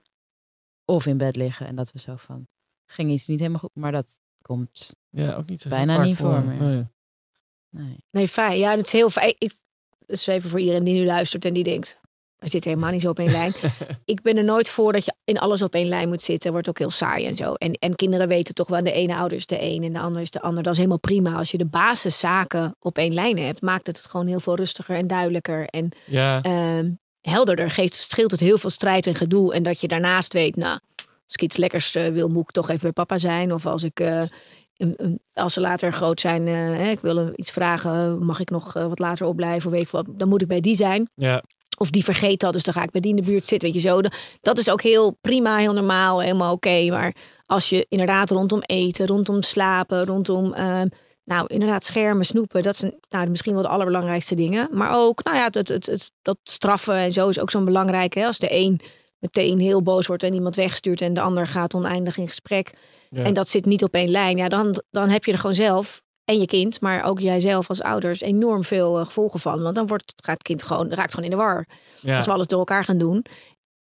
of 0.86 1.06
in 1.06 1.17
bed 1.17 1.36
liggen. 1.36 1.67
En 1.67 1.76
dat 1.76 1.91
we 1.91 2.00
zo 2.00 2.15
van, 2.15 2.48
ging 2.86 3.12
iets 3.12 3.28
niet 3.28 3.39
helemaal 3.39 3.60
goed, 3.60 3.69
maar 3.74 3.91
dat 3.91 4.19
komt... 4.41 4.96
ja, 5.10 5.36
ook 5.36 5.50
niet 5.50 5.62
zo 5.62 5.69
heel 5.69 5.78
Bijna 5.78 6.04
niet 6.04 6.15
voor 6.15 6.43
me. 6.43 6.54
Nee. 6.54 6.86
Nee. 7.69 7.98
Nee, 8.10 8.28
fijn. 8.28 8.58
Ja, 8.58 8.76
dat 8.76 8.86
is 8.86 8.91
heel 8.91 9.10
fijn. 9.10 9.36
Ik, 9.38 9.54
is 10.06 10.28
even 10.28 10.50
voor 10.50 10.60
iedereen 10.60 10.84
die 10.84 10.93
nu 10.96 11.06
luistert 11.06 11.46
en 11.46 11.54
die 11.54 11.63
denkt... 11.63 12.02
We 12.36 12.50
zitten 12.50 12.69
helemaal 12.69 12.91
niet 12.91 13.02
zo 13.02 13.10
op 13.10 13.19
één 13.19 13.32
lijn. 13.41 13.54
Ik 14.06 14.22
ben 14.22 14.38
er 14.38 14.43
nooit 14.43 14.69
voor 14.69 14.93
dat 14.93 15.06
je 15.06 15.13
in 15.24 15.39
alles 15.39 15.62
op 15.62 15.74
één 15.74 15.88
lijn 15.88 16.08
moet 16.10 16.22
zitten. 16.22 16.52
Wordt 16.52 16.69
ook 16.69 16.78
heel 16.78 16.89
saai 16.89 17.26
en 17.26 17.36
zo. 17.36 17.54
En, 17.54 17.74
en 17.74 17.96
kinderen 17.96 18.28
weten 18.28 18.54
toch 18.54 18.67
wel, 18.67 18.84
de 18.84 18.91
ene 18.91 19.15
ouder 19.15 19.38
is 19.38 19.46
de 19.46 19.62
een 19.62 19.84
en 19.84 19.93
de 19.93 20.00
ander 20.00 20.22
is 20.22 20.32
de 20.32 20.41
ander. 20.41 20.63
Dat 20.63 20.72
is 20.72 20.78
helemaal 20.78 21.00
prima. 21.00 21.34
Als 21.34 21.52
je 21.52 21.58
de 21.58 21.65
basiszaken 21.65 22.76
op 22.80 22.98
één 22.98 23.13
lijn 23.13 23.38
hebt, 23.38 23.62
maakt 23.62 23.88
het 23.88 23.98
het 23.98 24.06
gewoon 24.06 24.28
heel 24.28 24.39
veel 24.39 24.56
rustiger 24.56 24.96
en 24.96 25.08
duidelijker. 25.08 25.65
En 25.65 25.89
Ja, 26.06 26.41
ehm, 26.41 26.91
helderder. 27.32 27.72
Geeft, 27.72 27.96
scheelt 27.96 28.32
het 28.32 28.40
heel 28.40 28.58
veel 28.58 28.70
strijd 28.70 29.08
en 29.08 29.16
gedoe. 29.16 29.54
En 29.54 29.64
dat 29.64 29.82
je 29.82 29.88
daarnaast 29.88 30.34
weet, 30.34 30.56
nou, 30.56 30.80
als 31.26 31.34
ik 31.34 31.42
iets 31.42 31.58
lekkers 31.58 31.96
eh, 31.96 32.08
wil, 32.08 32.28
moet 32.30 32.44
ik 32.44 32.52
toch 32.52 32.70
even 32.70 32.82
bij 32.82 32.92
papa 32.92 33.18
zijn. 33.18 33.54
Of 33.54 33.66
als 33.66 33.84
ik, 33.84 34.00
eh, 34.00 34.22
een, 34.78 34.94
een- 34.98 35.20
als 35.34 35.54
ze 35.54 35.62
later 35.62 35.94
groot 35.94 36.20
zijn, 36.20 36.48
eh, 36.48 36.54
hè, 36.56 36.90
ik 36.90 37.00
wil 37.00 37.32
iets 37.36 37.52
vragen, 37.52 38.26
mag 38.26 38.40
ik 38.40 38.50
nog 38.50 38.74
wat 38.74 39.00
later 39.00 39.26
opblijven? 39.26 39.66
Of 39.66 39.72
weet 39.76 39.86
ik 39.86 39.90
wat, 39.90 40.06
dan 40.10 40.30
moet 40.30 40.42
ik 40.42 40.48
bij 40.48 40.60
die 40.60 40.76
zijn. 40.76 41.10
ja, 41.16 41.44
Of 41.78 41.90
die 41.90 42.04
vergeet 42.04 42.40
dat, 42.40 42.54
dus 42.54 42.64
dan 42.64 42.74
ga 42.74 42.84
ik 42.84 42.92
bij 42.92 43.02
die 43.02 43.10
in 43.16 43.22
de 43.22 43.28
buurt 43.28 43.46
zitten. 43.46 43.72
Weet 43.72 43.82
je 43.84 43.90
zo. 43.90 44.02
Dat 44.42 44.58
is 44.58 44.70
ook 44.70 44.82
heel 44.82 45.18
prima, 45.22 45.58
heel 45.58 45.74
normaal, 45.74 46.22
helemaal 46.22 46.54
oké. 46.54 46.86
Maar 46.90 47.16
als 47.46 47.70
je 47.70 47.86
inderdaad 47.90 48.30
rondom 48.32 48.62
eten, 48.62 49.08
rondom 49.08 49.42
slapen, 49.44 50.06
rondom. 50.06 50.54
ehm, 50.54 50.88
nou, 51.24 51.46
inderdaad, 51.48 51.84
schermen, 51.84 52.26
snoepen, 52.26 52.64
dat 52.64 52.76
zijn 52.76 52.94
nou, 53.10 53.30
misschien 53.30 53.54
wel 53.54 53.62
de 53.62 53.68
allerbelangrijkste 53.68 54.36
dingen. 54.36 54.70
Maar 54.72 54.96
ook, 54.96 55.24
nou 55.24 55.38
ja, 55.38 55.50
het, 55.52 55.68
het, 55.68 55.86
het, 55.86 56.12
dat 56.22 56.38
straffen 56.44 56.96
en 56.96 57.12
zo 57.12 57.30
is 57.30 57.40
ook 57.40 57.52
zo'n 57.52 57.66
belangrijk. 57.66 58.14
Hè? 58.14 58.26
Als 58.26 58.40
de 58.40 58.56
een 58.56 58.80
meteen 59.20 59.60
heel 59.60 59.82
boos 59.82 60.08
wordt 60.08 60.24
en 60.24 60.34
iemand 60.34 60.56
wegstuurt 60.56 61.02
en 61.02 61.14
de 61.14 61.22
ander 61.22 61.48
gaat 61.48 61.74
oneindig 61.74 62.18
in 62.18 62.28
gesprek. 62.28 62.72
ja. 63.10 63.24
En 63.24 63.34
dat 63.34 63.50
zit 63.50 63.66
niet 63.66 63.84
op 63.84 63.94
één 63.94 64.10
lijn. 64.10 64.38
Ja, 64.38 64.48
dan, 64.48 64.82
dan 64.92 65.10
heb 65.10 65.26
je 65.26 65.32
er 65.32 65.38
gewoon 65.38 65.56
zelf 65.56 66.04
en 66.26 66.40
je 66.40 66.46
kind, 66.46 66.82
maar 66.82 67.04
ook 67.04 67.20
jijzelf 67.20 67.70
als 67.70 67.82
ouders 67.82 68.22
enorm 68.22 68.64
veel 68.64 69.00
eh, 69.00 69.06
gevolgen 69.06 69.40
van. 69.40 69.62
Want 69.62 69.76
dan 69.76 69.88
wordt, 69.88 70.14
gaat 70.16 70.34
het 70.34 70.44
kind 70.44 70.64
gewoon, 70.64 70.94
raakt 70.94 71.14
gewoon 71.14 71.30
in 71.30 71.38
de 71.38 71.44
war. 71.44 71.68
ja. 72.00 72.16
Als 72.16 72.26
we 72.26 72.32
alles 72.32 72.48
door 72.48 72.60
elkaar 72.60 72.84
gaan 72.84 72.98
doen. 72.98 73.26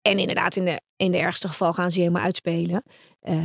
En 0.02 0.18
inderdaad, 0.18 0.56
in 0.56 0.64
de, 0.64 0.80
in 0.96 1.10
de 1.10 1.18
ergste 1.18 1.48
geval 1.48 1.72
gaan 1.72 1.90
ze 1.90 1.98
helemaal 2.00 2.22
uitspelen. 2.22 2.82
Eh, 3.20 3.36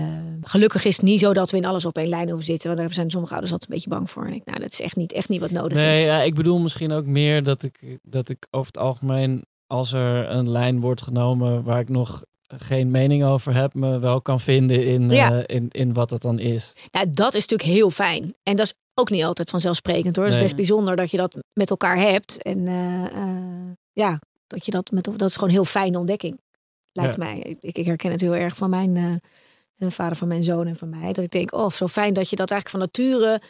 gelukkig 0.41 0.85
is 0.85 0.95
het 0.95 1.05
niet 1.05 1.19
zo 1.19 1.33
dat 1.33 1.51
we 1.51 1.57
in 1.57 1.65
alles 1.65 1.85
op 1.85 1.97
één 1.97 2.07
lijn 2.07 2.27
hoeven 2.27 2.45
zitten. 2.45 2.67
Want 2.69 2.81
daar 2.81 2.93
zijn 2.93 3.09
sommige 3.11 3.31
ouders 3.33 3.53
altijd 3.53 3.69
een 3.71 3.75
beetje 3.77 3.91
bang 3.95 4.09
voor. 4.09 4.25
En 4.25 4.33
ik, 4.33 4.45
nou, 4.45 4.59
dat 4.59 4.71
is 4.71 4.81
echt 4.81 4.95
niet, 4.95 5.11
echt 5.11 5.29
niet 5.29 5.39
wat 5.41 5.51
nodig 5.51 5.77
Nee, 5.77 5.99
is. 5.99 6.05
ja, 6.05 6.21
ik 6.21 6.35
bedoel 6.35 6.59
misschien 6.59 6.91
ook 6.91 7.05
meer 7.05 7.43
dat 7.43 7.63
ik, 7.63 7.97
dat 8.03 8.29
ik 8.29 8.47
over 8.51 8.67
het 8.67 8.77
algemeen, 8.77 9.45
als 9.67 9.93
er 9.93 10.29
een 10.29 10.49
lijn 10.49 10.79
wordt 10.79 11.01
genomen 11.01 11.63
waar 11.63 11.79
ik 11.79 11.89
nog 11.89 12.23
geen 12.57 12.91
mening 12.91 13.23
over 13.23 13.53
heb, 13.55 13.73
me 13.73 13.99
wel 13.99 14.21
kan 14.21 14.39
vinden 14.39 14.85
in, 14.85 15.09
Ja. 15.09 15.31
eh, 15.43 15.55
in, 15.55 15.67
in 15.69 15.93
wat 15.93 16.09
het 16.09 16.21
dan 16.21 16.39
is. 16.39 16.73
Nou, 16.91 17.09
dat 17.11 17.33
is 17.33 17.47
natuurlijk 17.47 17.69
heel 17.79 17.89
fijn. 17.89 18.33
En 18.43 18.55
dat 18.55 18.65
is 18.65 18.73
ook 18.93 19.09
niet 19.09 19.23
altijd 19.23 19.49
vanzelfsprekend 19.49 20.15
hoor. 20.15 20.25
Het 20.25 20.33
is 20.33 20.41
best 20.41 20.55
bijzonder 20.55 20.95
dat 20.95 21.11
je 21.11 21.17
dat 21.17 21.37
met 21.53 21.69
elkaar 21.69 21.97
hebt. 21.97 22.41
En 22.43 22.67
eh, 22.67 23.03
eh, 23.05 23.71
ja, 23.93 24.19
dat 24.53 24.65
je 24.65 24.71
dat 24.71 24.91
met 24.91 25.03
dat 25.03 25.21
is 25.21 25.33
gewoon 25.33 25.49
een 25.49 25.55
heel 25.55 25.65
fijne 25.65 25.97
ontdekking. 25.97 26.39
Lijkt 26.91 27.15
Ja. 27.15 27.23
mij. 27.23 27.39
Ik, 27.59 27.75
ik 27.77 27.85
herken 27.85 28.11
het 28.11 28.21
heel 28.21 28.35
erg 28.35 28.55
van 28.55 28.69
mijn 28.69 28.97
eh, 28.97 29.13
eh, 29.77 29.91
vader 29.91 30.15
van 30.15 30.27
mijn 30.27 30.43
zoon 30.43 30.67
en 30.67 30.75
van 30.75 30.89
mij. 30.89 31.13
Dat 31.13 31.23
ik 31.23 31.31
denk, 31.31 31.53
oh, 31.53 31.69
zo 31.69 31.87
fijn 31.87 32.13
dat 32.13 32.29
je 32.29 32.35
dat 32.35 32.51
eigenlijk 32.51 32.69
van 32.69 33.03
nature, 33.05 33.41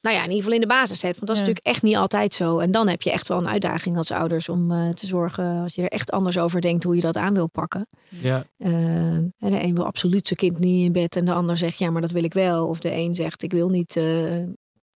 nou 0.00 0.16
ja, 0.16 0.22
in 0.22 0.28
ieder 0.28 0.36
geval 0.36 0.52
in 0.54 0.60
de 0.60 0.66
basis 0.66 1.02
hebt. 1.02 1.14
Want 1.14 1.26
dat 1.26 1.36
is 1.36 1.42
Ja. 1.42 1.46
natuurlijk 1.48 1.74
echt 1.74 1.82
niet 1.84 1.96
altijd 1.96 2.34
zo. 2.34 2.58
En 2.58 2.70
dan 2.70 2.88
heb 2.88 3.02
je 3.02 3.10
echt 3.10 3.28
wel 3.28 3.38
een 3.38 3.48
uitdaging 3.48 3.96
als 3.96 4.10
ouders 4.10 4.48
om 4.48 4.70
eh, 4.70 4.88
te 4.88 5.06
zorgen, 5.06 5.62
als 5.62 5.74
je 5.74 5.82
er 5.82 5.88
echt 5.88 6.10
anders 6.10 6.38
over 6.38 6.60
denkt, 6.60 6.84
hoe 6.84 6.94
je 6.94 7.00
dat 7.00 7.16
aan 7.16 7.34
wil 7.34 7.48
pakken. 7.48 7.86
Ja, 8.08 8.44
en 8.58 9.34
de 9.38 9.62
een 9.62 9.74
wil 9.74 9.84
absoluut 9.86 10.26
zijn 10.26 10.38
kind 10.38 10.58
niet 10.58 10.84
in 10.84 10.92
bed 10.92 11.16
en 11.16 11.24
de 11.24 11.32
ander 11.32 11.56
zegt 11.56 11.78
ja, 11.78 11.90
maar 11.90 12.00
dat 12.00 12.10
wil 12.10 12.24
ik 12.24 12.34
wel. 12.34 12.66
Of 12.68 12.78
de 12.80 12.92
een 12.92 13.14
zegt 13.14 13.42
ik 13.42 13.52
wil 13.52 13.68
niet 13.68 13.92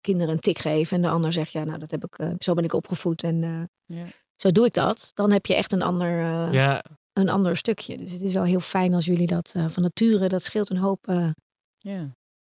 kinderen 0.00 0.32
een 0.34 0.40
tik 0.40 0.58
geven 0.58 0.96
en 0.96 1.02
de 1.02 1.08
ander 1.08 1.32
zegt 1.32 1.52
ja, 1.52 1.64
nou 1.64 1.78
dat 1.78 1.90
heb 1.90 2.04
ik, 2.04 2.30
zo 2.38 2.54
ben 2.54 2.64
ik 2.64 2.72
opgevoed 2.72 3.22
en 3.22 3.68
Ja. 3.86 4.04
Zo 4.36 4.50
doe 4.50 4.66
ik 4.66 4.74
dat. 4.74 5.10
Dan 5.14 5.32
heb 5.32 5.46
je 5.46 5.54
echt 5.54 5.72
een 5.72 5.82
ander, 5.82 6.20
eh, 6.20 6.52
ja, 6.52 6.84
een 7.12 7.28
ander 7.28 7.56
stukje. 7.56 7.96
Dus 7.96 8.10
het 8.12 8.22
is 8.22 8.32
wel 8.32 8.44
heel 8.44 8.60
fijn 8.60 8.94
als 8.94 9.04
jullie 9.04 9.26
dat 9.26 9.52
eh, 9.56 9.64
van 9.68 9.82
nature, 9.82 10.28
dat 10.28 10.42
scheelt 10.42 10.70
een 10.70 10.76
hoop. 10.76 11.08
eh, 11.08 11.28
Ja. 11.78 11.98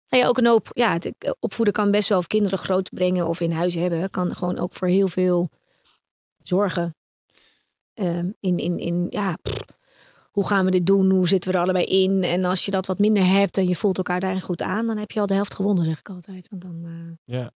nou 0.08 0.22
ja, 0.22 0.26
ook 0.26 0.38
een 0.38 0.46
hoop. 0.46 0.68
Ja, 0.72 0.92
het, 0.92 1.12
opvoeden 1.40 1.74
kan 1.74 1.90
best 1.90 2.08
wel 2.08 2.18
of 2.18 2.26
kinderen 2.26 2.58
groot 2.58 2.88
brengen 2.90 3.26
of 3.28 3.40
in 3.40 3.52
huis 3.52 3.74
hebben, 3.74 4.10
kan 4.10 4.34
gewoon 4.36 4.58
ook 4.58 4.72
voor 4.74 4.88
heel 4.88 5.08
veel 5.08 5.50
zorgen. 6.42 6.94
Ehm, 7.94 8.30
in, 8.40 8.58
in, 8.58 8.78
in, 8.78 9.06
ja, 9.10 9.36
pff, 9.42 9.64
hoe 10.30 10.46
gaan 10.46 10.64
we 10.64 10.70
dit 10.70 10.86
doen? 10.86 11.10
Hoe 11.10 11.28
zitten 11.28 11.50
we 11.50 11.56
er 11.56 11.62
allebei 11.62 11.84
in? 11.84 12.22
En 12.24 12.44
als 12.44 12.64
je 12.64 12.70
dat 12.70 12.86
wat 12.86 12.98
minder 12.98 13.26
hebt 13.26 13.56
en 13.58 13.68
je 13.68 13.74
voelt 13.74 13.96
elkaar 13.96 14.20
daarin 14.20 14.40
goed 14.40 14.62
aan, 14.62 14.86
dan 14.86 14.96
heb 14.96 15.10
je 15.10 15.20
al 15.20 15.26
de 15.26 15.34
helft 15.34 15.54
gewonnen, 15.54 15.84
zeg 15.84 15.98
ik 15.98 16.08
altijd. 16.08 16.48
En, 16.48 16.58
dan, 16.58 16.82
eh, 16.84 17.34
ja. 17.36 17.50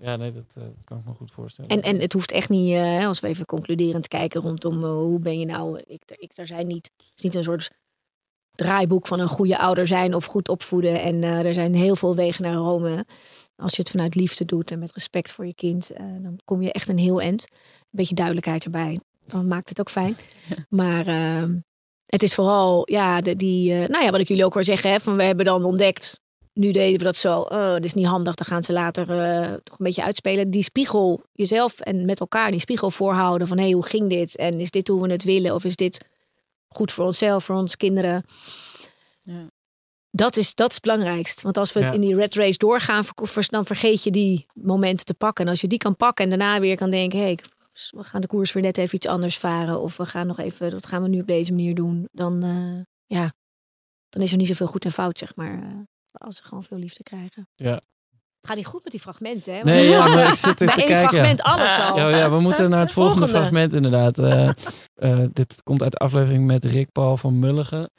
Ja, 0.00 0.16
nee, 0.16 0.30
dat, 0.30 0.56
eh, 0.58 0.62
dat 0.62 0.84
kan 0.84 0.98
ik 0.98 1.04
me 1.04 1.14
goed 1.14 1.30
voorstellen. 1.30 1.70
en, 1.70 1.82
en 1.82 2.00
het 2.00 2.12
hoeft 2.12 2.32
echt 2.32 2.48
niet, 2.48 2.74
eh, 2.74 3.06
als 3.06 3.20
we 3.20 3.28
even 3.28 3.46
concluderend 3.46 4.08
kijken 4.08 4.40
rondom 4.40 4.84
eh, 4.84 4.90
hoe 4.90 5.18
ben 5.18 5.38
je 5.38 5.46
nou, 5.46 5.82
ik, 5.86 6.02
ik 6.06 6.34
daar 6.34 6.46
zijn 6.46 6.66
niet, 6.66 6.90
het 6.96 7.16
is 7.16 7.22
niet 7.22 7.34
een 7.34 7.42
soort 7.42 7.70
draaiboek 8.52 9.06
van 9.06 9.20
een 9.20 9.28
goede 9.28 9.58
ouder 9.58 9.86
zijn 9.86 10.14
of 10.14 10.24
goed 10.24 10.48
opvoeden. 10.48 11.00
En 11.00 11.22
eh, 11.22 11.46
er 11.46 11.54
zijn 11.54 11.74
heel 11.74 11.96
veel 11.96 12.14
wegen 12.14 12.42
naar 12.42 12.54
Rome. 12.54 13.06
Als 13.56 13.72
je 13.72 13.82
het 13.82 13.90
vanuit 13.90 14.14
liefde 14.14 14.44
doet 14.44 14.70
en 14.70 14.78
met 14.78 14.92
respect 14.92 15.32
voor 15.32 15.46
je 15.46 15.54
kind, 15.54 15.90
dan 15.96 16.40
kom 16.44 16.62
je 16.62 16.72
echt 16.72 16.88
een 16.88 16.98
heel 16.98 17.20
eind. 17.20 17.46
Een 17.50 17.88
beetje 17.90 18.14
duidelijkheid 18.14 18.64
erbij. 18.64 18.98
Dan 19.26 19.48
maakt 19.48 19.68
het 19.68 19.80
ook 19.80 19.90
fijn. 19.90 20.16
Maar 20.68 21.06
ehm, 21.06 21.56
het 22.10 22.22
is 22.22 22.34
vooral, 22.34 22.90
ja, 22.90 23.20
de, 23.20 23.36
die, 23.36 23.72
eh, 23.72 23.88
nou 23.88 24.04
ja, 24.04 24.10
wat 24.10 24.20
ik 24.20 24.28
jullie 24.28 24.44
ook 24.44 24.54
wil 24.54 24.64
zeggen, 24.64 24.90
hè, 24.90 25.00
van 25.00 25.16
we 25.16 25.22
hebben 25.22 25.44
dan 25.44 25.64
ontdekt. 25.64 26.20
Nu 26.52 26.70
deden 26.70 26.98
we 26.98 27.04
dat 27.04 27.16
zo. 27.16 27.40
Oh, 27.40 27.50
dat 27.72 27.84
is 27.84 27.94
niet 27.94 28.06
handig. 28.06 28.34
Dan 28.34 28.46
gaan 28.46 28.62
ze 28.62 28.72
later 28.72 29.20
eh, 29.20 29.52
toch 29.52 29.78
een 29.78 29.84
beetje 29.84 30.02
uitspelen. 30.02 30.50
Die 30.50 30.62
spiegel 30.62 31.22
jezelf 31.32 31.80
en 31.80 32.04
met 32.04 32.20
elkaar 32.20 32.50
die 32.50 32.60
spiegel 32.60 32.90
voorhouden 32.90 33.46
van 33.46 33.56
hé, 33.56 33.62
hey, 33.62 33.72
hoe 33.72 33.86
ging 33.86 34.08
dit? 34.08 34.36
En 34.36 34.60
is 34.60 34.70
dit 34.70 34.88
hoe 34.88 35.02
we 35.02 35.12
het 35.12 35.24
willen? 35.24 35.54
Of 35.54 35.64
is 35.64 35.76
dit 35.76 36.08
goed 36.68 36.92
voor 36.92 37.04
onszelf, 37.04 37.44
voor 37.44 37.56
onze 37.56 37.76
kinderen? 37.76 38.24
Ja. 39.20 39.46
Dat 40.10 40.36
is, 40.36 40.54
dat 40.54 40.68
is 40.68 40.74
het 40.74 40.84
belangrijkst. 40.84 41.42
Want 41.42 41.56
als 41.56 41.72
we 41.72 41.80
Ja. 41.80 41.92
in 41.92 42.00
die 42.00 42.14
red 42.14 42.34
race 42.34 42.58
doorgaan, 42.58 43.04
dan 43.48 43.66
vergeet 43.66 44.02
je 44.02 44.10
die 44.10 44.46
momenten 44.54 45.06
te 45.06 45.14
pakken. 45.14 45.44
En 45.44 45.50
als 45.50 45.60
je 45.60 45.66
die 45.66 45.78
kan 45.78 45.96
pakken 45.96 46.24
en 46.24 46.30
daarna 46.30 46.60
weer 46.60 46.76
kan 46.76 46.90
denken: 46.90 47.18
hé, 47.18 47.24
hey, 47.24 47.38
we 47.90 48.04
gaan 48.04 48.20
de 48.20 48.26
koers 48.26 48.52
weer 48.52 48.62
net 48.62 48.78
even 48.78 48.94
iets 48.94 49.06
anders 49.06 49.38
varen. 49.38 49.80
Of 49.80 49.96
we 49.96 50.06
gaan 50.06 50.26
nog 50.26 50.38
even, 50.38 50.70
dat 50.70 50.86
gaan 50.86 51.02
we 51.02 51.08
nu 51.08 51.20
op 51.20 51.26
deze 51.26 51.52
manier 51.52 51.74
doen. 51.74 52.08
Dan, 52.12 52.42
eh, 52.42 52.80
ja, 53.06 53.32
dan 54.08 54.22
is 54.22 54.30
er 54.32 54.36
niet 54.38 54.46
zoveel 54.46 54.66
goed 54.66 54.84
en 54.84 54.92
fout, 54.92 55.18
zeg 55.18 55.36
maar. 55.36 55.86
Als 56.12 56.38
we 56.40 56.44
gewoon 56.44 56.62
veel 56.64 56.78
liefde 56.78 57.02
krijgen. 57.02 57.48
Ja. 57.54 57.72
Het 58.40 58.48
gaat 58.48 58.56
niet 58.56 58.66
goed 58.66 58.82
met 58.82 58.92
die 58.92 59.00
fragmenten, 59.00 59.54
hè? 59.54 59.62
Nee, 59.62 59.88
ja, 59.88 60.08
maar 60.08 60.28
ik 60.28 60.34
zit 60.34 60.60
er 60.60 60.66
te 60.66 60.72
één 60.74 60.86
kijken. 60.86 61.08
fragment 61.08 61.42
alles 61.42 61.78
al. 61.78 61.96
Ja, 61.96 62.08
ja, 62.08 62.30
we 62.30 62.40
moeten 62.40 62.70
naar 62.70 62.80
het 62.80 62.92
volgende, 62.92 63.18
Volgende. 63.18 63.40
fragment 63.40 63.74
inderdaad. 63.74 64.18
Eh, 64.18 64.48
eh, 64.94 65.26
dit 65.32 65.62
komt 65.62 65.82
uit 65.82 65.92
de 65.92 65.98
aflevering 65.98 66.46
met 66.46 66.64
Rick 66.64 66.92
Paul 66.92 67.16
van 67.16 67.38
Mulligen. 67.38 67.90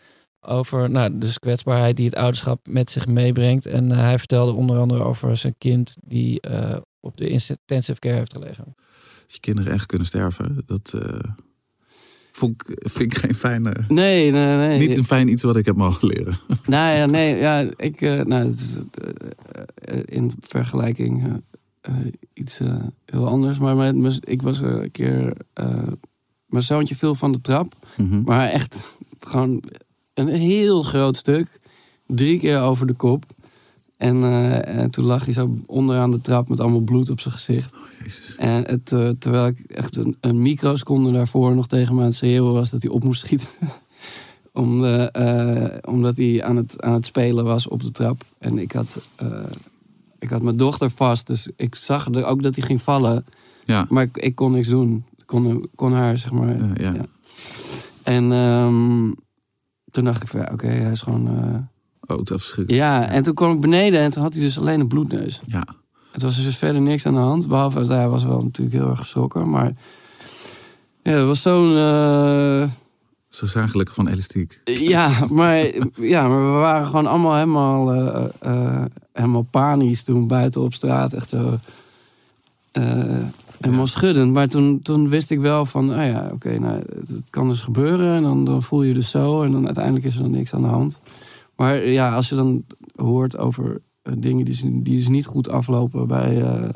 Over 0.47 0.89
nou, 0.89 1.17
dus 1.17 1.39
kwetsbaarheid 1.39 1.97
die 1.97 2.05
het 2.05 2.15
ouderschap 2.15 2.67
met 2.67 2.91
zich 2.91 3.07
meebrengt. 3.07 3.65
En 3.65 3.91
eh, 3.91 3.97
hij 3.97 4.17
vertelde 4.17 4.51
onder 4.51 4.77
andere 4.77 5.03
over 5.03 5.37
zijn 5.37 5.55
kind 5.57 5.95
die 6.05 6.41
eh, 6.41 6.77
op 6.99 7.17
de 7.17 7.27
intensive 7.27 7.99
care 7.99 8.15
heeft 8.15 8.33
gelegen. 8.33 8.75
Als 9.23 9.33
je 9.33 9.39
kinderen 9.39 9.73
echt 9.73 9.85
kunnen 9.85 10.07
sterven, 10.07 10.63
dat 10.65 10.93
eh, 10.93 11.19
vond 12.31 12.61
ik, 12.67 12.79
vind 12.91 13.13
ik 13.13 13.17
geen 13.17 13.35
fijne... 13.35 13.73
Nee, 13.87 14.31
nee, 14.31 14.55
nee. 14.55 14.79
Niet 14.87 14.97
een 14.97 15.05
fijn 15.05 15.27
iets 15.27 15.43
wat 15.43 15.57
ik 15.57 15.65
heb 15.65 15.75
mogen 15.75 16.07
leren. 16.07 16.37
Nou 16.65 16.95
ja, 16.95 17.05
nee, 17.05 17.35
ja, 17.35 17.65
ik, 17.75 18.01
eh, 18.01 18.21
nou, 18.21 18.45
het 18.45 18.59
is 18.59 18.83
eh, 18.91 19.97
eh, 19.97 20.03
in 20.05 20.31
vergelijking 20.39 21.43
iets 22.33 22.59
heel 23.05 23.27
anders. 23.27 23.59
Maar 23.59 23.75
met, 23.75 23.95
mijn- 23.95 24.19
ik 24.23 24.41
was 24.41 24.59
een 24.59 24.91
keer, 24.91 25.33
mijn 26.45 26.63
zoontje 26.63 26.95
viel 26.95 27.15
van 27.15 27.31
de 27.31 27.41
trap, 27.41 27.73
Mhm. 27.97 28.21
maar 28.21 28.49
echt 28.49 28.97
gewoon 29.19 29.63
een 30.13 30.27
heel 30.27 30.83
groot 30.83 31.15
stuk, 31.17 31.59
drie 32.07 32.39
keer 32.39 32.59
over 32.59 32.87
de 32.87 32.93
kop. 32.93 33.25
En, 34.01 34.23
eh, 34.23 34.79
en 34.79 34.91
toen 34.91 35.05
lag 35.05 35.25
hij 35.25 35.33
zo 35.33 35.57
onderaan 35.65 36.11
de 36.11 36.21
trap 36.21 36.49
met 36.49 36.59
allemaal 36.59 36.81
bloed 36.81 37.09
op 37.09 37.19
zijn 37.19 37.33
gezicht. 37.33 37.73
Jezus. 38.03 38.35
En 38.35 38.63
het, 38.65 38.91
eh, 38.91 39.09
terwijl 39.19 39.47
ik 39.47 39.59
echt 39.59 39.97
een, 39.97 40.17
een 40.19 40.41
microseconde 40.41 41.11
daarvoor 41.11 41.55
nog 41.55 41.67
tegen 41.67 41.95
me 41.95 41.99
aan 41.99 42.07
het 42.07 42.15
schreeuwen 42.15 42.53
was 42.53 42.69
dat 42.69 42.81
hij 42.81 42.91
op 42.91 43.03
moest 43.03 43.21
schieten. 43.21 43.47
Om 44.53 44.81
de, 44.81 45.11
eh, 45.11 45.91
omdat 45.93 46.17
hij 46.17 46.43
aan 46.43 46.55
het, 46.55 46.81
aan 46.81 46.93
het 46.93 47.05
spelen 47.05 47.43
was 47.43 47.67
op 47.67 47.83
de 47.83 47.91
trap. 47.91 48.23
En 48.37 48.57
ik 48.57 48.71
had, 48.71 49.01
ik 50.19 50.29
had 50.29 50.41
mijn 50.41 50.57
dochter 50.57 50.89
vast. 50.89 51.27
Dus 51.27 51.49
ik 51.55 51.75
zag 51.75 52.05
er 52.05 52.25
ook 52.25 52.43
dat 52.43 52.55
hij 52.55 52.65
ging 52.65 52.81
vallen. 52.81 53.25
Ja. 53.63 53.85
Maar 53.89 54.03
ik, 54.03 54.17
ik 54.17 54.35
kon 54.35 54.51
niks 54.51 54.67
doen. 54.67 55.05
Ik 55.17 55.25
kon, 55.25 55.69
kon 55.75 55.93
haar, 55.93 56.17
zeg 56.17 56.31
maar. 56.31 56.57
Ja, 56.57 56.71
ja. 56.73 56.93
Ja. 56.93 57.05
En 58.03 58.31
ehm, 58.31 59.11
toen 59.85 60.03
dacht 60.03 60.21
ik 60.21 60.27
van, 60.27 60.39
ja, 60.39 60.49
oké, 60.51 60.67
hij 60.67 60.91
is 60.91 61.01
gewoon... 61.01 61.69
Oh, 62.17 62.23
dat 62.25 62.53
ja, 62.67 63.07
en 63.09 63.23
toen 63.23 63.33
kwam 63.33 63.51
ik 63.53 63.59
beneden 63.61 63.99
en 63.99 64.11
toen 64.11 64.23
had 64.23 64.33
hij 64.33 64.43
dus 64.43 64.59
alleen 64.59 64.79
een 64.79 64.87
bloedneus. 64.87 65.41
Ja. 65.47 65.63
Het 66.11 66.21
was 66.21 66.43
dus 66.43 66.57
verder 66.57 66.81
niks 66.81 67.05
aan 67.05 67.13
de 67.13 67.19
hand. 67.19 67.47
Behalve 67.47 67.79
dat 67.79 67.87
hij 67.87 68.07
was 68.07 68.23
wel 68.23 68.39
natuurlijk 68.39 68.77
heel 68.77 68.89
erg 68.89 68.99
geschrokken. 68.99 69.49
Maar 69.49 69.73
ja, 71.03 71.11
het 71.11 71.25
was 71.25 71.41
zo'n... 71.41 71.75
eh, 71.77 72.69
Zo 73.29 73.47
gelukkig 73.47 73.95
van 73.95 74.07
elastiek. 74.07 74.61
ja, 74.63 75.25
maar, 75.29 75.57
ja, 75.95 76.27
maar 76.27 76.53
we 76.53 76.59
waren 76.59 76.87
gewoon 76.87 77.07
allemaal 77.07 77.33
helemaal, 77.35 77.93
eh, 77.93 78.25
eh, 78.39 78.85
helemaal 79.13 79.47
panisch 79.51 80.03
toen 80.03 80.27
buiten 80.27 80.61
op 80.61 80.73
straat. 80.73 81.13
Echt 81.13 81.29
zo 81.29 81.57
helemaal 83.59 83.87
schuddend. 83.87 84.33
Maar 84.33 84.47
toen, 84.47 84.81
toen 84.81 85.09
wist 85.09 85.31
ik 85.31 85.39
wel 85.39 85.65
van, 85.65 85.89
ah 85.89 86.05
ja, 86.05 86.29
oké, 86.33 86.59
nou, 86.59 86.81
het, 86.99 87.09
het 87.09 87.29
kan 87.29 87.47
dus 87.47 87.59
gebeuren. 87.59 88.15
En 88.15 88.23
dan, 88.23 88.43
dan 88.43 88.63
voel 88.63 88.83
je 88.83 88.93
dus 88.93 89.09
zo. 89.09 89.43
En 89.43 89.51
dan 89.51 89.65
uiteindelijk 89.65 90.05
is 90.05 90.15
er 90.15 90.21
dan 90.21 90.31
niks 90.31 90.53
aan 90.53 90.61
de 90.61 90.67
hand. 90.67 90.99
Maar 91.61 91.85
ja, 91.85 92.15
als 92.15 92.29
je 92.29 92.35
dan 92.35 92.65
hoort 92.95 93.37
over 93.37 93.81
eh, 94.01 94.13
dingen 94.17 94.45
die, 94.45 94.53
ze- 94.55 94.81
die 94.81 94.95
dus 94.97 95.07
niet 95.07 95.25
goed 95.25 95.49
aflopen 95.49 96.07
bij, 96.07 96.41
eh, 96.41 96.69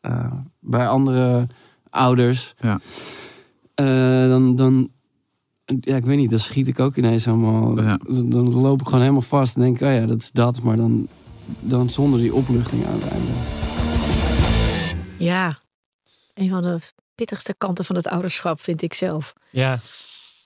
eh, 0.00 0.32
bij 0.60 0.88
andere 0.88 1.46
ouders. 1.90 2.54
Ja. 2.60 2.80
eh, 3.74 4.28
dan, 4.28 4.56
dan, 4.56 4.90
ja, 5.80 5.96
ik 5.96 6.04
weet 6.04 6.16
niet, 6.16 6.30
dan 6.30 6.38
schiet 6.38 6.66
ik 6.66 6.78
ook 6.80 6.96
ineens 6.96 7.24
helemaal. 7.24 7.82
Ja. 7.82 7.98
Dan, 8.08 8.28
dan 8.30 8.54
loop 8.54 8.80
ik 8.80 8.86
gewoon 8.86 9.00
helemaal 9.00 9.20
vast 9.22 9.56
en 9.56 9.60
denk, 9.62 9.80
ik, 9.80 9.86
oh 9.86 9.94
ja, 9.94 10.06
dat 10.06 10.22
is 10.22 10.30
dat. 10.30 10.62
Maar 10.62 10.76
dan, 10.76 11.08
dan 11.60 11.90
zonder 11.90 12.20
die 12.20 12.34
opluchting 12.34 12.86
aan 12.86 13.00
het 13.00 13.08
einde. 13.08 13.30
Ja, 15.18 15.58
een 16.34 16.48
van 16.50 16.62
de 16.62 16.78
pittigste 17.14 17.54
kanten 17.58 17.84
van 17.84 17.96
het 17.96 18.06
ouderschap 18.08 18.60
vind 18.60 18.82
ik 18.82 18.94
zelf. 18.94 19.32
Ja, 19.50 19.78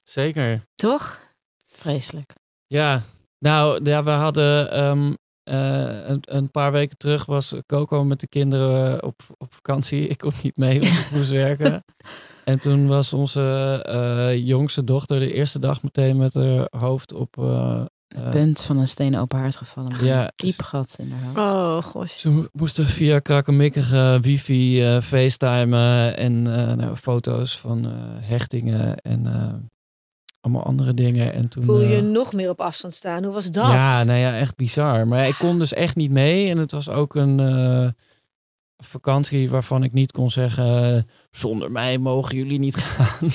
zeker. 0.04 0.64
Toch? 0.74 1.18
Vreselijk. 1.66 2.32
Ja, 2.66 3.02
nou, 3.38 3.80
ja, 3.84 4.02
we 4.04 4.10
hadden 4.10 4.70
ehm, 4.70 5.12
eh, 5.42 6.08
een, 6.08 6.18
een 6.20 6.50
paar 6.50 6.72
weken 6.72 6.96
terug 6.98 7.26
was 7.26 7.54
Coco 7.66 8.04
met 8.04 8.20
de 8.20 8.28
kinderen 8.28 9.02
op, 9.02 9.20
op 9.38 9.54
vakantie. 9.54 10.06
Ik 10.14 10.18
kon 10.18 10.32
niet 10.42 10.56
mee, 10.56 10.80
want 10.80 10.92
ik 10.92 11.08
moest 11.12 11.30
werken. 11.30 11.84
En 12.44 12.58
toen 12.60 12.86
was 12.86 13.12
onze 13.12 13.80
eh, 13.86 14.46
jongste 14.46 14.84
dochter 14.84 15.18
de 15.18 15.32
eerste 15.32 15.58
dag 15.58 15.82
meteen 15.82 16.16
met 16.16 16.34
haar 16.34 16.66
hoofd 16.78 17.12
op... 17.12 17.36
eh, 17.38 17.84
eh, 18.08 18.30
Punt 18.30 18.62
van 18.62 18.78
een 18.78 18.88
stenen 18.88 19.20
open 19.20 19.38
haard 19.38 19.56
gevallen. 19.56 19.92
met 19.92 20.00
Ja, 20.00 20.22
een 20.22 20.30
diep 20.36 20.62
gat 20.62 20.96
in 20.98 21.10
haar 21.12 21.24
hoofd. 21.24 21.38
Oh, 21.84 21.90
gosh. 21.90 22.16
Ze 22.18 22.30
mo- 22.30 22.46
moesten 22.52 22.86
via 22.86 23.18
krakkemikkige 23.18 24.18
wifi 24.20 24.82
eh 24.84 25.00
facetimen 25.00 26.16
en 26.16 26.56
eh, 26.56 26.72
nou, 26.74 26.96
foto's 26.96 27.58
van 27.58 27.84
eh, 27.84 27.90
hechtingen 28.28 28.96
en 28.96 29.26
eh, 29.26 29.52
allemaal 30.44 30.64
andere 30.64 30.94
dingen. 30.94 31.32
En 31.32 31.48
toen, 31.48 31.64
Voel 31.64 31.80
je 31.80 31.96
eh, 31.96 32.02
nog 32.02 32.32
meer 32.32 32.50
op 32.50 32.60
afstand 32.60 32.94
staan? 32.94 33.24
Hoe 33.24 33.32
was 33.32 33.50
dat? 33.50 33.66
Ja, 33.66 34.04
nou 34.04 34.18
ja, 34.18 34.36
echt 34.36 34.56
bizar. 34.56 35.06
Maar 35.06 35.18
ja, 35.18 35.24
ik 35.24 35.36
kon 35.38 35.58
dus 35.58 35.72
echt 35.72 35.96
niet 35.96 36.10
mee. 36.10 36.50
En 36.50 36.58
het 36.58 36.70
was 36.70 36.88
ook 36.88 37.14
een 37.14 37.40
eh, 37.40 37.88
vakantie 38.76 39.50
waarvan 39.50 39.82
ik 39.82 39.92
niet 39.92 40.12
kon 40.12 40.30
zeggen... 40.30 40.96
eh, 40.96 41.02
zonder 41.30 41.70
mij 41.70 41.98
mogen 41.98 42.36
jullie 42.36 42.58
niet 42.58 42.76
gaan. 42.76 43.28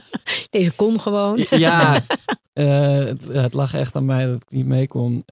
Deze 0.50 0.72
kon 0.72 1.00
gewoon. 1.00 1.46
ja, 1.50 2.04
het, 2.52 3.24
het 3.28 3.54
lag 3.54 3.74
echt 3.74 3.96
aan 3.96 4.04
mij 4.04 4.26
dat 4.26 4.42
ik 4.42 4.50
niet 4.50 4.66
mee 4.66 4.86
kon. 4.86 5.24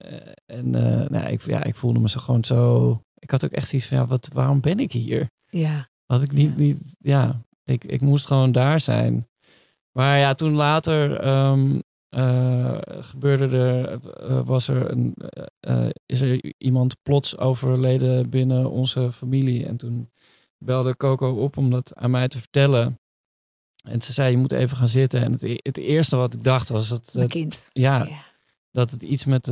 En 0.45 0.69
nou, 1.09 1.25
ik, 1.27 1.41
ja, 1.45 1.63
ik 1.63 1.75
voelde 1.75 1.99
me 1.99 2.09
zo 2.09 2.19
gewoon 2.19 2.43
zo... 2.43 3.01
Ik 3.19 3.31
had 3.31 3.45
ook 3.45 3.51
echt 3.51 3.67
zoiets 3.67 3.87
van, 3.87 3.97
ja, 3.97 4.05
wat, 4.05 4.29
waarom 4.33 4.61
ben 4.61 4.79
ik 4.79 4.91
hier? 4.91 5.29
Ja. 5.49 5.87
Had 6.05 6.21
ik 6.21 6.31
niet, 6.31 6.57
niet 6.57 6.95
ja, 6.99 7.41
ik, 7.63 7.83
ik 7.83 8.01
moest 8.01 8.27
gewoon 8.27 8.51
daar 8.51 8.79
zijn. 8.79 9.27
Maar 9.97 10.17
ja, 10.17 10.33
toen 10.33 10.53
later 10.53 11.19
ehm, 11.19 11.79
eh, 12.09 12.77
gebeurde 12.81 13.57
er, 13.57 13.99
eh, 14.29 14.41
was 14.45 14.67
er 14.67 14.91
een, 14.91 15.15
eh, 15.59 15.87
is 16.05 16.21
er 16.21 16.53
iemand 16.57 16.95
plots 17.01 17.37
overleden 17.37 18.29
binnen 18.29 18.69
onze 18.71 19.11
familie. 19.11 19.65
En 19.65 19.77
toen 19.77 20.11
belde 20.57 20.97
Coco 20.97 21.29
op 21.29 21.57
om 21.57 21.69
dat 21.69 21.95
aan 21.95 22.11
mij 22.11 22.27
te 22.27 22.39
vertellen. 22.39 22.99
En 23.83 24.01
ze 24.01 24.13
zei, 24.13 24.31
je 24.31 24.37
moet 24.37 24.51
even 24.51 24.77
gaan 24.77 24.87
zitten. 24.87 25.21
En 25.23 25.31
het, 25.31 25.43
e- 25.43 25.57
het 25.61 25.77
eerste 25.77 26.15
wat 26.15 26.33
ik 26.33 26.43
dacht 26.43 26.69
was 26.69 26.87
dat, 26.87 27.09
Mijn 27.13 27.27
dat- 27.27 27.37
kind. 27.37 27.67
ja, 27.69 28.05
Ja. 28.05 28.23
dat 28.71 28.91
het 28.91 29.03
iets 29.03 29.25
met, 29.25 29.47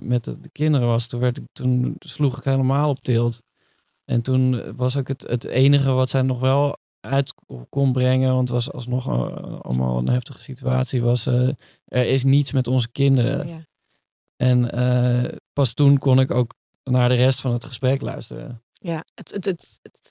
met 0.00 0.24
de, 0.24 0.40
de 0.40 0.50
kinderen 0.52 0.86
was. 0.86 1.06
Toen, 1.06 1.20
werd 1.20 1.38
ik, 1.38 1.44
toen 1.52 1.96
sloeg 1.98 2.38
ik 2.38 2.44
helemaal 2.44 2.88
op 2.88 2.98
tilt. 3.00 3.42
En 4.04 4.22
toen 4.22 4.76
was 4.76 4.96
ook 4.96 5.08
het, 5.08 5.22
het 5.28 5.44
enige 5.44 5.90
wat 5.90 6.10
zij 6.10 6.22
nog 6.22 6.40
wel 6.40 6.76
uit 7.02 7.34
kon 7.68 7.92
brengen, 7.92 8.34
want 8.34 8.48
het 8.48 8.56
was 8.56 8.72
alsnog 8.72 9.06
eh, 9.08 9.60
allemaal 9.60 9.98
een 9.98 10.08
heftige 10.08 10.40
situatie, 10.42 11.02
was 11.02 11.26
er 11.26 11.56
is 12.06 12.24
niets 12.24 12.52
met 12.52 12.66
onze 12.66 12.90
kinderen. 12.90 13.46
Ja. 13.46 13.66
En 14.36 14.70
eh, 14.72 15.32
pas 15.52 15.74
toen 15.74 15.98
kon 15.98 16.20
ik 16.20 16.30
ook 16.30 16.54
naar 16.84 17.08
de 17.08 17.14
rest 17.14 17.40
van 17.40 17.52
het 17.52 17.64
gesprek 17.64 18.00
luisteren. 18.00 18.62
Ja, 18.72 19.04
het, 19.14 19.30
het, 19.30 19.44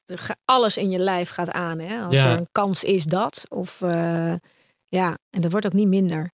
het, 0.06 0.36
alles 0.46 0.78
in 0.78 0.90
je 0.90 1.00
lijf 1.00 1.30
gaat 1.30 1.52
aan. 1.52 1.80
Hè? 1.80 2.02
Als 2.04 2.14
Ja. 2.16 2.32
er 2.32 2.38
een 2.38 2.48
kans 2.52 2.84
is 2.84 3.06
dat. 3.06 3.44
Of 3.50 3.82
eh, 3.82 4.36
ja, 4.88 5.18
en 5.30 5.42
dat 5.42 5.52
wordt 5.52 5.66
ook 5.66 5.74
niet 5.74 5.88
minder 5.88 6.32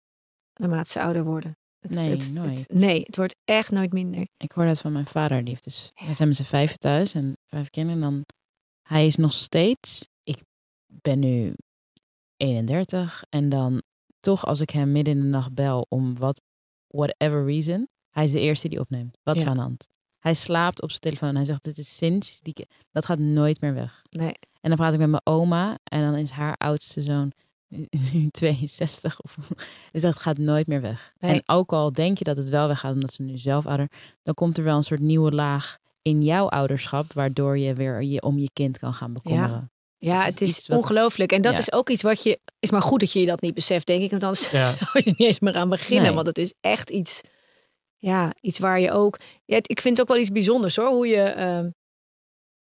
naarmate 0.54 0.92
ze 0.92 1.02
ouder 1.02 1.24
worden. 1.24 1.58
Het, 1.80 1.92
Nee, 1.92 2.10
het- 2.10 2.38
het- 2.42 2.68
nee, 2.74 3.02
het 3.06 3.16
wordt 3.16 3.36
echt 3.46 3.72
nooit 3.72 3.94
minder. 3.94 4.28
Ik 4.38 4.52
hoorde 4.52 4.70
het 4.70 4.80
van 4.80 4.92
mijn 4.92 5.06
vader. 5.06 5.40
Die 5.40 5.50
heeft 5.50 5.64
dus, 5.64 5.92
wij 6.06 6.14
zijn 6.14 6.28
met 6.28 6.38
z'n 6.38 6.44
vijven 6.44 6.80
thuis 6.80 7.14
en 7.14 7.38
vijf 7.48 7.70
kinderen. 7.70 8.04
En 8.04 8.10
dan, 8.10 8.26
hij 8.82 9.06
is 9.06 9.16
nog 9.16 9.34
steeds, 9.34 10.08
ben 10.88 11.20
nu 11.20 11.54
31. 12.38 13.24
En 13.30 13.50
dan 13.50 13.82
toch 14.20 14.46
als 14.46 14.60
ik 14.62 14.70
hem 14.70 14.92
midden 14.92 15.14
in 15.18 15.22
de 15.22 15.28
nacht 15.28 15.54
bel 15.54 15.86
om 15.90 16.18
wat, 16.18 16.42
whatever 16.88 17.46
reason. 17.46 17.88
Hij 18.10 18.24
is 18.24 18.32
de 18.32 18.40
eerste 18.40 18.68
die 18.68 18.80
opneemt. 18.80 19.18
Wat 19.24 19.36
is 19.36 19.44
Ja. 19.44 19.50
aan 19.50 19.56
de 19.56 19.62
hand? 19.62 19.88
Hij 20.20 20.34
slaapt 20.34 20.82
op 20.82 20.90
zijn 20.90 21.02
telefoon. 21.02 21.36
Hij 21.36 21.46
zegt, 21.46 21.64
dit 21.64 21.78
is 21.78 21.96
sinds, 21.98 22.40
die, 22.42 22.68
dat 22.92 23.06
gaat 23.06 23.20
nooit 23.20 23.62
meer 23.62 23.74
weg. 23.74 24.02
Nee. 24.10 24.32
En 24.62 24.70
dan 24.70 24.76
praat 24.76 24.94
ik 24.94 25.00
met 25.00 25.10
mijn 25.10 25.22
oma. 25.26 25.78
En 25.84 26.02
dan 26.02 26.16
is 26.16 26.30
haar 26.30 26.56
oudste 26.58 27.02
zoon 27.02 27.32
nu 28.14 28.30
62. 28.30 29.22
Of, 29.22 29.38
dus 29.92 30.02
dat 30.02 30.18
gaat 30.18 30.38
nooit 30.38 30.68
meer 30.68 30.82
weg. 30.82 31.14
Nee. 31.20 31.32
En 31.32 31.44
ook 31.46 31.74
al 31.74 31.92
denk 31.94 32.18
je 32.18 32.24
dat 32.24 32.38
het 32.38 32.50
wel 32.50 32.68
weggaat 32.68 32.94
omdat 32.94 33.14
ze 33.14 33.24
nu 33.24 33.38
zelf 33.38 33.66
ouder, 33.66 33.92
dan 34.24 34.34
komt 34.34 34.58
er 34.58 34.64
wel 34.64 34.78
een 34.78 34.84
soort 34.84 35.00
nieuwe 35.00 35.32
laag 35.32 35.78
in 36.02 36.24
jouw 36.24 36.50
ouderschap, 36.50 37.14
waardoor 37.14 37.58
je 37.58 37.74
weer 37.74 38.04
je 38.04 38.22
om 38.22 38.38
je 38.38 38.50
kind 38.54 38.78
kan 38.78 38.94
gaan 38.94 39.14
bekommeren. 39.14 39.50
Ja, 39.52 39.70
Het 40.00 40.26
het 40.26 40.42
is 40.42 40.50
is, 40.50 40.58
iets 40.58 40.68
wat- 40.68 40.78
ongelooflijk. 40.78 41.32
En 41.32 41.42
dat 41.42 41.54
Ja. 41.54 41.60
is 41.60 41.72
ook 41.72 41.90
iets 41.90 42.02
wat 42.02 42.24
je. 42.24 42.40
Is 42.60 42.72
maar 42.72 42.82
goed 42.82 43.00
dat 43.00 43.12
je 43.12 43.26
dat 43.26 43.42
niet 43.42 43.54
beseft, 43.54 43.88
denk 43.88 44.02
ik. 44.04 44.10
Want 44.10 44.22
dan 44.22 44.36
Ja. 44.52 44.66
zou 44.76 44.90
je 44.94 45.04
niet 45.06 45.20
eens 45.20 45.40
meer 45.40 45.54
aan 45.56 45.70
beginnen. 45.70 46.04
Nee. 46.06 46.14
Want 46.14 46.28
het 46.28 46.38
is 46.38 46.54
echt 46.62 46.90
iets. 46.90 47.22
Ja, 47.98 48.34
iets 48.42 48.60
waar 48.60 48.80
je 48.80 48.92
ook. 48.92 49.20
Ja, 49.46 49.56
het- 49.56 49.70
ik 49.70 49.82
vind 49.82 49.98
het 49.98 50.08
ook 50.08 50.14
wel 50.14 50.22
iets 50.24 50.32
bijzonders 50.32 50.76
hoor. 50.76 50.88
Hoe 50.90 51.08
je. 51.08 51.22
ehm, 51.22 51.70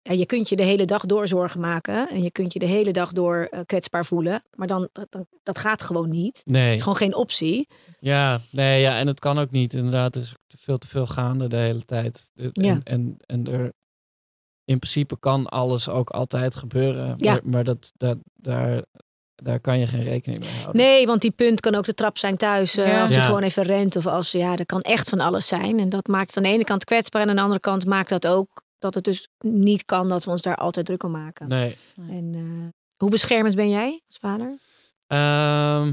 ja, 0.02 0.12
je 0.12 0.26
kunt 0.26 0.48
je 0.48 0.56
de 0.56 0.62
hele 0.62 0.84
dag 0.84 1.04
door 1.06 1.28
zorgen 1.28 1.60
maken. 1.60 2.08
En 2.08 2.22
je 2.22 2.30
kunt 2.30 2.52
je 2.52 2.58
de 2.58 2.66
hele 2.66 2.90
dag 2.92 3.12
door 3.12 3.48
eh, 3.50 3.60
kwetsbaar 3.66 4.04
voelen. 4.04 4.42
Maar 4.50 4.66
dan, 4.66 4.88
dat, 4.92 5.06
dan, 5.10 5.26
dat 5.42 5.58
gaat 5.58 5.82
gewoon 5.82 6.08
niet. 6.08 6.36
Het 6.36 6.46
Nee, 6.46 6.74
is 6.74 6.80
gewoon 6.80 6.96
geen 6.96 7.14
optie. 7.14 7.68
ja, 8.00 8.40
nee, 8.50 8.80
ja, 8.80 8.98
en 8.98 9.06
het 9.06 9.20
kan 9.20 9.38
ook 9.38 9.50
niet. 9.50 9.74
Inderdaad, 9.74 10.14
er 10.16 10.22
is 10.22 10.32
te 10.46 10.56
veel 10.60 10.78
te 10.78 10.86
veel 10.88 11.06
gaande 11.06 11.48
de 11.48 11.56
hele 11.56 11.84
tijd. 11.84 12.30
Ja. 12.52 12.80
En, 12.84 13.16
en 13.26 13.46
er, 13.46 13.72
in 14.72 14.78
principe 14.78 15.18
kan 15.18 15.46
alles 15.48 15.88
ook 15.88 16.10
altijd 16.10 16.54
gebeuren. 16.56 17.14
Ja. 17.16 17.32
Maar, 17.32 17.40
maar 17.44 17.64
dat, 17.64 17.92
dat, 17.96 18.18
daar, 18.34 18.82
daar 19.34 19.60
kan 19.60 19.78
je 19.78 19.86
geen 19.86 20.02
rekening 20.02 20.40
mee 20.40 20.50
houden. 20.52 20.76
Nee, 20.82 21.06
want 21.06 21.20
die 21.20 21.30
punt 21.30 21.60
kan 21.60 21.74
ook 21.74 21.84
de 21.84 21.94
trap 21.94 22.18
zijn 22.18 22.36
thuis. 22.36 22.76
eh, 22.76 22.86
Ja. 22.86 23.00
Als 23.02 23.10
je 23.10 23.16
Ja. 23.18 23.24
gewoon 23.24 23.42
even 23.42 23.62
rent. 23.62 23.96
Of 23.96 24.06
als 24.06 24.30
ja, 24.30 24.56
er 24.56 24.66
kan 24.66 24.80
echt 24.80 25.08
van 25.08 25.20
alles 25.20 25.46
zijn. 25.48 25.78
En 25.80 25.88
dat 25.88 26.06
maakt 26.06 26.26
het 26.28 26.36
aan 26.36 26.42
de 26.42 26.48
ene 26.48 26.64
kant 26.64 26.84
kwetsbaar. 26.84 27.22
En 27.22 27.28
aan 27.28 27.36
de 27.36 27.42
andere 27.42 27.60
kant 27.60 27.86
maakt 27.86 28.08
dat 28.08 28.26
ook 28.26 28.62
dat 28.78 28.94
het 28.94 29.04
dus 29.04 29.28
niet 29.38 29.84
kan 29.84 30.06
dat 30.08 30.24
we 30.24 30.30
ons 30.30 30.42
daar 30.42 30.56
altijd 30.56 30.86
druk 30.86 31.02
om 31.02 31.10
maken. 31.10 31.48
Nee. 31.48 31.76
En 32.08 32.30
eh, 32.34 32.68
hoe 32.96 33.10
beschermend 33.10 33.54
ben 33.54 33.70
jij 33.70 34.00
als 34.06 34.16
vader? 34.20 34.58
Ehm, 35.06 35.92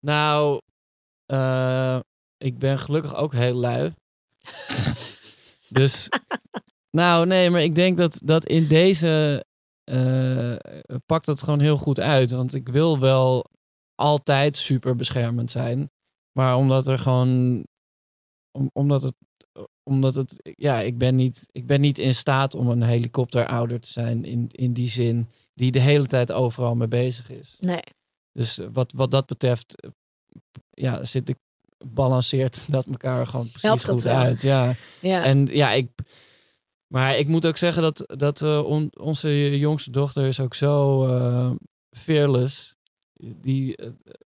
nou, 0.00 0.60
eh, 1.26 1.98
ik 2.38 2.58
ben 2.58 2.78
gelukkig 2.78 3.14
ook 3.14 3.32
heel 3.32 3.54
lui. 3.54 3.94
dus, 5.68 6.08
nou 6.94 7.26
nee, 7.26 7.50
maar 7.50 7.62
ik 7.62 7.74
denk 7.74 7.96
dat, 7.96 8.20
dat 8.24 8.46
in 8.46 8.68
deze 8.68 9.44
eh, 9.84 10.54
pakt 11.06 11.26
het 11.26 11.42
gewoon 11.42 11.60
heel 11.60 11.76
goed 11.76 12.00
uit. 12.00 12.30
Want 12.30 12.54
ik 12.54 12.68
wil 12.68 12.98
wel 12.98 13.50
altijd 13.94 14.56
super 14.56 14.96
beschermend 14.96 15.50
zijn. 15.50 15.90
Maar 16.38 16.56
omdat 16.56 16.88
er 16.88 16.98
gewoon, 16.98 17.62
om, 18.58 18.70
omdat 18.72 19.02
het, 19.02 19.14
omdat 19.90 20.14
het, 20.14 20.52
ja, 20.56 20.80
ik 20.80 20.98
ben 20.98 21.14
niet, 21.14 21.46
ik 21.52 21.66
ben 21.66 21.80
niet 21.80 21.98
in 21.98 22.14
staat 22.14 22.54
om 22.54 22.68
een 22.68 22.82
helikopterouder 22.82 23.80
te 23.80 23.92
zijn 23.92 24.24
in, 24.24 24.48
in 24.50 24.72
die 24.72 24.88
zin, 24.88 25.28
die 25.54 25.70
de 25.70 25.80
hele 25.80 26.06
tijd 26.06 26.32
overal 26.32 26.74
mee 26.74 26.88
bezig 26.88 27.30
is. 27.30 27.56
Nee. 27.60 27.82
Dus 28.32 28.60
wat, 28.72 28.92
wat 28.92 29.10
dat 29.10 29.26
betreft 29.26 29.74
ja, 30.70 31.04
zit 31.04 31.28
ik 31.28 31.38
balanceert 31.86 32.66
dat 32.70 32.86
elkaar 32.86 33.26
gewoon 33.26 33.46
precies 33.46 33.62
Helpt 33.62 33.86
dat 33.86 33.94
goed 33.94 34.06
uit. 34.06 34.42
Ja. 34.42 34.74
Ja. 35.00 35.24
En 35.24 35.46
ja, 35.46 35.72
ik. 35.72 35.90
Maar 36.94 37.16
ik 37.18 37.28
moet 37.28 37.46
ook 37.46 37.56
zeggen 37.56 37.82
dat, 37.82 38.04
dat 38.18 38.42
eh, 38.42 38.64
on- 38.64 38.92
onze 38.98 39.58
jongste 39.58 39.90
dochter 39.90 40.26
is 40.26 40.40
ook 40.40 40.54
zo 40.54 41.06
eh 41.06 41.50
fearless. 41.96 42.74
Die, 43.40 43.76
eh, 43.76 43.90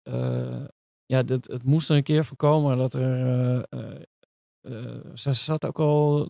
eh, 0.04 0.66
ja, 1.06 1.24
dat, 1.24 1.46
het 1.48 1.64
moest 1.64 1.90
er 1.90 1.96
een 1.96 2.04
keer 2.04 2.26
voorkomen 2.26 2.76
dat 2.76 2.94
er. 2.94 3.26
eh, 3.26 3.56
eh, 3.70 4.02
eh, 4.62 4.96
ze 5.14 5.34
zat 5.34 5.66
ook 5.66 5.80
al, 5.80 6.30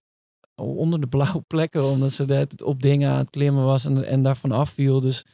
al 0.55 0.75
onder 0.75 1.01
de 1.01 1.07
blauwe 1.07 1.41
plekken, 1.47 1.83
omdat 1.83 2.11
ze 2.11 2.25
tijd 2.25 2.63
op 2.63 2.81
dingen 2.81 3.11
aan 3.11 3.17
het 3.17 3.29
klimmen 3.29 3.63
was 3.65 3.85
en, 3.85 4.03
en 4.05 4.21
daarvan 4.23 4.51
afviel. 4.51 4.99
Dus 4.99 5.25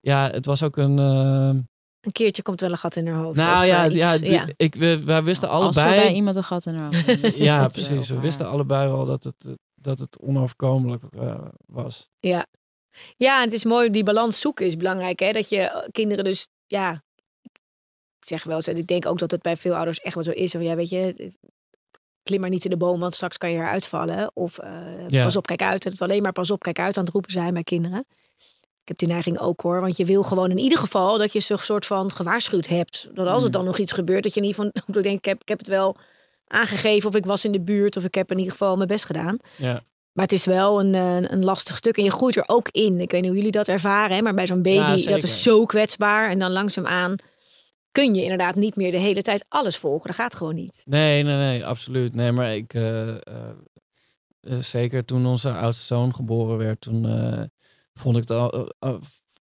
ja, 0.00 0.30
het 0.30 0.46
was 0.46 0.62
ook 0.62 0.76
een. 0.76 0.98
Een 0.98 2.12
keertje 2.12 2.42
komt 2.42 2.60
wel 2.60 2.70
een 2.70 2.76
gat 2.78 2.96
in 2.96 3.06
haar 3.06 3.22
hoofd. 3.22 3.36
nou 3.36 3.66
ja, 3.66 3.86
iets. 3.86 3.94
ja, 3.96 4.12
ja. 4.12 4.46
Ik, 4.56 4.74
we, 4.74 5.04
wij 5.04 5.22
wisten 5.24 5.48
Als 5.48 5.76
er 5.76 5.82
allebei. 5.82 6.04
bij 6.06 6.14
iemand 6.14 6.36
een 6.36 6.44
gat 6.44 6.66
in 6.66 6.74
haar 6.74 7.08
ik 7.08 7.34
Ja, 7.34 7.68
precies. 7.68 8.08
We 8.08 8.20
wisten 8.20 8.48
allebei 8.48 8.88
wel 8.88 9.04
dat 9.04 9.24
het, 9.24 9.56
dat 9.86 9.98
het 9.98 10.18
onoverkomelijk 10.20 11.02
eh, 11.10 11.44
was. 11.66 12.08
Ja. 12.18 12.46
ja, 13.16 13.36
en 13.38 13.44
het 13.44 13.52
is 13.52 13.64
mooi, 13.64 13.90
die 13.90 14.02
balans 14.02 14.40
zoeken 14.40 14.66
is 14.66 14.76
belangrijk. 14.76 15.18
Hè? 15.20 15.32
Dat 15.32 15.48
je 15.48 15.58
eh, 15.60 15.88
kinderen 15.92 16.24
dus, 16.24 16.48
ja, 16.66 17.02
ik 18.18 18.26
zeg 18.26 18.44
wel 18.44 18.56
eens, 18.56 18.66
en 18.66 18.76
ik 18.76 18.86
denk 18.86 19.06
ook 19.06 19.18
dat 19.18 19.30
het 19.30 19.42
bij 19.42 19.56
veel 19.56 19.74
ouders 19.74 19.98
echt 19.98 20.14
wel 20.14 20.24
zo 20.24 20.30
is. 20.30 20.54
Of 20.54 20.62
ja, 20.62 20.74
weet 20.76 20.88
je, 20.88 21.32
klim 22.22 22.40
maar 22.40 22.50
niet 22.50 22.64
in 22.64 22.70
de 22.70 22.76
boom, 22.76 23.00
want 23.00 23.14
straks 23.14 23.38
kan 23.38 23.50
je 23.50 23.56
eruit 23.56 23.86
vallen. 23.86 24.30
Of 24.34 24.58
eh, 24.58 25.08
Ja. 25.08 25.24
pas 25.24 25.36
op, 25.36 25.46
kijk 25.46 25.62
uit. 25.62 25.84
Het 25.84 25.92
is 25.92 26.00
alleen 26.00 26.22
maar 26.22 26.32
pas 26.32 26.50
op, 26.50 26.60
kijk 26.62 26.78
uit 26.78 26.96
aan 26.98 27.04
het 27.04 27.12
roepen 27.12 27.32
zijn 27.32 27.54
bij 27.54 27.62
kinderen. 27.64 28.04
Ik 28.82 28.98
heb 28.98 28.98
die 28.98 29.08
neiging 29.14 29.38
ook 29.38 29.60
hoor, 29.60 29.80
want 29.80 29.96
je 29.96 30.04
wil 30.04 30.22
gewoon 30.22 30.50
in 30.50 30.58
ieder 30.58 30.78
geval 30.78 31.18
dat 31.18 31.32
je 31.32 31.40
zo'n 31.40 31.58
soort 31.58 31.86
van 31.86 32.10
gewaarschuwd 32.10 32.66
hebt. 32.66 33.08
Dat 33.14 33.26
als 33.26 33.42
het 33.42 33.52
dan 33.52 33.64
nog 33.64 33.78
iets 33.78 33.92
gebeurt, 33.92 34.22
dat 34.22 34.34
je 34.34 34.40
niet 34.40 34.54
van, 34.54 34.66
ik 34.86 35.02
denk, 35.02 35.18
ik 35.18 35.24
heb, 35.24 35.40
ik 35.40 35.48
heb 35.48 35.58
het 35.58 35.66
wel 35.68 35.96
aangegeven 36.46 37.08
of 37.08 37.14
ik 37.14 37.26
was 37.26 37.44
in 37.44 37.52
de 37.52 37.60
buurt 37.60 37.96
of 37.96 38.04
ik 38.04 38.14
heb 38.14 38.30
in 38.30 38.38
ieder 38.38 38.52
geval 38.52 38.76
mijn 38.76 38.88
best 38.88 39.04
gedaan. 39.04 39.36
Ja. 39.56 39.82
Maar 40.12 40.24
het 40.24 40.34
is 40.34 40.44
wel 40.44 40.80
een, 40.80 40.94
eh, 40.94 41.30
een 41.30 41.44
lastig 41.44 41.76
stuk. 41.76 41.96
En 41.96 42.04
je 42.04 42.10
groeit 42.10 42.36
er 42.36 42.44
ook 42.46 42.68
in. 42.70 43.00
Ik 43.00 43.10
weet 43.10 43.20
niet 43.20 43.30
hoe 43.30 43.36
jullie 43.36 43.50
dat 43.52 43.68
ervaren. 43.68 44.16
Hè? 44.16 44.22
Maar 44.22 44.34
bij 44.34 44.46
zo'n 44.46 44.62
baby, 44.62 45.00
Ja, 45.00 45.10
dat 45.10 45.22
is 45.22 45.42
zo 45.42 45.64
kwetsbaar. 45.64 46.30
En 46.30 46.38
dan 46.38 46.52
langzaamaan 46.52 47.16
kun 47.90 48.14
je 48.14 48.22
inderdaad 48.22 48.54
niet 48.54 48.76
meer 48.76 48.90
de 48.90 48.98
hele 48.98 49.22
tijd 49.22 49.44
alles 49.48 49.76
volgen. 49.76 50.06
Dat 50.06 50.16
gaat 50.16 50.34
gewoon 50.34 50.54
niet. 50.54 50.82
Nee, 50.84 51.22
nee, 51.22 51.36
nee, 51.36 51.66
absoluut. 51.66 52.14
Nee, 52.14 52.32
maar 52.32 52.54
ik, 52.54 52.74
eh, 52.74 53.08
eh, 53.08 53.18
zeker 54.60 55.04
toen 55.04 55.26
onze 55.26 55.52
oudste 55.52 55.84
zoon 55.84 56.14
geboren 56.14 56.56
werd, 56.56 56.80
toen 56.80 57.06
vond 57.94 58.16
ik 58.16 58.28
het 58.28 58.30
al, 58.30 58.72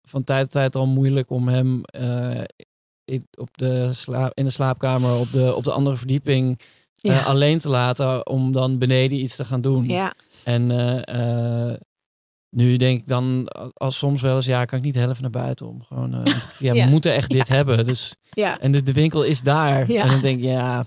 van 0.01 0.23
tijd 0.23 0.41
tot 0.41 0.51
tijd 0.51 0.75
al 0.75 0.87
moeilijk 0.87 1.29
om 1.29 1.47
hem 1.47 1.81
in, 3.05 3.27
op 3.37 3.57
de 3.57 3.93
slaap, 3.93 4.31
in 4.33 4.43
de 4.43 4.49
slaapkamer 4.49 5.19
op 5.19 5.31
de, 5.31 5.55
op 5.55 5.63
de 5.63 5.71
andere 5.71 5.97
verdieping 5.97 6.59
eh, 7.01 7.25
alleen 7.27 7.59
te 7.59 7.69
laten 7.69 8.27
om 8.27 8.51
dan 8.51 8.77
beneden 8.77 9.17
iets 9.19 9.35
te 9.35 9.45
gaan 9.45 9.61
doen. 9.61 9.87
Ja, 9.87 10.13
En 10.43 10.71
eh, 10.71 11.69
eh, 11.71 11.77
nu 12.49 12.77
denk 12.77 12.99
ik 12.99 13.07
dan 13.07 13.47
als 13.73 13.97
soms 13.97 14.21
wel 14.21 14.35
eens, 14.35 14.45
ja, 14.45 14.65
kan 14.65 14.77
ik 14.77 14.83
niet 14.85 14.95
helft 14.95 15.21
naar 15.21 15.29
buiten 15.29 15.67
om. 15.67 15.83
Gewoon, 15.83 16.11
want 16.11 16.49
ja, 16.59 16.73
Ja. 16.73 16.83
we 16.85 16.89
moeten 16.89 17.13
echt 17.13 17.29
dit 17.29 17.47
hebben. 17.47 17.85
Dus, 17.85 18.15
ja. 18.31 18.59
en 18.59 18.71
de, 18.71 18.83
de 18.83 18.93
winkel 18.93 19.23
is 19.23 19.41
daar. 19.41 19.89
En 19.89 20.07
dan 20.09 20.21
denk 20.21 20.37
ik, 20.37 20.43
ja, 20.45 20.85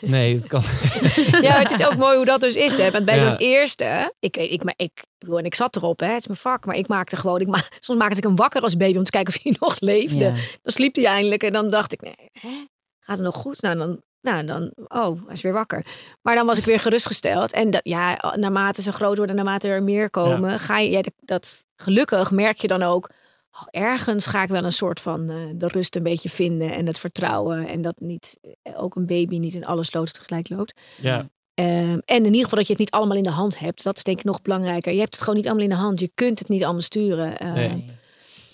nee, 0.00 0.34
het 0.34 0.46
kan. 0.46 0.62
ja, 1.42 1.52
maar 1.52 1.62
het 1.68 1.80
is 1.80 1.86
ook 1.86 1.96
mooi 1.96 2.16
hoe 2.16 2.24
dat 2.24 2.40
dus 2.40 2.54
is. 2.54 2.76
Hè? 2.76 2.90
Want 2.90 3.04
bij 3.04 3.16
Ja. 3.18 3.20
zo'n 3.28 3.36
eerste, 3.36 4.14
ik, 4.20 4.36
ik, 4.36 4.64
maar 4.64 4.74
ik, 4.76 5.04
en 5.18 5.44
ik 5.44 5.54
zat 5.54 5.76
erop, 5.76 6.00
hè? 6.00 6.06
het 6.06 6.20
is 6.20 6.26
mijn 6.26 6.38
vak. 6.38 6.64
Maar 6.66 6.76
ik 6.76 6.88
maakte 6.88 7.16
gewoon, 7.16 7.40
ik 7.40 7.46
ma 7.46 7.58
soms 7.80 7.98
maakte 7.98 8.16
ik 8.16 8.22
hem 8.22 8.36
wakker 8.36 8.62
als 8.62 8.76
baby 8.76 8.98
om 8.98 9.04
te 9.04 9.10
kijken 9.10 9.34
of 9.34 9.42
hij 9.42 9.56
nog 9.60 9.80
leefde. 9.80 10.24
Ja. 10.24 10.30
Dan 10.62 10.72
sliep 10.72 10.94
hij 10.94 11.04
eindelijk 11.04 11.42
en 11.42 11.52
dan 11.52 11.70
dacht 11.70 11.92
ik, 11.92 12.00
nee, 12.02 12.30
hè? 12.32 12.64
gaat 13.00 13.16
het 13.16 13.26
nog 13.26 13.36
goed? 13.36 13.62
Nou, 13.62 13.76
dan, 13.78 14.00
nou, 14.20 14.46
dan, 14.46 14.72
oh, 14.88 15.20
hij 15.24 15.34
is 15.34 15.40
weer 15.40 15.52
wakker. 15.52 15.86
Maar 16.22 16.34
dan 16.34 16.46
was 16.46 16.58
ik 16.58 16.64
weer 16.64 16.80
gerustgesteld. 16.80 17.52
En 17.52 17.70
dat, 17.70 17.80
ja, 17.84 18.34
naarmate 18.36 18.82
ze 18.82 18.92
groot 18.92 19.16
worden, 19.16 19.36
naarmate 19.36 19.68
er 19.68 19.82
meer 19.82 20.10
komen, 20.10 20.58
ga 20.60 20.78
je, 20.78 20.90
ja, 20.90 21.00
dat, 21.20 21.64
gelukkig 21.76 22.30
merk 22.30 22.58
je 22.58 22.68
dan 22.68 22.82
ook, 22.82 23.10
oh, 23.52 23.66
ergens 23.70 24.26
ga 24.26 24.42
ik 24.42 24.48
wel 24.48 24.64
een 24.64 24.72
soort 24.72 25.00
van 25.00 25.30
eh, 25.30 25.36
de 25.54 25.68
rust 25.68 25.96
een 25.96 26.02
beetje 26.02 26.28
vinden 26.28 26.72
en 26.72 26.86
het 26.86 26.98
vertrouwen. 26.98 27.68
En 27.68 27.82
dat 27.82 28.00
niet, 28.00 28.38
eh, 28.62 28.82
ook 28.82 28.96
een 28.96 29.06
baby 29.06 29.38
niet 29.38 29.54
in 29.54 29.66
alle 29.66 29.84
sloten 29.84 30.14
tegelijk 30.14 30.48
loopt. 30.48 30.80
Ja, 31.00 31.26
Ehm, 31.56 31.98
en 32.04 32.16
in 32.16 32.24
ieder 32.24 32.42
geval 32.42 32.58
dat 32.58 32.66
je 32.66 32.72
het 32.72 32.78
niet 32.78 32.90
allemaal 32.90 33.16
in 33.16 33.22
de 33.22 33.30
hand 33.30 33.58
hebt. 33.58 33.82
Dat 33.82 33.96
is 33.96 34.02
denk 34.02 34.18
ik 34.18 34.24
nog 34.24 34.42
belangrijker. 34.42 34.92
Je 34.92 34.98
hebt 34.98 35.14
het 35.14 35.20
gewoon 35.22 35.36
niet 35.36 35.46
allemaal 35.46 35.64
in 35.64 35.70
de 35.70 35.76
hand. 35.76 36.00
Je 36.00 36.10
kunt 36.14 36.38
het 36.38 36.48
niet 36.48 36.64
allemaal 36.64 36.82
sturen. 36.82 37.38
Ehm, 37.38 37.52
Nee. 37.52 37.84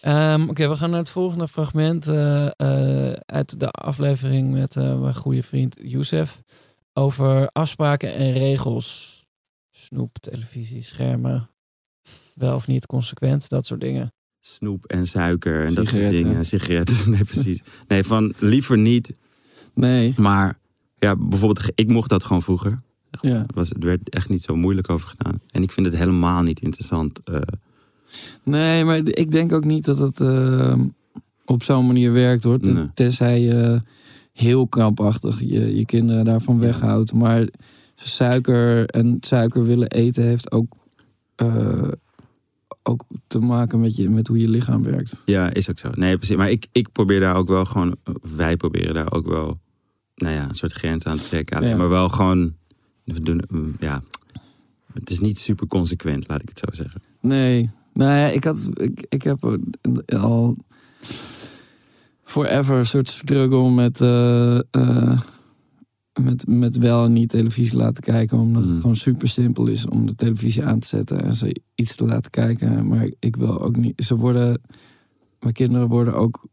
Ehm, 0.02 0.48
Oké, 0.48 0.68
we 0.68 0.76
gaan 0.76 0.90
naar 0.90 0.98
het 0.98 1.10
volgende 1.10 1.48
fragment 1.48 2.06
eh, 2.06 2.46
eh, 2.46 3.12
uit 3.26 3.60
de 3.60 3.70
aflevering 3.70 4.52
met 4.52 4.76
eh, 4.76 5.00
mijn 5.00 5.14
goede 5.14 5.42
vriend 5.42 5.76
Youssef. 5.82 6.42
Over 6.92 7.48
afspraken 7.48 8.14
en 8.14 8.32
regels. 8.32 9.20
Snoep, 9.70 10.18
televisie, 10.18 10.82
schermen. 10.82 11.50
Wel 12.34 12.54
of 12.54 12.66
niet 12.66 12.86
consequent, 12.86 13.48
dat 13.48 13.66
soort 13.66 13.80
dingen. 13.80 14.12
Snoep 14.40 14.84
en 14.84 15.06
suiker 15.06 15.64
en 15.64 15.74
dat 15.74 15.88
soort 15.88 16.10
dingen. 16.10 16.44
Sigaretten, 16.44 17.10
nee 17.10 17.24
precies. 17.24 17.62
Nee, 17.88 18.04
van 18.04 18.34
liever 18.38 18.78
niet. 18.78 19.12
Nee. 19.74 20.14
Maar 20.16 20.58
ja, 20.98 21.16
bijvoorbeeld, 21.16 21.70
ik 21.74 21.88
mocht 21.88 22.08
dat 22.08 22.24
gewoon 22.24 22.42
vroeger. 22.42 22.82
Ja. 23.20 23.46
Was, 23.54 23.70
er 23.70 23.78
werd 23.78 24.10
echt 24.10 24.28
niet 24.28 24.42
zo 24.42 24.56
moeilijk 24.56 24.90
over 24.90 25.08
gedaan. 25.08 25.40
En 25.50 25.62
ik 25.62 25.72
vind 25.72 25.86
het 25.86 25.96
helemaal 25.96 26.42
niet 26.42 26.60
interessant. 26.60 27.20
Nee, 28.42 28.84
maar 28.84 29.00
ik 29.04 29.30
denk 29.30 29.52
ook 29.52 29.64
niet 29.64 29.84
dat 29.84 29.98
het 29.98 30.20
eh, 30.20 30.74
op 31.44 31.62
zo'n 31.62 31.86
manier 31.86 32.12
werkt 32.12 32.44
hoor. 32.44 32.58
Nee. 32.60 32.90
Tenzij 32.94 33.40
je 33.40 33.82
heel 34.32 34.66
krampachtig 34.66 35.40
je, 35.40 35.76
je 35.76 35.84
kinderen 35.84 36.24
daarvan 36.24 36.58
weghoudt. 36.58 37.12
Maar 37.12 37.48
suiker 37.94 38.86
en 38.86 39.16
suiker 39.20 39.64
willen 39.64 39.88
eten 39.88 40.24
heeft 40.24 40.52
ook, 40.52 40.74
eh, 41.34 41.88
ook 42.82 43.04
te 43.26 43.38
maken 43.38 43.80
met, 43.80 43.96
je, 43.96 44.08
met 44.08 44.26
hoe 44.26 44.38
je 44.38 44.48
lichaam 44.48 44.82
werkt. 44.82 45.22
ja, 45.24 45.52
is 45.52 45.70
ook 45.70 45.78
zo. 45.78 45.90
Nee, 45.94 46.16
precies. 46.16 46.36
Maar 46.36 46.50
ik, 46.50 46.66
ik 46.72 46.92
probeer 46.92 47.20
daar 47.20 47.36
ook 47.36 47.48
wel 47.48 47.64
gewoon, 47.64 47.96
wij 48.36 48.56
proberen 48.56 48.94
daar 48.94 49.12
ook 49.12 49.26
wel, 49.26 49.60
nou 50.14 50.34
ja, 50.34 50.48
een 50.48 50.54
soort 50.54 50.72
grens 50.72 51.04
aan 51.04 51.16
te 51.16 51.28
trekken. 51.28 51.68
Ja. 51.68 51.76
Maar 51.76 51.88
wel 51.88 52.08
gewoon, 52.08 52.54
we 53.04 53.20
doen, 53.20 53.76
ja, 53.80 54.02
het 54.92 55.10
is 55.10 55.20
niet 55.20 55.38
super 55.38 55.66
consequent, 55.66 56.28
laat 56.28 56.42
ik 56.42 56.48
het 56.48 56.58
zo 56.58 56.66
zeggen. 56.70 57.02
Nee, 57.20 57.70
nou 57.92 58.10
ja, 58.10 58.26
ik, 58.26 58.44
had, 58.44 58.68
ik, 58.74 59.04
ik 59.08 59.22
heb 59.22 59.58
al 60.16 60.56
forever 62.24 62.76
een 62.76 62.86
soort 62.86 63.08
struggle 63.08 63.70
met, 63.70 64.00
eh, 64.00 64.58
eh, 64.70 65.20
met, 66.20 66.46
met 66.46 66.76
wel 66.78 67.04
en 67.04 67.12
niet 67.12 67.28
televisie 67.28 67.76
laten 67.78 68.02
kijken. 68.02 68.38
Omdat 68.38 68.64
het 68.64 68.74
Mm. 68.74 68.80
gewoon 68.80 68.96
super 68.96 69.28
simpel 69.28 69.66
is 69.66 69.86
om 69.88 70.06
de 70.06 70.14
televisie 70.14 70.64
aan 70.64 70.78
te 70.78 70.88
zetten 70.88 71.22
en 71.24 71.34
ze 71.34 71.60
iets 71.74 71.96
te 71.96 72.04
laten 72.04 72.30
kijken. 72.30 72.86
Maar 72.86 73.10
ik 73.18 73.36
wil 73.36 73.60
ook 73.62 73.76
niet. 73.76 74.04
Ze 74.04 74.16
worden. 74.16 74.60
Mijn 75.40 75.54
kinderen 75.54 75.88
worden 75.88 76.14
ook. 76.14 76.46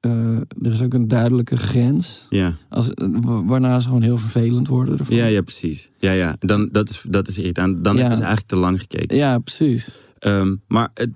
eh, 0.00 0.36
er 0.36 0.70
is 0.72 0.82
ook 0.82 0.94
een 0.94 1.08
duidelijke 1.08 1.56
grens. 1.56 2.26
Ja. 2.30 2.56
Als, 2.68 2.90
wa- 3.20 3.44
waarna 3.44 3.80
ze 3.80 3.86
gewoon 3.86 4.02
heel 4.02 4.18
vervelend 4.18 4.68
worden. 4.68 4.98
Ervan. 4.98 5.16
Ja, 5.16 5.26
ja, 5.26 5.40
precies. 5.42 5.90
Ja, 5.98 6.12
ja. 6.12 6.36
Dan, 6.38 6.68
dat, 6.72 6.88
is, 6.90 7.04
dat 7.08 7.28
is 7.28 7.38
irritant. 7.38 7.84
Dan 7.84 7.92
Ja. 7.94 7.98
hebben 8.00 8.16
ze 8.18 8.22
eigenlijk 8.24 8.52
te 8.52 8.58
lang 8.60 8.80
gekeken. 8.80 9.16
ja, 9.16 9.38
precies. 9.38 10.00
Ehm, 10.24 10.56
maar 10.68 10.90
het, 10.94 11.10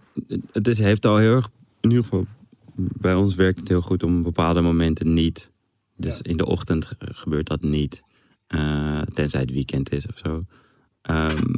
het 0.53 0.69
is, 0.69 0.79
heeft 0.79 1.05
al 1.07 1.17
heel 1.17 1.35
erg, 1.35 1.49
in 1.81 1.89
ieder 1.91 2.05
geval 2.05 2.27
bij 2.77 3.15
ons 3.15 3.35
werkt 3.35 3.59
het 3.59 3.69
heel 3.69 3.81
goed 3.81 4.03
om 4.03 4.23
bepaalde 4.23 4.61
momenten 4.61 5.13
niet. 5.15 5.51
Dus 5.97 6.23
in 6.23 6.37
de 6.37 6.47
ochtend 6.47 6.85
ge- 6.85 6.97
gebeurt 6.99 7.47
dat 7.47 7.63
niet. 7.63 8.03
Eh, 8.47 9.01
tenzij 9.01 9.41
het 9.41 9.51
weekend 9.51 9.93
is 9.93 10.07
of 10.07 10.19
zo. 10.19 10.43
Ehm, 11.03 11.53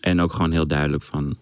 en 0.00 0.20
ook 0.20 0.32
gewoon 0.32 0.52
heel 0.52 0.66
duidelijk 0.66 1.02
van. 1.02 1.36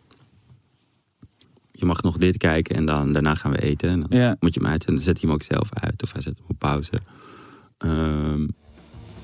Je 1.73 1.85
mag 1.85 2.03
nog 2.03 2.17
dit 2.17 2.37
kijken 2.37 2.77
en 2.77 2.87
dan, 2.87 3.13
daarna 3.13 3.35
gaan 3.35 3.51
we 3.51 3.63
eten. 3.63 3.89
En 3.89 4.01
dan 4.01 4.19
Ja. 4.21 4.37
moet 4.41 4.55
je 4.55 4.61
hem 4.61 4.69
uitzetten. 4.69 4.95
Dan 4.95 5.05
zet 5.05 5.21
hij 5.21 5.29
hem 5.29 5.35
ook 5.39 5.43
zelf 5.43 5.69
uit 5.75 6.03
of 6.03 6.13
hij 6.13 6.21
zet 6.23 6.37
hem 6.37 6.47
op 6.49 6.59
pauze. 6.59 6.93
Ehm, 7.79 8.49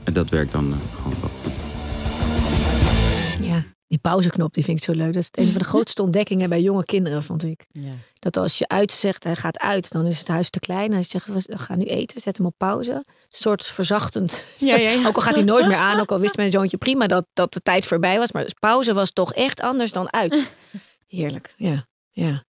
en 0.04 0.12
dat 0.12 0.28
werkt 0.28 0.52
dan 0.52 0.72
eh, 0.72 0.78
gewoon 0.94 1.20
wel 1.20 1.30
goed. 1.42 1.52
Ja, 3.46 3.64
die 3.90 3.98
pauzeknop 3.98 4.54
die 4.54 4.64
vind 4.64 4.78
ik 4.78 4.84
zo 4.84 4.92
leuk. 4.92 5.12
Dat 5.12 5.22
is 5.22 5.28
een 5.44 5.50
van 5.50 5.58
de 5.58 5.68
grootste 5.72 6.02
ontdekkingen 6.02 6.48
bij 6.48 6.60
jonge 6.60 6.84
kinderen, 6.84 7.22
vond 7.22 7.44
ik. 7.44 7.64
Ja. 7.68 7.90
Dat 8.14 8.36
als 8.36 8.58
je 8.58 8.68
uitzegt, 8.68 9.24
hij 9.24 9.36
gaat 9.36 9.58
uit, 9.58 9.92
dan 9.92 10.06
is 10.06 10.18
het 10.18 10.28
huis 10.28 10.50
te 10.50 10.58
klein. 10.58 10.92
Hij 10.92 11.02
zegt, 11.02 11.26
we 11.46 11.58
gaan 11.58 11.78
nu 11.78 11.84
eten, 11.84 12.20
zet 12.20 12.36
hem 12.36 12.46
op 12.46 12.54
pauze. 12.56 12.92
Een 12.92 13.04
soort 13.28 13.66
verzachtend. 13.66 14.44
Ja, 14.58 14.76
ja, 14.76 14.90
ja. 14.90 15.06
Ook 15.08 15.16
al 15.16 15.22
gaat 15.22 15.34
hij 15.34 15.44
nooit 15.44 15.66
meer 15.66 15.76
aan, 15.76 16.00
ook 16.00 16.10
al 16.10 16.20
wist 16.20 16.36
mijn 16.36 16.50
zoontje 16.50 16.76
prima 16.76 17.06
dat, 17.06 17.26
dat 17.32 17.52
de 17.52 17.60
tijd 17.60 17.86
voorbij 17.86 18.18
was. 18.18 18.32
Maar 18.32 18.46
pauze 18.58 18.92
was 18.92 19.10
toch 19.12 19.32
echt 19.34 19.60
anders 19.60 19.92
dan 19.92 20.12
uit. 20.12 20.52
Heerlijk, 21.06 21.54
ja. 21.56 21.86
Ja, 22.10 22.44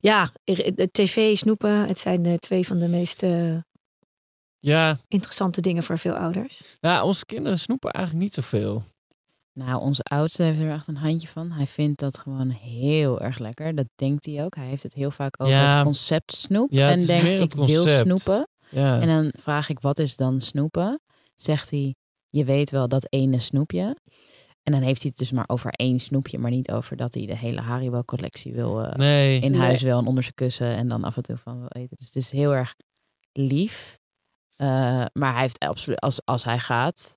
ja 0.00 0.32
de 0.44 0.88
tv, 0.92 1.36
snoepen, 1.36 1.86
het 1.86 1.98
zijn 1.98 2.26
eh, 2.26 2.34
twee 2.34 2.66
van 2.66 2.78
de 2.78 2.88
meest 2.88 3.22
eh, 3.22 3.56
Ja, 4.58 4.96
interessante 5.08 5.60
dingen 5.60 5.82
voor 5.82 5.98
veel 5.98 6.14
ouders. 6.14 6.60
ja, 6.80 7.04
onze 7.04 7.26
kinderen 7.26 7.58
snoepen 7.58 7.90
eigenlijk 7.90 8.24
niet 8.24 8.34
zoveel. 8.34 8.84
Nou, 9.58 9.80
onze 9.80 10.02
oudste 10.02 10.42
heeft 10.42 10.60
er 10.60 10.70
echt 10.70 10.86
een 10.86 10.96
handje 10.96 11.28
van. 11.28 11.52
Hij 11.52 11.66
vindt 11.66 12.00
dat 12.00 12.18
gewoon 12.18 12.50
heel 12.50 13.20
erg 13.20 13.38
lekker. 13.38 13.74
Dat 13.74 13.86
denkt 13.94 14.24
hij 14.26 14.44
ook. 14.44 14.54
Hij 14.54 14.66
heeft 14.66 14.82
het 14.82 14.94
heel 14.94 15.10
vaak 15.10 15.34
over 15.42 15.54
Ja. 15.54 15.76
het 15.76 15.84
concept 15.84 16.32
snoep. 16.32 16.70
Ja, 16.70 16.90
en 16.90 17.06
denkt, 17.06 17.24
ik 17.24 17.54
wil 17.54 17.86
snoepen. 17.86 18.48
Ja. 18.68 19.00
En 19.00 19.06
dan 19.06 19.32
vraag 19.38 19.68
ik, 19.68 19.80
wat 19.80 19.98
is 19.98 20.16
dan 20.16 20.40
snoepen? 20.40 21.00
Zegt 21.34 21.70
hij, 21.70 21.94
je 22.28 22.44
weet 22.44 22.70
wel 22.70 22.88
dat 22.88 23.06
ene 23.10 23.38
snoepje. 23.38 23.96
En 24.62 24.72
dan 24.72 24.80
heeft 24.80 25.02
hij 25.02 25.10
het 25.10 25.18
dus 25.18 25.32
maar 25.32 25.48
over 25.48 25.70
één 25.70 25.98
snoepje, 25.98 26.38
maar 26.38 26.50
niet 26.50 26.70
over 26.70 26.96
dat 26.96 27.14
hij 27.14 27.26
de 27.26 27.36
hele 27.36 27.60
Haribo-collectie 27.60 28.52
wil 28.52 28.82
eh, 28.82 28.94
nee. 28.96 29.40
in 29.40 29.54
huis 29.54 29.82
wel 29.82 29.98
en 29.98 30.06
onder 30.06 30.22
zijn 30.22 30.34
kussen 30.34 30.76
en 30.76 30.88
dan 30.88 31.04
af 31.04 31.16
en 31.16 31.22
toe 31.22 31.36
van 31.36 31.58
wil 31.58 31.68
eten. 31.68 31.96
Dus 31.96 32.06
het 32.06 32.16
is 32.16 32.30
heel 32.30 32.54
erg 32.54 32.74
lief. 33.32 33.98
Eh, 34.56 34.66
maar 35.12 35.32
hij 35.32 35.40
heeft 35.42 35.58
absoluut, 35.58 36.00
als, 36.00 36.20
als 36.24 36.44
hij 36.44 36.58
gaat 36.58 37.16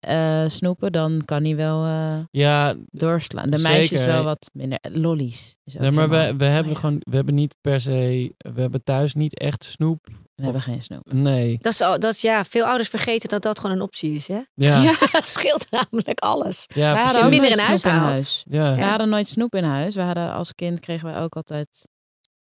eh, 0.00 0.44
snoepen, 0.46 0.92
dan 0.92 1.22
kan 1.24 1.44
hij 1.44 1.56
wel 1.56 1.84
eh, 1.84 2.18
Ja, 2.30 2.74
doorslaan. 2.90 3.50
De 3.50 3.56
Zeker. 3.56 3.72
meisjes 3.72 4.04
wel 4.04 4.24
wat 4.24 4.50
minder. 4.52 4.78
Lollies. 4.92 5.56
Is 5.64 5.74
ook 5.74 5.80
nee, 5.80 5.90
maar 5.90 6.08
we, 6.08 6.34
we 6.36 6.44
hebben 6.44 6.72
Oh 6.72 6.72
ja, 6.72 6.74
gewoon, 6.80 6.96
we 7.00 7.16
hebben 7.16 7.34
niet 7.34 7.54
per 7.60 7.80
se, 7.80 8.34
we 8.38 8.60
hebben 8.60 8.82
thuis 8.84 9.14
niet 9.14 9.38
echt 9.38 9.64
snoep. 9.64 10.06
we 10.34 10.42
hebben 10.44 10.62
geen 10.62 10.82
snoep. 10.82 11.12
Nee. 11.12 11.58
Dat 11.58 11.72
is, 11.72 11.80
al- 11.80 11.98
dat 11.98 12.12
is, 12.14 12.20
ja, 12.20 12.44
veel 12.44 12.64
ouders 12.64 12.88
vergeten 12.88 13.28
dat 13.28 13.42
dat 13.42 13.58
gewoon 13.58 13.76
een 13.76 13.82
optie 13.82 14.14
is. 14.14 14.28
Hè? 14.28 14.40
Ja, 14.54 14.82
ja, 14.82 14.94
dat 15.12 15.24
scheelt 15.24 15.70
namelijk 15.70 16.18
alles. 16.20 16.64
ja 16.74 16.92
wij 16.92 17.02
hadden 17.02 17.24
ook 17.24 17.30
minder 17.30 17.50
in 17.50 17.58
huis 17.58 17.84
in 17.84 17.90
huis. 17.90 18.44
Ja. 18.48 18.74
We 18.74 18.82
hadden 18.84 19.08
nooit 19.08 19.28
snoep 19.28 19.54
in 19.54 19.64
huis. 19.64 19.94
We 19.94 20.00
hadden 20.02 20.32
als 20.32 20.54
kind 20.54 20.80
kregen 20.80 21.06
wij 21.12 21.20
ook 21.22 21.36
altijd. 21.36 21.88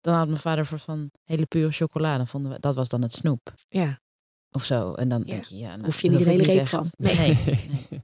Dan 0.01 0.13
had 0.15 0.27
mijn 0.27 0.39
vader 0.39 0.65
voor 0.65 0.79
van 0.79 1.11
hele 1.23 1.45
pure 1.45 1.71
chocolade. 1.71 2.25
Vonden 2.25 2.51
we, 2.51 2.59
dat 2.59 2.75
was 2.75 2.89
dan 2.89 3.01
het 3.01 3.13
snoep. 3.13 3.53
Ja. 3.69 3.99
Of 4.55 4.63
zo. 4.63 4.93
En 4.93 5.09
dan 5.09 5.19
Ja. 5.25 5.31
denk 5.31 5.43
je, 5.43 5.57
ja, 5.57 5.69
nou, 5.69 5.83
Hoef 5.85 6.01
je 6.01 6.09
dat 6.09 6.19
niet 6.19 6.27
ik 6.27 6.33
hele 6.45 6.57
reep 6.57 6.67
van. 6.67 6.91
Nee. 6.97 7.15
Nee. 7.17 7.37
nee. 7.45 8.03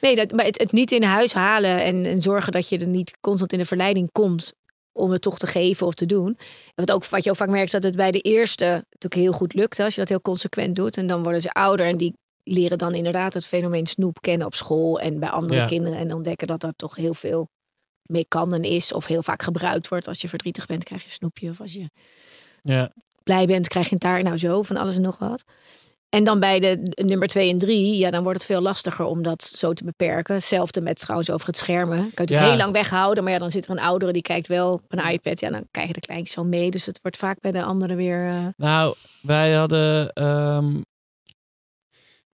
Nee, 0.00 0.16
dat, 0.16 0.32
maar 0.32 0.44
het, 0.44 0.58
het 0.58 0.72
niet 0.72 0.90
in 0.92 1.02
huis 1.02 1.32
halen 1.34 1.82
en, 1.82 2.04
en 2.06 2.20
zorgen 2.20 2.52
dat 2.52 2.68
je 2.68 2.78
er 2.78 2.86
niet 2.86 3.16
constant 3.20 3.52
in 3.52 3.58
de 3.58 3.64
verleiding 3.64 4.12
komt 4.12 4.54
om 4.92 5.10
het 5.10 5.22
toch 5.22 5.38
te 5.38 5.46
geven 5.46 5.86
of 5.86 5.94
te 5.94 6.06
doen. 6.06 6.26
En 6.28 6.36
Wat, 6.74 6.92
ook, 6.92 7.06
wat 7.06 7.24
je 7.24 7.30
ook 7.30 7.36
vaak 7.36 7.48
merkt, 7.48 7.64
is 7.66 7.72
dat 7.72 7.82
het 7.82 7.96
bij 7.96 8.10
de 8.10 8.20
eerste 8.20 8.64
natuurlijk 8.64 9.14
heel 9.14 9.32
goed 9.32 9.54
lukt. 9.54 9.78
Als 9.80 9.94
je 9.94 10.00
dat 10.00 10.08
heel 10.08 10.20
consequent 10.20 10.76
doet. 10.76 10.96
En 10.96 11.06
dan 11.06 11.22
worden 11.22 11.40
ze 11.40 11.52
ouder 11.52 11.86
en 11.86 11.96
die 11.96 12.14
leren 12.42 12.78
dan 12.78 12.94
inderdaad 12.94 13.34
het 13.34 13.46
fenomeen 13.46 13.86
snoep 13.86 14.20
kennen 14.20 14.46
op 14.46 14.54
school 14.54 15.00
en 15.00 15.18
bij 15.18 15.28
andere 15.28 15.60
Ja. 15.60 15.66
kinderen. 15.66 15.98
En 15.98 16.12
ontdekken 16.14 16.46
dat 16.46 16.62
er 16.62 16.72
toch 16.76 16.96
heel 16.96 17.14
veel 17.14 17.48
mee 18.02 18.24
kan 18.28 18.52
en 18.54 18.62
is. 18.62 18.92
Of 18.92 19.06
heel 19.06 19.22
vaak 19.22 19.42
gebruikt 19.42 19.88
wordt. 19.88 20.08
Als 20.08 20.20
je 20.20 20.28
verdrietig 20.28 20.66
bent, 20.66 20.84
krijg 20.84 21.00
je 21.02 21.06
een 21.08 21.14
snoepje. 21.14 21.48
Of 21.50 21.60
als 21.60 21.72
je 21.72 21.90
Ja. 22.60 22.92
blij 23.22 23.46
bent, 23.46 23.68
krijg 23.68 23.86
je 23.86 23.92
een 23.92 23.98
taart. 23.98 24.24
Nou 24.24 24.36
zo, 24.38 24.62
van 24.62 24.76
alles 24.76 24.96
en 24.96 25.02
nog 25.02 25.18
wat. 25.18 25.44
En 26.08 26.24
dan 26.24 26.40
bij 26.40 26.60
de 26.60 26.80
nummer 27.04 27.28
twee 27.28 27.50
en 27.50 27.58
drie, 27.58 27.96
ja, 27.96 28.10
dan 28.10 28.22
wordt 28.22 28.38
het 28.38 28.46
veel 28.48 28.60
lastiger 28.60 29.04
om 29.04 29.22
dat 29.22 29.42
zo 29.42 29.72
te 29.72 29.84
beperken. 29.84 30.34
Hetzelfde 30.34 30.80
met 30.80 30.98
trouwens 30.98 31.30
over 31.30 31.46
het 31.46 31.56
schermen. 31.56 31.96
Kan 31.96 32.04
je 32.06 32.10
natuurlijk 32.16 32.40
Ja. 32.40 32.48
heel 32.48 32.56
lang 32.56 32.72
weghouden, 32.72 33.24
maar 33.24 33.32
ja, 33.32 33.38
dan 33.38 33.50
zit 33.50 33.64
er 33.64 33.70
een 33.70 33.78
oudere 33.78 34.12
die 34.12 34.22
kijkt 34.22 34.46
wel 34.46 34.72
op 34.72 34.84
een 34.92 35.10
iPad. 35.10 35.40
Ja, 35.40 35.50
dan 35.50 35.66
krijgen 35.70 35.94
de 35.94 36.00
kleintjes 36.00 36.36
al 36.36 36.44
mee. 36.44 36.70
Dus 36.70 36.86
het 36.86 36.98
wordt 37.02 37.16
vaak 37.16 37.40
bij 37.40 37.52
de 37.52 37.62
anderen 37.62 37.96
weer. 37.96 38.26
eh, 38.26 38.46
Nou, 38.56 38.94
wij 39.22 39.52
hadden 39.54 40.12
ehm, 40.12 40.76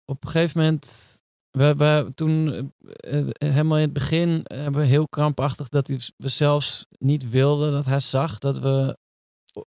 op 0.05 0.23
een 0.23 0.29
gegeven 0.29 0.59
moment, 0.61 1.17
we, 1.51 1.75
we 1.75 2.11
toen 2.15 2.53
eh, 2.87 3.19
eh, 3.19 3.25
helemaal 3.37 3.77
in 3.77 3.83
het 3.83 3.93
begin 3.93 4.41
hebben 4.43 4.81
we 4.81 4.87
heel 4.87 5.07
krampachtig 5.07 5.69
dat 5.69 5.87
hij- 5.87 5.99
we 6.17 6.27
zelfs 6.27 6.85
niet 6.99 7.29
wilden 7.29 7.71
dat 7.71 7.85
hij 7.85 7.99
zag 7.99 8.39
dat 8.39 8.59
we 8.59 8.97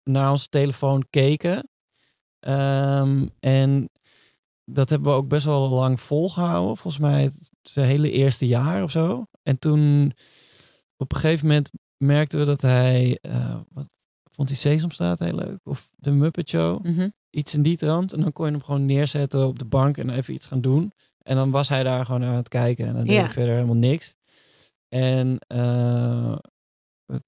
naar 0.04 0.30
onze 0.30 0.48
telefoon 0.48 1.06
keken. 1.10 1.68
Ehm, 2.40 3.26
en 3.40 3.88
dat 4.64 4.90
hebben 4.90 5.08
we 5.12 5.16
ook 5.16 5.28
best 5.28 5.44
wel 5.44 5.68
lang 5.68 6.00
volgehouden. 6.00 6.76
Volgens 6.76 7.02
mij 7.02 7.22
het 7.22 7.74
hele 7.74 8.10
eerste 8.10 8.46
jaar 8.46 8.82
of 8.82 8.90
zo. 8.90 9.24
En 9.42 9.58
toen 9.58 10.12
op 10.96 11.12
een 11.12 11.18
gegeven 11.20 11.46
moment 11.46 11.70
merkten 11.96 12.38
we 12.38 12.44
dat 12.44 12.60
hij, 12.62 13.18
eh, 13.20 13.56
wat 13.72 13.88
vond 14.30 14.48
hij 14.48 14.58
Sesamstraat 14.58 15.18
heel 15.18 15.34
leuk? 15.34 15.58
Of 15.64 15.88
de 15.96 16.10
Muppet 16.10 16.48
Show? 16.48 16.84
Mhm. 16.84 17.08
Iets 17.30 17.54
in 17.54 17.62
die 17.62 17.76
trant. 17.76 18.12
En 18.12 18.20
dan 18.20 18.32
kon 18.32 18.46
je 18.46 18.52
hem 18.52 18.62
gewoon 18.62 18.86
neerzetten 18.86 19.46
op 19.46 19.58
de 19.58 19.64
bank 19.64 19.98
en 19.98 20.10
even 20.10 20.34
iets 20.34 20.46
gaan 20.46 20.60
doen. 20.60 20.92
En 21.22 21.36
dan 21.36 21.50
was 21.50 21.68
hij 21.68 21.82
daar 21.82 22.04
gewoon 22.04 22.24
aan 22.24 22.34
het 22.34 22.48
kijken. 22.48 22.86
En 22.86 22.94
dan 22.94 23.04
deed 23.04 23.12
Ja. 23.12 23.20
hij 23.22 23.30
verder 23.32 23.54
helemaal 23.54 23.74
niks. 23.74 24.14
En, 24.88 25.38
eh, 25.46 26.36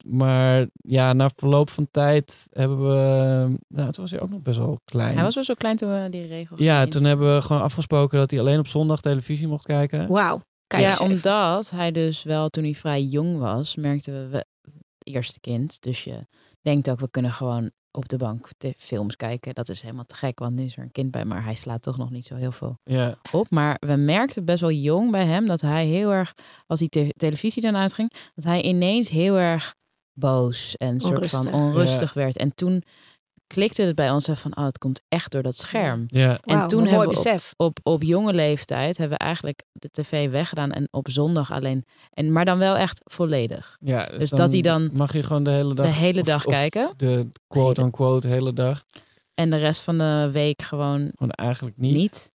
maar 0.07 0.67
ja, 0.73 1.13
na 1.13 1.31
verloop 1.37 1.71
van 1.71 1.89
tijd 1.91 2.47
hebben 2.51 2.79
we... 2.89 3.59
Nou, 3.69 3.93
toen 3.93 4.03
was 4.03 4.11
hij 4.11 4.21
ook 4.21 4.31
nog 4.31 4.43
best 4.43 4.59
wel 4.59 4.81
klein. 4.85 5.15
Hij 5.15 5.25
was 5.25 5.35
wel 5.35 5.45
zo 5.45 5.55
klein 5.55 5.77
toen 5.77 6.03
we 6.03 6.09
die 6.11 6.27
regel 6.27 6.63
ja, 6.63 6.75
gingen 6.75 6.91
toen 6.91 7.05
hebben 7.05 7.35
we 7.35 7.43
gewoon 7.43 7.63
afgesproken 7.63 8.19
dat 8.19 8.31
hij 8.31 8.41
alleen 8.41 8.59
op 8.59 8.67
zondag 8.67 9.01
televisie 9.01 9.49
mocht 9.49 9.67
kijken. 9.67 10.09
Wauw. 10.09 10.43
Kijk 10.67 10.83
ja, 10.83 10.97
omdat 10.99 11.71
hij 11.71 11.93
dus 11.93 12.23
wel 12.23 12.49
toen 12.49 12.65
hij 12.65 12.75
vrij 12.75 13.03
jong 13.03 13.39
was, 13.39 13.77
merkten 13.77 14.13
we, 14.13 14.29
we 14.29 14.37
het 14.37 14.77
eerste 15.03 15.41
kind. 15.41 15.83
Dus 15.83 16.05
je 16.05 16.27
denkt 16.63 16.91
ook, 16.91 17.01
we 17.01 17.11
kunnen 17.11 17.33
gewoon 17.33 17.71
op 17.99 18.09
de 18.09 18.17
bank 18.17 18.49
te- 18.59 18.75
films 18.77 19.17
kijken. 19.17 19.55
Dat 19.55 19.69
is 19.69 19.83
helemaal 19.83 20.05
te 20.05 20.15
gek, 20.15 20.39
want 20.39 20.55
nu 20.55 20.65
is 20.65 20.77
er 20.77 20.83
een 20.83 20.93
kind 20.93 21.11
bij, 21.11 21.25
maar 21.25 21.45
hij 21.45 21.55
slaat 21.55 21.83
toch 21.83 21.97
nog 21.97 22.11
niet 22.11 22.25
zo 22.27 22.35
heel 22.35 22.53
veel 22.53 22.79
Ja, 22.85 23.19
op. 23.33 23.51
Maar 23.51 23.77
we 23.87 23.97
merkten 23.97 24.45
best 24.45 24.61
wel 24.61 24.71
jong 24.71 25.11
bij 25.11 25.25
hem 25.27 25.47
dat 25.47 25.61
hij 25.61 25.87
heel 25.87 26.11
erg, 26.11 26.35
als 26.67 26.79
die 26.79 26.89
te- 26.89 27.15
televisie 27.17 27.63
dan 27.63 27.77
uitging, 27.77 28.13
dat 28.35 28.45
hij 28.45 28.63
ineens 28.63 29.09
heel 29.09 29.37
erg 29.39 29.75
boos 30.13 30.77
en 30.77 31.01
soort 31.01 31.31
van 31.31 31.39
Onrustig. 31.47 31.53
onrustig 31.53 32.13
werd. 32.15 32.37
En 32.37 32.55
toen 32.55 32.83
klikte 33.55 33.83
het 33.83 33.95
bij 33.95 34.11
ons 34.11 34.27
hè, 34.27 34.37
van, 34.37 34.57
oh, 34.57 34.65
het 34.65 34.79
komt 34.79 35.01
echt 35.09 35.33
door 35.33 35.43
dat 35.43 35.57
scherm. 35.57 36.05
ja. 36.07 36.39
En 36.45 36.69
toen 36.69 36.83
hebben 36.83 37.01
we 37.01 37.07
op, 37.07 37.13
besef. 37.13 37.55
op, 37.57 37.79
op 37.83 38.03
jonge 38.03 38.33
leeftijd 38.35 38.97
hebben 38.97 39.19
we 39.19 39.25
eigenlijk 39.25 39.63
de 39.73 39.89
tv 39.91 40.31
weggedaan 40.31 40.73
en 40.73 40.89
op 40.91 41.11
zondag 41.11 41.53
alleen. 41.53 41.85
En, 42.11 42.33
maar 42.33 42.45
dan 42.45 42.59
wel 42.59 42.77
echt 42.77 43.01
volledig. 43.05 43.77
ja 43.81 44.05
Dus 44.07 44.31
dat 44.31 44.53
hij 44.53 44.61
dan 44.63 44.91
Mag 44.93 45.13
je 45.13 45.23
gewoon 45.23 45.43
de 45.45 45.51
hele 45.51 45.75
dag... 45.75 45.87
de 45.87 45.93
hele 45.93 46.23
dag 46.23 46.45
of 46.47 46.53
kijken. 46.53 46.93
De 46.97 47.29
quote-unquote 47.49 48.29
hele 48.29 48.53
dag. 48.53 48.85
En 49.35 49.51
de 49.51 49.57
rest 49.57 49.81
van 49.83 49.99
de 49.99 50.29
week 50.33 50.63
gewoon 50.63 51.11
Gewoon 51.15 51.31
eigenlijk 51.31 51.77
niet. 51.77 51.97
niet. 51.97 52.33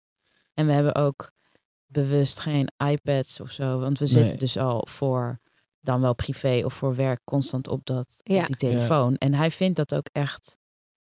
En 0.53 0.65
we 0.65 0.71
hebben 0.71 0.95
ook 0.95 1.31
bewust 1.85 2.39
geen 2.39 2.67
iPads 2.87 3.39
of 3.39 3.51
zo. 3.51 3.79
Want 3.79 3.99
we 3.99 4.05
zitten 4.07 4.27
Nee. 4.29 4.37
dus 4.37 4.57
al 4.57 4.85
voor 4.89 5.39
dan 5.81 6.01
wel 6.01 6.13
privé 6.15 6.61
of 6.65 6.73
voor 6.73 6.95
werk 6.95 7.19
constant 7.23 7.67
op, 7.67 7.85
dat, 7.85 8.07
Ja. 8.23 8.39
op 8.39 8.45
die 8.47 8.55
telefoon. 8.55 9.15
En 9.15 9.33
hij 9.33 9.51
vindt 9.51 9.75
dat 9.75 9.93
ook 9.95 10.09
echt 10.11 10.57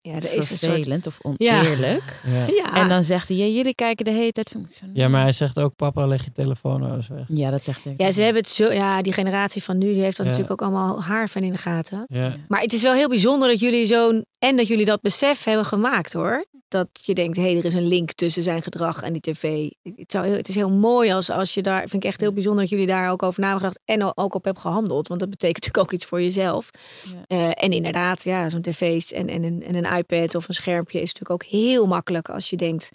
Ja, 0.07 0.15
er 0.15 0.23
is 0.35 0.51
een 0.51 0.59
soort. 0.59 0.73
vervelend 0.73 1.07
of 1.07 1.19
Ja. 1.37 1.59
oneerlijk. 1.61 2.03
Ja. 2.35 2.47
Ja. 2.47 2.75
En 2.75 2.89
dan 2.89 3.03
zegt 3.03 3.29
hij, 3.29 3.37
ja, 3.37 3.45
jullie 3.47 3.75
kijken 3.75 4.05
de 4.05 4.11
hele 4.11 4.33
tijd 4.33 4.49
film. 4.49 4.65
Ik 4.69 4.75
zo, 4.77 4.87
ja, 4.93 5.09
maar 5.09 5.23
hij 5.23 5.33
zegt 5.33 5.59
ook, 5.61 5.77
papa, 5.77 6.07
leg 6.07 6.25
je 6.25 6.33
telefoon 6.33 6.81
nou 6.81 6.95
eens 6.97 7.09
weg. 7.09 7.25
Ja, 7.29 7.51
dat 7.51 7.65
zegt 7.65 7.85
hij. 7.85 7.93
ook. 7.93 8.01
Ja, 8.01 8.11
ze 8.11 8.23
hebben 8.23 8.43
het 8.43 8.51
zo. 8.51 8.73
Ja, 8.73 9.03
die 9.03 9.13
generatie 9.13 9.63
van 9.63 9.79
nu, 9.79 9.93
die 9.95 10.03
heeft 10.03 10.17
dat 10.17 10.27
Ja. 10.27 10.33
natuurlijk 10.33 10.63
ook 10.63 10.69
allemaal 10.69 11.03
haar 11.03 11.29
van 11.29 11.43
in 11.43 11.53
de 11.53 11.59
gaten. 11.59 12.05
Ja. 12.07 12.35
Maar 12.49 12.61
het 12.61 12.73
is 12.73 12.83
wel 12.83 12.95
heel 12.95 13.09
bijzonder 13.09 13.49
dat 13.49 13.61
jullie 13.61 13.87
zo'n. 13.87 14.25
En 14.45 14.57
dat 14.57 14.69
jullie 14.69 14.85
dat 14.85 15.01
besef 15.01 15.45
hebben 15.45 15.65
gemaakt 15.65 16.13
hoor. 16.13 16.45
Dat 16.69 16.89
je 17.03 17.15
denkt, 17.15 17.37
hé, 17.37 17.43
hey, 17.43 17.57
er 17.57 17.65
is 17.65 17.75
een 17.75 17.87
link 17.87 18.13
tussen 18.13 18.43
zijn 18.43 18.63
gedrag 18.63 19.03
en 19.03 19.13
die 19.13 19.21
tv. 19.21 19.69
Het, 19.83 20.13
zou 20.13 20.27
heel, 20.27 20.37
het 20.37 20.49
is 20.49 20.55
heel 20.55 20.71
mooi 20.71 21.13
als, 21.13 21.31
als 21.31 21.55
je 21.55 21.63
daar. 21.63 21.81
Vind 21.81 22.05
ik 22.05 22.05
echt 22.05 22.21
heel 22.21 22.33
bijzonder 22.33 22.61
dat 22.61 22.71
jullie 22.71 22.87
daar 22.87 23.11
ook 23.11 23.23
over 23.23 23.41
nagedacht 23.41 23.81
en 23.85 24.17
ook 24.17 24.35
op 24.35 24.45
hebben 24.45 24.63
gehandeld. 24.63 25.09
Want 25.09 25.21
dat 25.21 25.31
betekent 25.31 25.65
natuurlijk 25.65 25.85
ook 25.85 25.93
iets 25.93 26.05
voor 26.05 26.23
jezelf. 26.23 26.71
Ja. 27.03 27.25
Eh, 27.27 27.65
en 27.65 27.73
inderdaad, 27.73 28.23
ja, 28.23 28.51
zo'n 28.51 28.61
tv's 28.61 29.13
en, 29.13 29.29
en, 29.29 29.45
een, 29.45 29.63
en 29.63 29.75
een 29.75 29.97
iPad 29.97 30.35
of 30.35 30.49
een 30.49 30.55
schermpje 30.55 31.01
is 31.01 31.13
natuurlijk 31.13 31.43
ook 31.43 31.51
heel 31.51 31.87
makkelijk 31.87 32.29
als 32.29 32.51
je 32.51 32.57
denkt. 32.57 32.91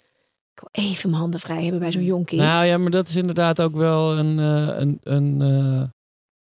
Ik 0.54 0.60
wil 0.60 0.84
even 0.84 1.10
mijn 1.10 1.22
handen 1.22 1.40
vrij 1.40 1.62
hebben 1.62 1.80
bij 1.80 1.92
zo'n 1.92 2.04
jong 2.04 2.26
kind. 2.26 2.40
Nou 2.40 2.66
ja, 2.66 2.78
maar 2.78 2.90
dat 2.90 3.08
is 3.08 3.16
inderdaad 3.16 3.60
ook 3.60 3.74
wel 3.74 4.18
een, 4.18 4.38
eh, 4.38 4.78
een, 4.78 4.98
een 5.02 5.40
eh, 5.40 5.88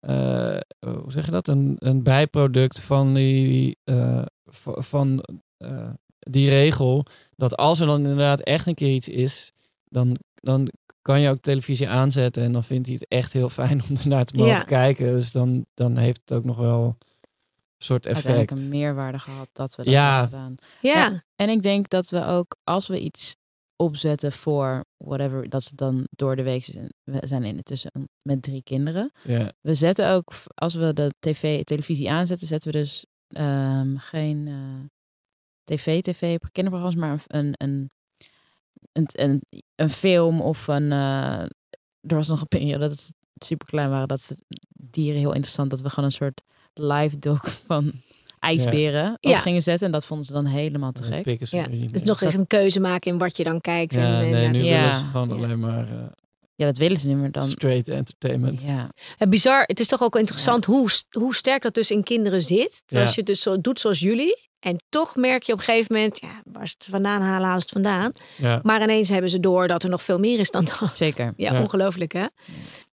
eh, 0.07 0.57
hoe 0.80 1.12
zeg 1.12 1.24
je 1.24 1.30
dat? 1.30 1.49
Een, 1.49 1.76
een 1.78 2.03
bijproduct 2.03 2.80
van 2.80 3.14
die, 3.14 3.76
eh, 3.84 4.22
van 4.62 5.24
eh, 5.57 5.90
die 6.18 6.48
regel. 6.48 7.05
Dat 7.36 7.57
als 7.57 7.80
er 7.80 7.86
dan 7.86 8.00
inderdaad 8.00 8.40
echt 8.40 8.66
een 8.66 8.74
keer 8.74 8.94
iets 8.94 9.09
is, 9.09 9.52
dan, 9.84 10.16
dan 10.34 10.70
kan 11.02 11.20
je 11.20 11.28
ook 11.30 11.40
televisie 11.40 11.88
aanzetten 11.88 12.42
en 12.42 12.52
dan 12.52 12.64
vindt 12.64 12.86
hij 12.86 12.96
het 13.00 13.09
echt 13.09 13.32
heel 13.32 13.48
fijn 13.48 13.82
om 13.90 13.96
ernaar 13.96 14.24
te 14.24 14.36
mogen 14.36 14.52
Ja. 14.52 14.62
kijken. 14.62 15.07
Dus 15.12 15.32
dan, 15.32 15.66
dan 15.74 15.96
heeft 15.96 16.20
het 16.24 16.32
ook 16.38 16.44
nog 16.44 16.57
wel 16.57 16.84
een 16.86 17.84
soort 17.86 18.07
uiteindelijk 18.07 18.50
effect. 18.50 18.66
een 18.72 18.78
meerwaarde 18.78 19.18
gehad 19.18 19.48
dat 19.52 19.74
we 19.76 19.84
dat 19.84 19.92
Ja. 19.92 20.20
hebben 20.20 20.38
gedaan. 20.38 20.55
ja. 20.80 20.92
Ja. 21.11 21.22
En 21.36 21.48
ik 21.48 21.62
denk 21.62 21.88
dat 21.88 22.09
we 22.11 22.24
ook, 22.24 22.57
als 22.64 22.86
we 22.86 23.00
iets 23.00 23.36
opzetten 23.76 24.32
voor 24.32 24.84
whatever, 24.96 25.48
dat 25.48 25.62
ze 25.62 25.74
dan 25.74 26.07
door 26.11 26.36
de 26.36 26.42
week 26.42 26.64
zijn. 26.64 26.92
We 27.05 27.26
zijn 27.26 27.44
intussen 27.44 27.90
met 28.22 28.42
drie 28.42 28.62
kinderen. 28.62 29.12
Ja. 29.24 29.52
We 29.61 29.74
zetten 29.74 30.11
ook, 30.11 30.32
als 30.55 30.74
we 30.74 30.92
de 30.92 31.14
tv, 31.18 31.62
televisie 31.64 32.11
aanzetten, 32.11 32.46
zetten 32.46 32.72
we 32.72 32.78
dus 32.78 33.05
ehm, 33.35 33.97
geen 33.97 34.47
eh, 34.49 34.89
tv, 35.64 36.01
tv, 36.03 36.39
kinderprogramma's, 36.53 37.01
maar 37.01 37.22
een, 37.41 37.55
een, 37.57 37.91
een, 38.93 39.07
een, 39.12 39.43
een 39.76 39.91
film 39.91 40.41
of 40.41 40.66
een. 40.66 40.93
eh, 40.93 41.41
er 42.01 42.16
was 42.16 42.28
nog 42.28 42.41
een 42.41 42.49
periode 42.49 42.78
dat 42.78 42.91
het 42.91 43.12
super 43.35 43.66
klein 43.66 43.91
waren, 43.91 44.09
dat 44.09 44.22
ze 44.22 44.43
dieren 44.68 45.20
heel 45.20 45.32
interessant, 45.32 45.70
dat 45.70 45.80
we 45.80 45.89
gewoon 45.89 46.05
een 46.05 46.12
soort 46.12 46.43
live 46.74 47.18
dog 47.18 47.49
van 47.66 47.93
ijsberen 48.39 49.12
op 49.12 49.18
Ja. 49.20 49.39
gingen 49.41 49.62
zetten. 49.62 49.87
En 49.87 49.93
dat 49.93 50.07
vonden 50.07 50.26
ze 50.26 50.32
dan 50.32 50.45
helemaal 50.47 50.93
te 50.93 51.03
gek. 51.03 51.41
Ja, 51.51 51.66
Dus 51.66 52.03
nog 52.03 52.22
echt 52.22 52.35
een 52.39 52.47
keuze 52.47 52.80
maken 52.80 53.11
in 53.12 53.18
wat 53.18 53.37
je 53.37 53.45
dan 53.45 53.61
kijkt. 53.61 53.95
Ja, 53.95 54.01
en, 54.20 54.24
en 54.24 54.30
nee, 54.30 54.49
nu 54.49 54.59
Ja. 54.59 54.80
willen 54.80 54.99
ze 54.99 55.07
gewoon 55.07 55.28
Ja. 55.28 55.35
alleen 55.35 55.59
maar... 55.59 55.89
eh, 55.89 56.07
Ja, 56.57 56.66
dat 56.66 56.76
willen 56.78 56.96
ze 56.96 57.09
niet 57.09 57.16
meer 57.16 57.30
dan. 57.32 57.48
Straight 57.48 57.88
entertainment. 57.88 58.62
Ja. 58.62 58.88
Het 59.16 59.30
bizar, 59.30 59.62
het 59.66 59.80
is 59.80 59.86
toch 59.86 60.02
ook 60.02 60.16
interessant 60.16 60.64
hoe, 60.64 60.88
hoe 61.11 61.34
sterk 61.34 61.62
dat 61.62 61.74
dus 61.74 61.90
in 61.90 62.02
kinderen 62.02 62.42
zit. 62.42 62.82
Ja. 62.86 63.00
Als 63.00 63.11
je 63.11 63.16
het 63.16 63.26
dus 63.26 63.40
zo 63.42 63.61
doet 63.61 63.80
zoals 63.80 63.98
jullie. 63.98 64.48
En 64.59 64.76
toch 64.88 65.16
merk 65.16 65.42
je 65.42 65.52
op 65.52 65.59
een 65.59 65.64
gegeven 65.64 65.94
moment, 65.94 66.20
ja, 66.20 66.42
waar 66.44 66.68
ze 66.68 66.74
het 66.78 66.86
vandaan 66.90 67.20
halen, 67.22 67.46
halen 67.46 67.61
ze 67.62 67.66
het 67.74 67.84
vandaan. 67.84 68.11
Ja. 68.36 68.61
Maar 68.62 68.82
ineens 68.82 69.09
hebben 69.09 69.30
ze 69.30 69.40
door 69.40 69.68
dat 69.68 69.82
er 69.82 69.90
nog 69.90 70.02
veel 70.02 70.18
meer 70.18 70.38
is 70.38 70.50
dan 70.50 70.64
dat. 70.80 70.96
Zeker. 70.96 71.32
Ja, 71.36 71.52
Ja. 71.52 71.61
ongelooflijk 71.62 72.12
hè. 72.12 72.26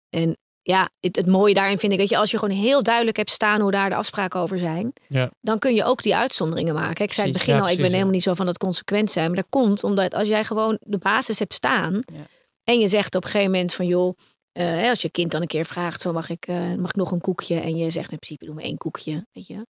En 0.09 0.37
ja, 0.61 0.89
het, 0.99 1.15
het 1.15 1.27
mooie 1.27 1.53
daarin 1.53 1.77
vind 1.77 1.91
ik 1.91 1.97
dat 1.99 2.09
je 2.09 2.17
als 2.17 2.31
je 2.31 2.37
gewoon 2.39 2.57
heel 2.57 2.83
duidelijk 2.83 3.17
hebt 3.17 3.29
staan 3.29 3.61
hoe 3.61 3.71
daar 3.71 3.89
de 3.89 3.95
afspraken 3.95 4.39
over 4.39 4.59
zijn, 4.59 4.93
Ja. 5.07 5.31
dan 5.41 5.59
kun 5.59 5.75
je 5.75 5.83
ook 5.83 6.01
die 6.03 6.15
uitzonderingen 6.15 6.73
maken. 6.73 7.05
Ik 7.05 7.13
zei 7.13 7.27
in 7.27 7.33
het 7.33 7.41
begin 7.41 7.55
ja, 7.59 7.65
al, 7.65 7.69
ik 7.69 7.75
ben 7.75 7.85
ja. 7.85 7.91
helemaal 7.91 8.13
niet 8.13 8.23
zo 8.23 8.33
van 8.33 8.45
dat 8.45 8.57
consequent 8.57 9.11
zijn. 9.11 9.27
Maar 9.27 9.35
dat 9.35 9.49
komt 9.49 9.83
omdat 9.83 10.13
als 10.13 10.27
jij 10.27 10.43
gewoon 10.43 10.77
de 10.81 10.97
basis 10.97 11.39
hebt 11.39 11.53
staan 11.53 11.93
Ja. 12.13 12.27
En 12.71 12.79
je 12.79 12.87
zegt 12.87 13.15
op 13.15 13.23
een 13.23 13.29
gegeven 13.29 13.51
moment 13.51 13.73
van 13.73 13.85
joh, 13.85 14.17
eh, 14.51 14.89
als 14.89 15.01
je 15.01 15.09
kind 15.09 15.31
dan 15.31 15.41
een 15.41 15.47
keer 15.47 15.65
vraagt 15.65 16.01
van 16.01 16.13
mag 16.13 16.29
ik, 16.29 16.47
eh, 16.47 16.73
mag 16.75 16.89
ik 16.89 16.95
nog 16.95 17.11
een 17.11 17.21
koekje? 17.21 17.59
En 17.59 17.77
je 17.77 17.89
zegt 17.89 18.11
in 18.11 18.17
principe 18.17 18.45
doe 18.45 18.53
maar 18.53 18.63
één 18.63 18.77
koekje, 18.77 19.25
weet 19.31 19.47
je. 19.47 19.67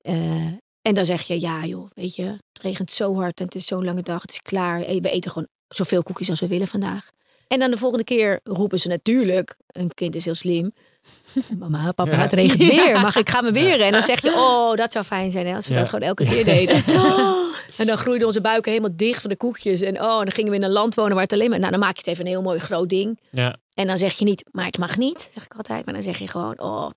Eh, 0.00 0.52
en 0.82 0.94
dan 0.94 1.06
zeg 1.06 1.22
je 1.22 1.40
ja 1.40 1.64
joh, 1.64 1.90
weet 1.94 2.14
je, 2.14 2.24
het 2.24 2.62
regent 2.62 2.90
zo 2.90 3.14
hard 3.14 3.38
en 3.38 3.44
het 3.44 3.54
is 3.54 3.66
zo'n 3.66 3.84
lange 3.84 4.02
dag, 4.02 4.22
het 4.22 4.30
is 4.30 4.42
klaar. 4.42 4.78
We 4.78 5.10
eten 5.10 5.30
gewoon 5.30 5.48
zoveel 5.68 6.02
koekjes 6.02 6.30
als 6.30 6.40
we 6.40 6.46
willen 6.46 6.66
vandaag. 6.66 7.10
En 7.54 7.60
dan 7.60 7.70
de 7.70 7.76
volgende 7.76 8.04
keer 8.04 8.40
roepen 8.44 8.80
ze 8.80 8.88
natuurlijk, 8.88 9.56
een 9.66 9.94
kind 9.94 10.14
is 10.14 10.24
heel 10.24 10.34
slim. 10.34 10.72
Mama, 11.58 11.92
papa, 11.92 12.10
Ja. 12.10 12.16
het 12.18 12.32
regent 12.32 12.62
weer. 12.70 13.00
Mag 13.00 13.16
ik 13.16 13.28
ga 13.28 13.40
me 13.40 13.52
weren? 13.52 13.86
En 13.86 13.92
dan 13.92 14.02
zeg 14.02 14.22
je, 14.22 14.32
oh, 14.32 14.74
dat 14.74 14.92
zou 14.92 15.04
fijn 15.04 15.30
zijn 15.30 15.46
hè, 15.46 15.54
als 15.54 15.66
we 15.66 15.72
Ja. 15.72 15.78
dat 15.78 15.88
gewoon 15.88 16.08
elke 16.08 16.24
keer 16.24 16.44
deden. 16.44 16.76
En 17.76 17.86
dan 17.86 17.96
groeiden 17.96 18.26
onze 18.26 18.40
buiken 18.40 18.70
helemaal 18.72 18.96
dicht 18.96 19.20
van 19.20 19.30
de 19.30 19.36
koekjes. 19.36 19.80
En 19.80 20.00
oh, 20.02 20.18
en 20.18 20.24
dan 20.24 20.32
gingen 20.32 20.50
we 20.50 20.56
in 20.56 20.62
een 20.62 20.70
land 20.70 20.94
wonen 20.94 21.12
waar 21.12 21.22
het 21.22 21.32
alleen 21.32 21.50
maar... 21.50 21.58
Nou, 21.58 21.70
dan 21.70 21.80
maak 21.80 21.92
je 21.92 21.98
het 21.98 22.06
even 22.06 22.24
een 22.24 22.30
heel 22.30 22.42
mooi 22.42 22.58
groot 22.58 22.88
ding. 22.88 23.20
Ja. 23.30 23.56
En 23.74 23.86
dan 23.86 23.98
zeg 23.98 24.12
je 24.18 24.24
niet, 24.24 24.44
maar 24.50 24.64
het 24.64 24.78
mag 24.78 24.96
niet, 24.96 25.30
zeg 25.34 25.44
ik 25.44 25.54
altijd. 25.56 25.84
Maar 25.84 25.94
dan 25.94 26.02
zeg 26.02 26.18
je 26.18 26.28
gewoon, 26.28 26.60
oh, 26.60 26.90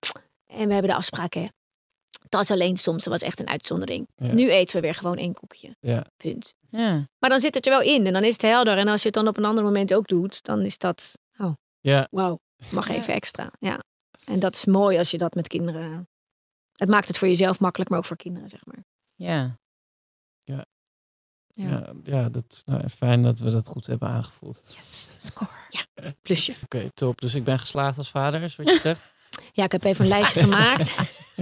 en 0.47 0.67
we 0.67 0.73
hebben 0.73 0.91
de 0.91 0.97
afspraak 0.97 1.33
hè. 1.33 1.45
Dat 2.29 2.41
is 2.41 2.51
alleen 2.51 2.77
soms, 2.77 3.03
dat 3.03 3.13
was 3.13 3.21
echt 3.21 3.39
een 3.39 3.47
uitzondering. 3.47 4.07
Ja. 4.15 4.31
Nu 4.33 4.49
eten 4.51 4.75
we 4.75 4.81
weer 4.81 4.95
gewoon 4.95 5.17
één 5.17 5.33
koekje. 5.33 5.75
Ja. 5.79 6.05
Punt. 6.17 6.53
Ja. 6.69 7.07
Maar 7.19 7.29
dan 7.29 7.39
zit 7.39 7.55
het 7.55 7.65
er 7.65 7.71
wel 7.71 7.81
in 7.81 8.05
en 8.05 8.13
dan 8.13 8.23
is 8.23 8.33
het 8.33 8.41
helder. 8.41 8.77
En 8.77 8.87
als 8.87 8.99
je 9.01 9.05
het 9.05 9.15
dan 9.15 9.27
op 9.27 9.37
een 9.37 9.45
ander 9.45 9.63
moment 9.63 9.93
ook 9.93 10.07
doet, 10.07 10.43
dan 10.43 10.61
is 10.61 10.77
dat, 10.77 11.17
oh, 11.37 11.53
Ja. 11.79 12.07
wauw, 12.09 12.39
mag 12.71 12.89
even 12.89 13.13
extra. 13.13 13.51
Ja. 13.59 13.83
En 14.25 14.39
dat 14.39 14.55
is 14.55 14.65
mooi 14.65 14.97
als 14.97 15.11
je 15.11 15.17
dat 15.17 15.35
met 15.35 15.47
kinderen... 15.47 16.07
Het 16.75 16.89
maakt 16.89 17.07
het 17.07 17.17
voor 17.17 17.27
jezelf 17.27 17.59
makkelijk, 17.59 17.89
maar 17.89 17.99
ook 17.99 18.05
voor 18.05 18.17
kinderen, 18.17 18.49
zeg 18.49 18.65
maar. 18.65 18.83
Ja. 19.15 19.57
Ja. 20.39 20.65
Ja, 21.47 21.93
ja 22.03 22.29
dat, 22.29 22.61
nou, 22.65 22.89
fijn 22.89 23.23
dat 23.23 23.39
we 23.39 23.49
dat 23.51 23.67
goed 23.67 23.87
hebben 23.87 24.07
aangevoeld. 24.07 24.61
Yes, 24.67 25.13
score. 25.15 25.49
Ja, 25.69 25.85
plusje. 26.21 26.53
Oké, 26.63 26.89
top. 26.93 27.21
Dus 27.21 27.35
ik 27.35 27.43
ben 27.43 27.59
geslaagd 27.59 27.97
als 27.97 28.09
vader, 28.11 28.41
is 28.41 28.55
wat 28.55 28.65
je 28.65 28.79
zegt. 28.89 29.13
Ja, 29.51 29.63
ik 29.63 29.71
heb 29.71 29.83
even 29.83 30.03
een 30.03 30.09
lijstje 30.09 30.39
gemaakt. 30.39 30.95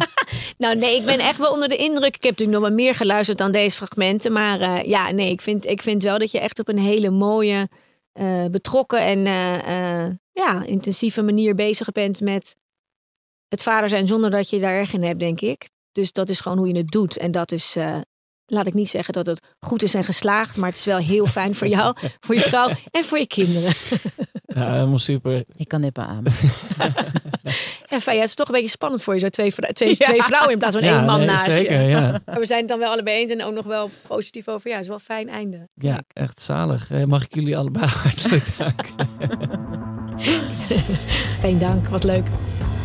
nou, 0.57 0.75
nee, 0.75 0.95
ik 0.95 1.05
ben 1.05 1.19
echt 1.19 1.37
wel 1.37 1.51
onder 1.51 1.69
de 1.69 1.75
indruk. 1.75 2.15
Ik 2.15 2.23
heb 2.23 2.31
natuurlijk 2.31 2.59
nog 2.59 2.67
wel 2.67 2.77
meer 2.77 2.95
geluisterd 2.95 3.37
dan 3.37 3.51
deze 3.51 3.77
fragmenten. 3.77 4.31
Maar 4.31 4.61
eh, 4.61 4.83
ja, 4.83 5.11
nee, 5.11 5.31
ik 5.31 5.41
vind, 5.41 5.65
ik 5.65 5.81
vind 5.81 6.03
wel 6.03 6.19
dat 6.19 6.31
je 6.31 6.39
echt 6.39 6.59
op 6.59 6.67
een 6.67 6.79
hele 6.79 7.09
mooie, 7.09 7.69
eh, 8.11 8.45
betrokken 8.45 8.99
en 8.99 9.25
eh, 9.65 10.13
ja, 10.31 10.63
intensieve 10.65 11.21
manier 11.21 11.55
bezig 11.55 11.91
bent 11.91 12.21
met 12.21 12.55
het 13.47 13.63
vader 13.63 13.89
zijn 13.89 14.07
zonder 14.07 14.31
dat 14.31 14.49
je 14.49 14.59
daar 14.59 14.73
erg 14.73 14.93
in 14.93 15.03
hebt, 15.03 15.19
denk 15.19 15.41
ik. 15.41 15.69
Dus 15.91 16.11
dat 16.11 16.29
is 16.29 16.39
gewoon 16.39 16.57
hoe 16.57 16.67
je 16.67 16.77
het 16.77 16.91
doet. 16.91 17.17
En 17.17 17.31
dat 17.31 17.51
is, 17.51 17.75
laat 18.45 18.67
ik 18.67 18.73
niet 18.73 18.89
zeggen 18.89 19.13
dat 19.13 19.25
het 19.25 19.39
goed 19.59 19.83
is 19.83 19.93
en 19.93 20.03
geslaagd, 20.03 20.57
maar 20.57 20.69
het 20.69 20.77
is 20.77 20.85
wel 20.85 20.97
heel 20.97 21.25
fijn 21.25 21.55
voor 21.55 21.67
jou, 21.67 21.95
voor 22.19 22.35
je 22.35 22.41
vrouw 22.41 22.69
en 22.91 23.03
voor 23.03 23.17
je 23.17 23.27
kinderen. 23.27 23.73
Ja, 24.45 24.71
helemaal 24.73 24.99
super. 24.99 25.43
Ik 25.55 25.67
kan 25.67 25.81
nippen 25.81 26.07
aan. 26.07 26.23
Ja, 27.89 28.01
fijn, 28.01 28.15
ja, 28.15 28.21
het 28.21 28.29
is 28.29 28.35
toch 28.35 28.47
een 28.47 28.53
beetje 28.53 28.69
spannend 28.69 29.03
voor 29.03 29.13
je, 29.13 29.19
zo 29.19 29.29
twee, 29.29 29.53
vrou- 29.53 29.73
twee, 29.73 29.95
twee 30.05 30.21
vrouwen 30.23 30.51
in 30.51 30.57
plaats 30.59 30.75
van 30.75 30.83
één 30.83 31.05
man 31.05 31.17
nee, 31.17 31.27
naast 31.27 31.51
zeker, 31.51 31.81
je. 31.81 31.87
ja. 31.89 32.19
Maar 32.25 32.39
we 32.39 32.45
zijn 32.45 32.59
het 32.59 32.67
dan 32.69 32.79
wel 32.79 32.91
allebei 32.91 33.19
eens 33.21 33.31
en 33.31 33.43
ook 33.43 33.53
nog 33.53 33.65
wel 33.65 33.89
positief 34.07 34.47
over. 34.47 34.69
Ja, 34.69 34.73
het 34.75 34.81
is 34.83 34.87
wel 34.89 34.97
een 34.97 35.03
fijn 35.03 35.29
einde. 35.29 35.67
Ja, 35.75 35.99
echt 36.13 36.41
zalig. 36.41 36.91
Eh, 36.91 37.03
Mag 37.03 37.23
ik 37.23 37.35
jullie 37.35 37.57
allebei 37.57 37.85
hartelijk 37.85 38.57
danken. 38.57 39.09
Geen 41.39 41.57
dank, 41.59 41.87
wat 41.87 42.03
leuk. 42.03 42.25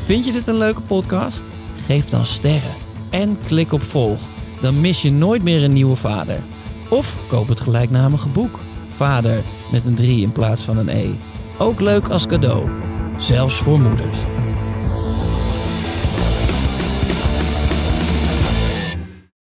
Vind 0.05 0.25
je 0.25 0.33
dit 0.33 0.47
een 0.49 0.57
leuke 0.59 0.81
podcast? 0.81 1.43
Geef 1.87 2.05
dan 2.09 2.27
sterren 2.27 2.75
en 3.11 3.39
klik 3.47 3.73
op 3.73 3.83
volg. 3.83 4.21
Dan 4.61 4.81
mis 4.81 5.03
je 5.03 5.13
nooit 5.13 5.43
meer 5.43 5.65
een 5.65 5.73
nieuwe 5.73 5.97
vader. 5.97 6.43
Of 6.91 7.17
koop 7.29 7.49
het 7.49 7.61
gelijknamige 7.61 8.29
boek. 8.29 8.59
Vader 8.89 9.43
met 9.73 9.85
een 9.85 9.95
3 9.95 10.23
in 10.23 10.33
plaats 10.33 10.63
van 10.63 10.77
een 10.77 10.89
E. 10.89 11.11
Ook 11.59 11.81
leuk 11.81 12.09
als 12.09 12.27
cadeau. 12.27 12.71
Zelfs 13.17 13.55
voor 13.55 13.81
moeders. 13.81 14.19